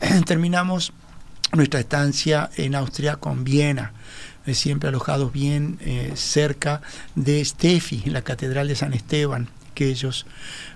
Terminamos 0.26 0.92
nuestra 1.52 1.80
estancia 1.80 2.50
en 2.56 2.74
Austria 2.74 3.16
con 3.16 3.44
Viena, 3.44 3.92
eh, 4.46 4.54
siempre 4.54 4.88
alojados 4.88 5.32
bien 5.32 5.78
eh, 5.80 6.12
cerca 6.16 6.82
de 7.14 7.44
Steffi, 7.44 8.04
la 8.06 8.22
Catedral 8.22 8.68
de 8.68 8.76
San 8.76 8.94
Esteban, 8.94 9.48
que 9.74 9.88
ellos, 9.88 10.26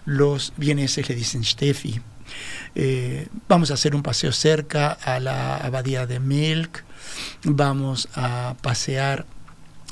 los 0.05 0.53
vieneses, 0.57 1.09
le 1.09 1.15
dicen 1.15 1.45
Steffi. 1.45 2.01
Eh, 2.75 3.29
vamos 3.49 3.71
a 3.71 3.75
hacer 3.75 3.95
un 3.95 4.03
paseo 4.03 4.33
cerca 4.33 4.93
a 4.93 5.21
la 5.21 5.57
abadía 5.57 6.07
de 6.07 6.21
Milk, 6.21 6.85
vamos 7.45 8.09
a 8.15 8.57
pasear 8.61 9.27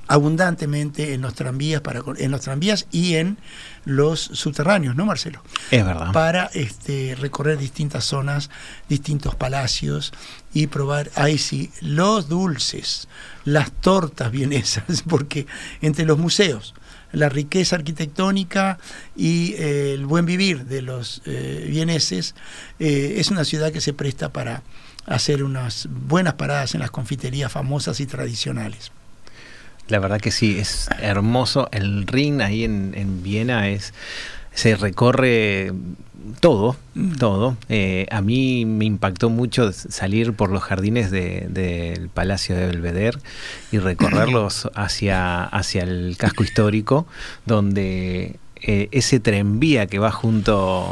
abundantemente 0.06 1.14
en 1.14 1.22
los 1.22 1.34
tranvías 1.34 1.80
para 1.80 2.02
en 2.18 2.30
los 2.30 2.40
tranvías 2.42 2.86
y 2.90 3.14
en 3.14 3.38
los 3.84 4.20
subterráneos, 4.20 4.96
¿no, 4.96 5.06
Marcelo? 5.06 5.42
Es 5.70 5.84
verdad. 5.84 6.12
Para 6.12 6.46
este, 6.54 7.16
recorrer 7.18 7.58
distintas 7.58 8.04
zonas, 8.04 8.50
distintos 8.88 9.34
palacios 9.34 10.12
y 10.52 10.66
probar 10.66 11.10
ahí 11.14 11.38
sí 11.38 11.70
los 11.80 12.28
dulces, 12.28 13.08
las 13.44 13.72
tortas 13.72 14.30
vienesas, 14.30 15.02
porque 15.08 15.46
entre 15.80 16.04
los 16.04 16.18
museos, 16.18 16.74
la 17.12 17.28
riqueza 17.28 17.76
arquitectónica 17.76 18.78
y 19.16 19.54
eh, 19.54 19.94
el 19.94 20.06
buen 20.06 20.26
vivir 20.26 20.64
de 20.64 20.82
los 20.82 21.22
eh, 21.26 21.66
vieneses, 21.70 22.34
eh, 22.78 23.14
es 23.18 23.30
una 23.30 23.44
ciudad 23.44 23.72
que 23.72 23.80
se 23.80 23.92
presta 23.92 24.32
para 24.32 24.62
hacer 25.06 25.44
unas 25.44 25.88
buenas 25.90 26.34
paradas 26.34 26.74
en 26.74 26.80
las 26.80 26.90
confiterías 26.90 27.52
famosas 27.52 28.00
y 28.00 28.06
tradicionales. 28.06 28.90
La 29.88 29.98
verdad 29.98 30.20
que 30.20 30.30
sí, 30.30 30.58
es 30.58 30.88
hermoso. 30.98 31.68
El 31.72 32.06
Ring 32.06 32.40
ahí 32.40 32.64
en, 32.64 33.22
Viena 33.22 33.68
es 33.68 33.92
se 34.52 34.76
recorre 34.76 35.72
todo, 36.40 36.76
mm. 36.94 37.16
todo. 37.16 37.56
Eh, 37.68 38.06
a 38.10 38.20
mí 38.22 38.64
me 38.64 38.84
impactó 38.84 39.28
mucho 39.28 39.72
salir 39.72 40.32
por 40.32 40.50
los 40.50 40.62
jardines 40.62 41.10
del 41.10 42.08
Palacio 42.12 42.56
de 42.56 42.66
Belvedere 42.66 43.18
y 43.72 43.78
recorrerlos 43.78 44.70
hacia, 44.74 45.44
hacia 45.44 45.82
el 45.82 46.16
casco 46.18 46.44
histórico, 46.44 47.06
donde 47.44 48.38
eh, 48.66 48.88
ese 48.92 49.20
tranvía 49.20 49.86
que 49.86 49.98
va 49.98 50.10
junto, 50.10 50.82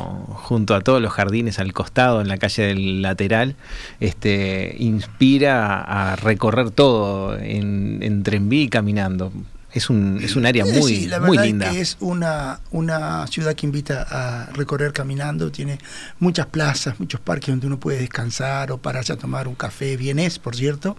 junto 0.45 0.75
a 0.75 0.83
todos 0.83 1.01
los 1.01 1.11
jardines 1.11 1.59
al 1.59 1.73
costado, 1.73 2.21
en 2.21 2.29
la 2.29 2.37
calle 2.37 2.65
del 2.65 3.01
lateral, 3.01 3.57
este, 3.99 4.77
inspira 4.79 5.81
a 5.81 6.17
recorrer 6.17 6.71
todo 6.71 7.39
en, 7.39 8.03
en 8.03 8.23
tranvía 8.25 8.65
y 8.65 8.69
caminando 8.69 9.33
es 9.73 9.89
un, 9.89 10.21
es 10.23 10.37
un 10.37 10.45
área 10.45 10.65
muy, 10.65 10.97
sí, 10.97 11.07
la 11.07 11.21
muy 11.21 11.39
linda. 11.39 11.67
Es, 11.67 11.73
que 11.73 11.81
es 11.81 11.97
una, 12.01 12.61
una 12.71 13.27
ciudad 13.27 13.55
que 13.55 13.67
invita 13.67 14.07
a 14.09 14.47
recorrer 14.53 14.93
caminando, 14.93 15.51
tiene 15.51 15.79
muchas 16.19 16.47
plazas, 16.47 17.01
muchos 17.01 17.21
parques 17.21 17.49
donde 17.49 17.67
uno 17.67 17.81
puede 17.81 18.01
descansar 18.01 18.71
o 18.73 18.79
pararse 18.79 19.13
a 19.13 19.17
tomar 19.17 19.49
un 19.49 19.55
café, 19.55 19.97
bien 19.97 20.19
es, 20.19 20.39
por 20.39 20.57
cierto, 20.57 20.97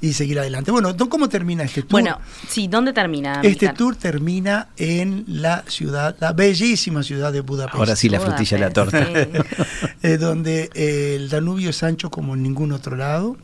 y 0.00 0.14
seguir 0.14 0.38
adelante. 0.40 0.70
Bueno, 0.70 0.96
¿cómo 1.08 1.28
termina 1.28 1.62
este 1.62 1.82
tour? 1.82 1.92
Bueno, 1.92 2.18
sí, 2.48 2.66
¿dónde 2.66 2.92
termina? 2.92 3.40
Este 3.42 3.68
tour 3.68 3.94
termina 3.94 4.68
en 4.76 5.24
la 5.28 5.64
ciudad, 5.68 6.16
la 6.18 6.32
bellísima 6.32 7.02
ciudad 7.02 7.32
de 7.32 7.40
Budapest. 7.40 7.78
Ahora 7.78 7.94
sí, 7.94 8.08
la 8.08 8.20
frutilla 8.20 8.56
de 8.56 8.64
la 8.64 8.70
torta. 8.70 9.06
donde 10.18 10.70
el 10.74 11.28
Danubio 11.28 11.70
es 11.70 11.82
ancho 11.82 12.10
como 12.10 12.34
en 12.34 12.42
ningún 12.42 12.72
otro 12.72 12.96
lado 12.96 13.36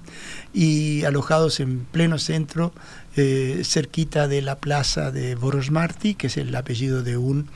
y 0.52 1.04
alojados 1.04 1.60
en 1.60 1.84
pleno 1.84 2.18
centro 2.18 2.72
eh, 3.16 3.62
cerquita 3.64 4.28
de 4.28 4.42
la 4.42 4.56
plaza 4.56 5.10
de 5.10 5.36
Marti, 5.70 6.14
que 6.14 6.26
es 6.26 6.36
el 6.36 6.54
apellido 6.54 7.02
de 7.02 7.16
un 7.16 7.48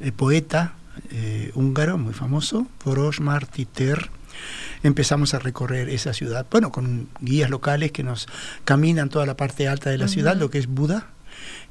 eh, 0.00 0.12
poeta 0.12 0.74
eh, 1.10 1.50
húngaro 1.54 1.98
muy 1.98 2.14
famoso, 2.14 2.66
Marti 3.20 3.66
Ter. 3.66 4.10
Empezamos 4.82 5.34
a 5.34 5.38
recorrer 5.38 5.88
esa 5.88 6.12
ciudad, 6.12 6.46
bueno, 6.50 6.70
con 6.72 7.08
guías 7.20 7.50
locales 7.50 7.92
que 7.92 8.02
nos 8.02 8.26
caminan 8.64 9.08
toda 9.08 9.26
la 9.26 9.36
parte 9.36 9.68
alta 9.68 9.90
de 9.90 9.98
la 9.98 10.08
ciudad, 10.08 10.36
lo 10.36 10.50
que 10.50 10.58
es 10.58 10.66
Buda, 10.66 11.08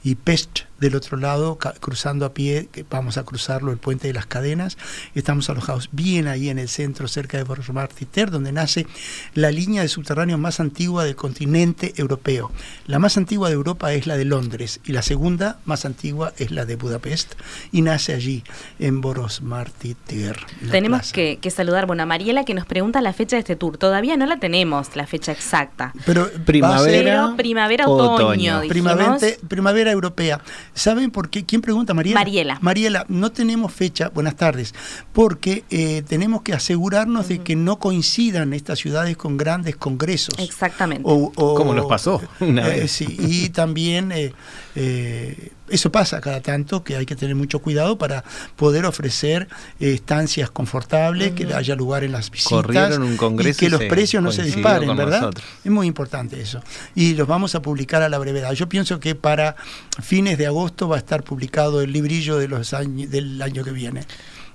y 0.04 0.16
Pest 0.16 0.62
del 0.84 0.96
otro 0.96 1.18
lado, 1.18 1.58
cruzando 1.80 2.26
a 2.26 2.34
pie, 2.34 2.68
que 2.72 2.86
vamos 2.90 3.18
a 3.18 3.24
cruzarlo, 3.24 3.72
el 3.72 3.78
puente 3.78 4.08
de 4.08 4.14
las 4.14 4.26
cadenas. 4.26 4.78
Estamos 5.16 5.50
alojados 5.50 5.90
bien 5.94 6.28
ahí 6.28 6.50
en 6.50 6.60
el 6.60 6.68
centro, 6.68 7.08
cerca 7.08 7.38
de 7.38 7.44
Borges-Martiter, 7.44 8.30
donde 8.30 8.52
nace 8.52 8.86
la 9.34 9.50
línea 9.50 9.82
de 9.82 9.88
subterráneo 9.88 10.38
más 10.38 10.60
antigua 10.60 11.06
del 11.06 11.16
continente 11.16 11.94
europeo. 11.96 12.52
La 12.86 13.00
más 13.00 13.16
antigua 13.16 13.48
de 13.48 13.56
Europa 13.56 13.94
es 13.94 14.08
la 14.08 14.18
de 14.18 14.26
Londres 14.26 14.82
y 14.84 14.92
la 14.92 15.02
segunda 15.02 15.60
más 15.64 15.86
antigua 15.86 16.34
es 16.38 16.52
la 16.52 16.66
de 16.66 16.76
Budapest 16.76 17.36
y 17.72 17.82
nace 17.82 18.14
allí, 18.14 18.44
en 18.80 19.00
Boros-Martiter. 19.00 20.38
Tenemos 20.70 21.14
que, 21.14 21.40
saludar 21.50 21.86
bueno, 21.86 22.04
a 22.04 22.06
Mariela 22.06 22.44
que 22.44 22.54
nos 22.54 22.66
pregunta 22.66 23.00
la 23.02 23.14
fecha 23.14 23.38
de 23.38 23.42
este 23.42 23.56
tour. 23.56 23.78
Todavía 23.78 24.18
no 24.18 24.26
la 24.26 24.38
tenemos, 24.38 24.98
la 24.98 25.08
fecha 25.08 25.32
exacta. 25.32 25.94
Pero 26.06 26.30
primavera, 26.46 27.36
primavera, 27.38 27.88
otoño. 27.88 28.64
Primavera, 28.68 29.18
primavera 29.48 29.93
europea. 29.94 30.42
¿Saben 30.74 31.12
por 31.12 31.30
qué? 31.30 31.46
¿Quién 31.46 31.62
pregunta? 31.62 31.94
Mariela. 31.94 32.20
Mariela. 32.20 32.58
Mariela, 32.62 33.06
no 33.08 33.32
tenemos 33.32 33.72
fecha, 33.74 34.10
buenas 34.10 34.36
tardes, 34.36 34.74
porque 35.14 35.64
eh, 35.70 36.04
tenemos 36.08 36.42
que 36.42 36.54
asegurarnos 36.54 37.28
de 37.28 37.40
que 37.40 37.56
no 37.56 37.80
coincidan 37.80 38.54
estas 38.54 38.80
ciudades 38.80 39.16
con 39.18 39.38
grandes 39.38 39.76
congresos. 39.76 40.36
Exactamente. 40.40 41.04
O, 41.06 41.32
Como 41.56 41.74
nos 41.74 41.86
pasó 41.86 42.22
una 42.40 42.68
eh, 42.68 42.82
vez. 42.82 42.92
sí, 42.92 43.18
y 43.20 43.50
también... 43.50 44.12
Eh, 44.12 44.34
eso 44.76 45.92
pasa 45.92 46.22
cada 46.22 46.42
tanto, 46.42 46.84
que 46.84 46.96
hay 46.96 47.06
que 47.06 47.16
tener 47.16 47.36
mucho 47.36 47.60
cuidado 47.60 47.98
para 47.98 48.24
poder 48.56 48.86
ofrecer 48.86 49.48
eh, 49.80 49.94
estancias 49.94 50.50
confortables, 50.52 51.34
que 51.34 51.54
haya 51.54 51.76
lugar 51.76 52.04
en 52.04 52.12
las 52.12 52.30
visitas 52.30 52.98
un 52.98 53.18
congreso 53.18 53.58
y 53.58 53.68
que 53.68 53.70
los 53.70 53.84
precios 53.84 54.22
no 54.22 54.32
se 54.32 54.44
disparen, 54.44 54.96
¿verdad? 54.96 55.32
Es 55.64 55.72
muy 55.72 55.88
importante 55.88 56.40
eso. 56.42 56.62
Y 56.96 57.16
los 57.16 57.28
vamos 57.28 57.56
a 57.56 57.62
publicar 57.62 58.02
a 58.02 58.10
la 58.10 58.18
brevedad. 58.18 58.54
Yo 58.54 58.68
pienso 58.70 59.00
que 59.00 59.16
para 59.16 59.56
fines 60.02 60.38
de 60.38 60.48
agosto 60.48 60.88
va 60.88 60.98
a 60.98 61.00
estar 61.00 61.24
publicado 61.24 61.82
el 61.82 61.92
librillo 61.92 62.38
de 62.38 62.48
los 62.48 62.74
años, 62.74 63.10
del 63.10 63.42
año 63.42 63.64
que 63.64 63.72
viene. 63.72 64.06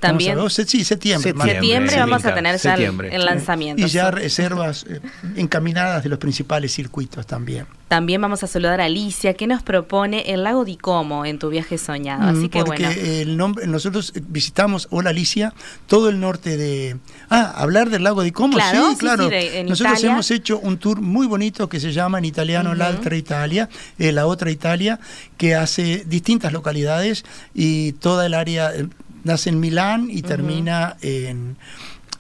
También. 0.01 0.39
sí, 0.51 0.85
septiembre. 0.85 1.35
Septiembre, 1.35 1.97
vamos 1.99 2.25
a 2.25 2.35
tener 2.35 2.59
ya 2.59 2.75
el, 2.75 3.25
lanzamiento. 3.25 3.85
Y 3.85 3.89
ya 3.89 4.11
reservas 4.11 4.87
eh, 4.89 5.01
encaminadas 5.37 6.03
de 6.05 6.09
los 6.09 6.19
principales 6.19 6.73
circuitos 6.73 7.27
también. 7.27 7.67
También 7.89 8.21
vamos 8.21 8.45
a 8.45 8.47
saludar 8.47 8.83
a 8.83 8.85
Alicia, 8.85 9.33
que 9.33 9.47
nos 9.47 9.63
propone 9.63 10.33
el 10.33 10.45
lago 10.45 10.67
Di 10.67 10.77
Como 10.77 11.25
en 11.25 11.39
tu 11.39 11.49
viaje 11.49 11.79
soñado. 11.79 12.29
Así 12.29 12.47
mm, 12.47 12.51
que 12.51 12.65
Porque 12.65 13.23
el 13.23 13.39
nombre, 13.39 13.67
nosotros 13.67 14.13
visitamos, 14.29 14.89
hola 14.91 15.11
Alicia, 15.11 15.55
todo 15.87 16.11
el 16.11 16.21
norte 16.21 16.59
de... 16.59 16.99
Ah, 17.31 17.55
hablar 17.57 17.89
del 17.89 18.05
lago 18.05 18.23
Di 18.23 18.31
Como, 18.31 18.59
sí, 18.59 18.97
claro. 18.99 19.31
nosotros 19.65 20.05
hemos 20.05 20.31
hecho 20.31 20.59
un 20.59 20.77
tour 20.77 21.01
muy 21.01 21.27
bonito 21.27 21.71
que 21.71 21.81
se 21.81 21.93
llama 21.93 22.19
en 22.19 22.27
italiano 22.27 22.75
La 22.75 22.89
Altra 22.89 23.17
Italia, 23.17 23.71
eh, 23.99 24.13
la 24.13 24.27
otra 24.27 24.51
Italia, 24.51 25.01
que 25.39 25.55
hace 25.55 26.05
distintas 26.07 26.53
localidades 26.53 27.25
y 27.55 27.93
toda 27.93 28.27
el 28.27 28.35
área 28.35 28.75
eh, 28.75 28.87
nace 29.29 29.51
en 29.51 29.61
Milán 29.61 30.09
y 30.11 30.23
termina 30.23 30.97
en 31.03 31.57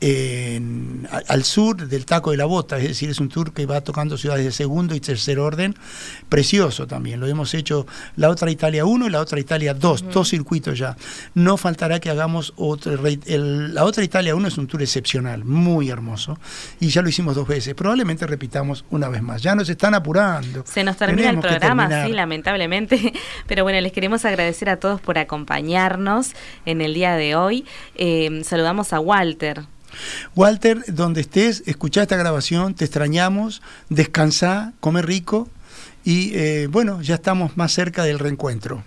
en, 0.01 1.09
al 1.29 1.45
sur 1.45 1.89
del 1.89 2.07
Taco 2.07 2.31
de 2.31 2.37
la 2.37 2.45
Bota, 2.45 2.79
es 2.79 2.89
decir, 2.89 3.11
es 3.11 3.19
un 3.19 3.29
tour 3.29 3.53
que 3.53 3.67
va 3.67 3.81
tocando 3.81 4.17
ciudades 4.17 4.45
de 4.45 4.53
segundo 4.53 4.95
y 4.95 5.01
tercer 5.01 5.39
orden, 5.39 5.75
precioso 6.29 6.87
también, 6.87 7.21
lo 7.21 7.27
hemos 7.27 7.55
hecho 7.55 7.87
la 8.17 8.29
otra 8.29 8.51
Italia 8.51 8.85
1 8.85 9.07
y 9.07 9.11
la 9.11 9.21
otra 9.21 9.41
Italia 9.41 9.75
2, 9.75 10.11
dos 10.13 10.29
circuitos 10.29 10.79
ya. 10.79 10.97
No 11.35 11.57
faltará 11.57 12.01
que 12.01 12.11
hagamos 12.11 12.53
otro, 12.57 12.97
la 13.27 13.85
otra 13.85 14.05
Italia 14.05 14.35
1 14.35 14.49
es 14.49 14.59
un 14.59 14.67
tour 14.67 14.83
excepcional, 14.83 15.45
muy 15.45 15.91
hermoso, 15.91 16.39
y 16.81 16.89
ya 16.89 17.03
lo 17.03 17.09
hicimos 17.09 17.35
dos 17.35 17.49
veces, 17.49 17.75
probablemente 17.75 18.27
repitamos 18.27 18.85
una 18.91 19.09
vez 19.09 19.23
más, 19.23 19.43
ya 19.43 19.55
nos 19.55 19.69
están 19.69 19.95
apurando. 19.95 20.65
Se 20.67 20.85
nos 20.85 20.97
termina 20.97 21.31
el 21.31 21.41
programa, 21.41 22.07
sí, 22.07 22.13
lamentablemente, 22.13 23.13
pero 23.47 23.65
bueno, 23.65 23.81
les 23.81 23.93
queremos 23.93 24.25
agradecer 24.25 24.69
a 24.69 24.79
todos 24.79 25.01
por 25.01 25.19
acompañarnos 25.19 26.35
en 26.67 26.81
el 26.81 26.95
día 26.95 27.17
de 27.17 27.35
hoy. 27.35 27.65
Eh, 27.97 28.43
saludamos 28.45 28.93
a 28.93 29.01
Walter. 29.01 29.65
Walter, 30.35 30.83
donde 30.89 31.21
estés, 31.21 31.63
escucha 31.67 32.03
esta 32.03 32.17
grabación, 32.17 32.75
te 32.75 32.85
extrañamos, 32.85 33.63
descansa, 33.89 34.73
come 34.81 35.03
rico 35.03 35.49
y 36.05 36.33
eh, 36.35 36.69
bueno, 36.71 37.03
ya 37.03 37.17
estamos 37.17 37.57
más 37.57 37.73
cerca 37.73 38.05
del 38.05 38.19
reencuentro. 38.19 38.83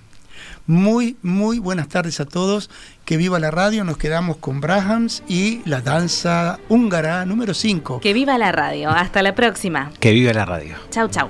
Muy, 0.67 1.17
muy 1.21 1.59
buenas 1.59 1.89
tardes 1.89 2.19
a 2.19 2.25
todos. 2.25 2.69
Que 3.05 3.17
viva 3.17 3.39
la 3.39 3.51
radio. 3.51 3.83
Nos 3.83 3.97
quedamos 3.97 4.37
con 4.37 4.61
Brahms 4.61 5.23
y 5.27 5.61
la 5.65 5.81
danza 5.81 6.59
húngara 6.69 7.25
número 7.25 7.53
5. 7.53 7.99
Que 7.99 8.13
viva 8.13 8.37
la 8.37 8.51
radio. 8.51 8.89
Hasta 8.89 9.21
la 9.21 9.35
próxima. 9.35 9.91
Que 9.99 10.11
viva 10.11 10.33
la 10.33 10.45
radio. 10.45 10.77
Chau, 10.89 11.09
chau. 11.09 11.29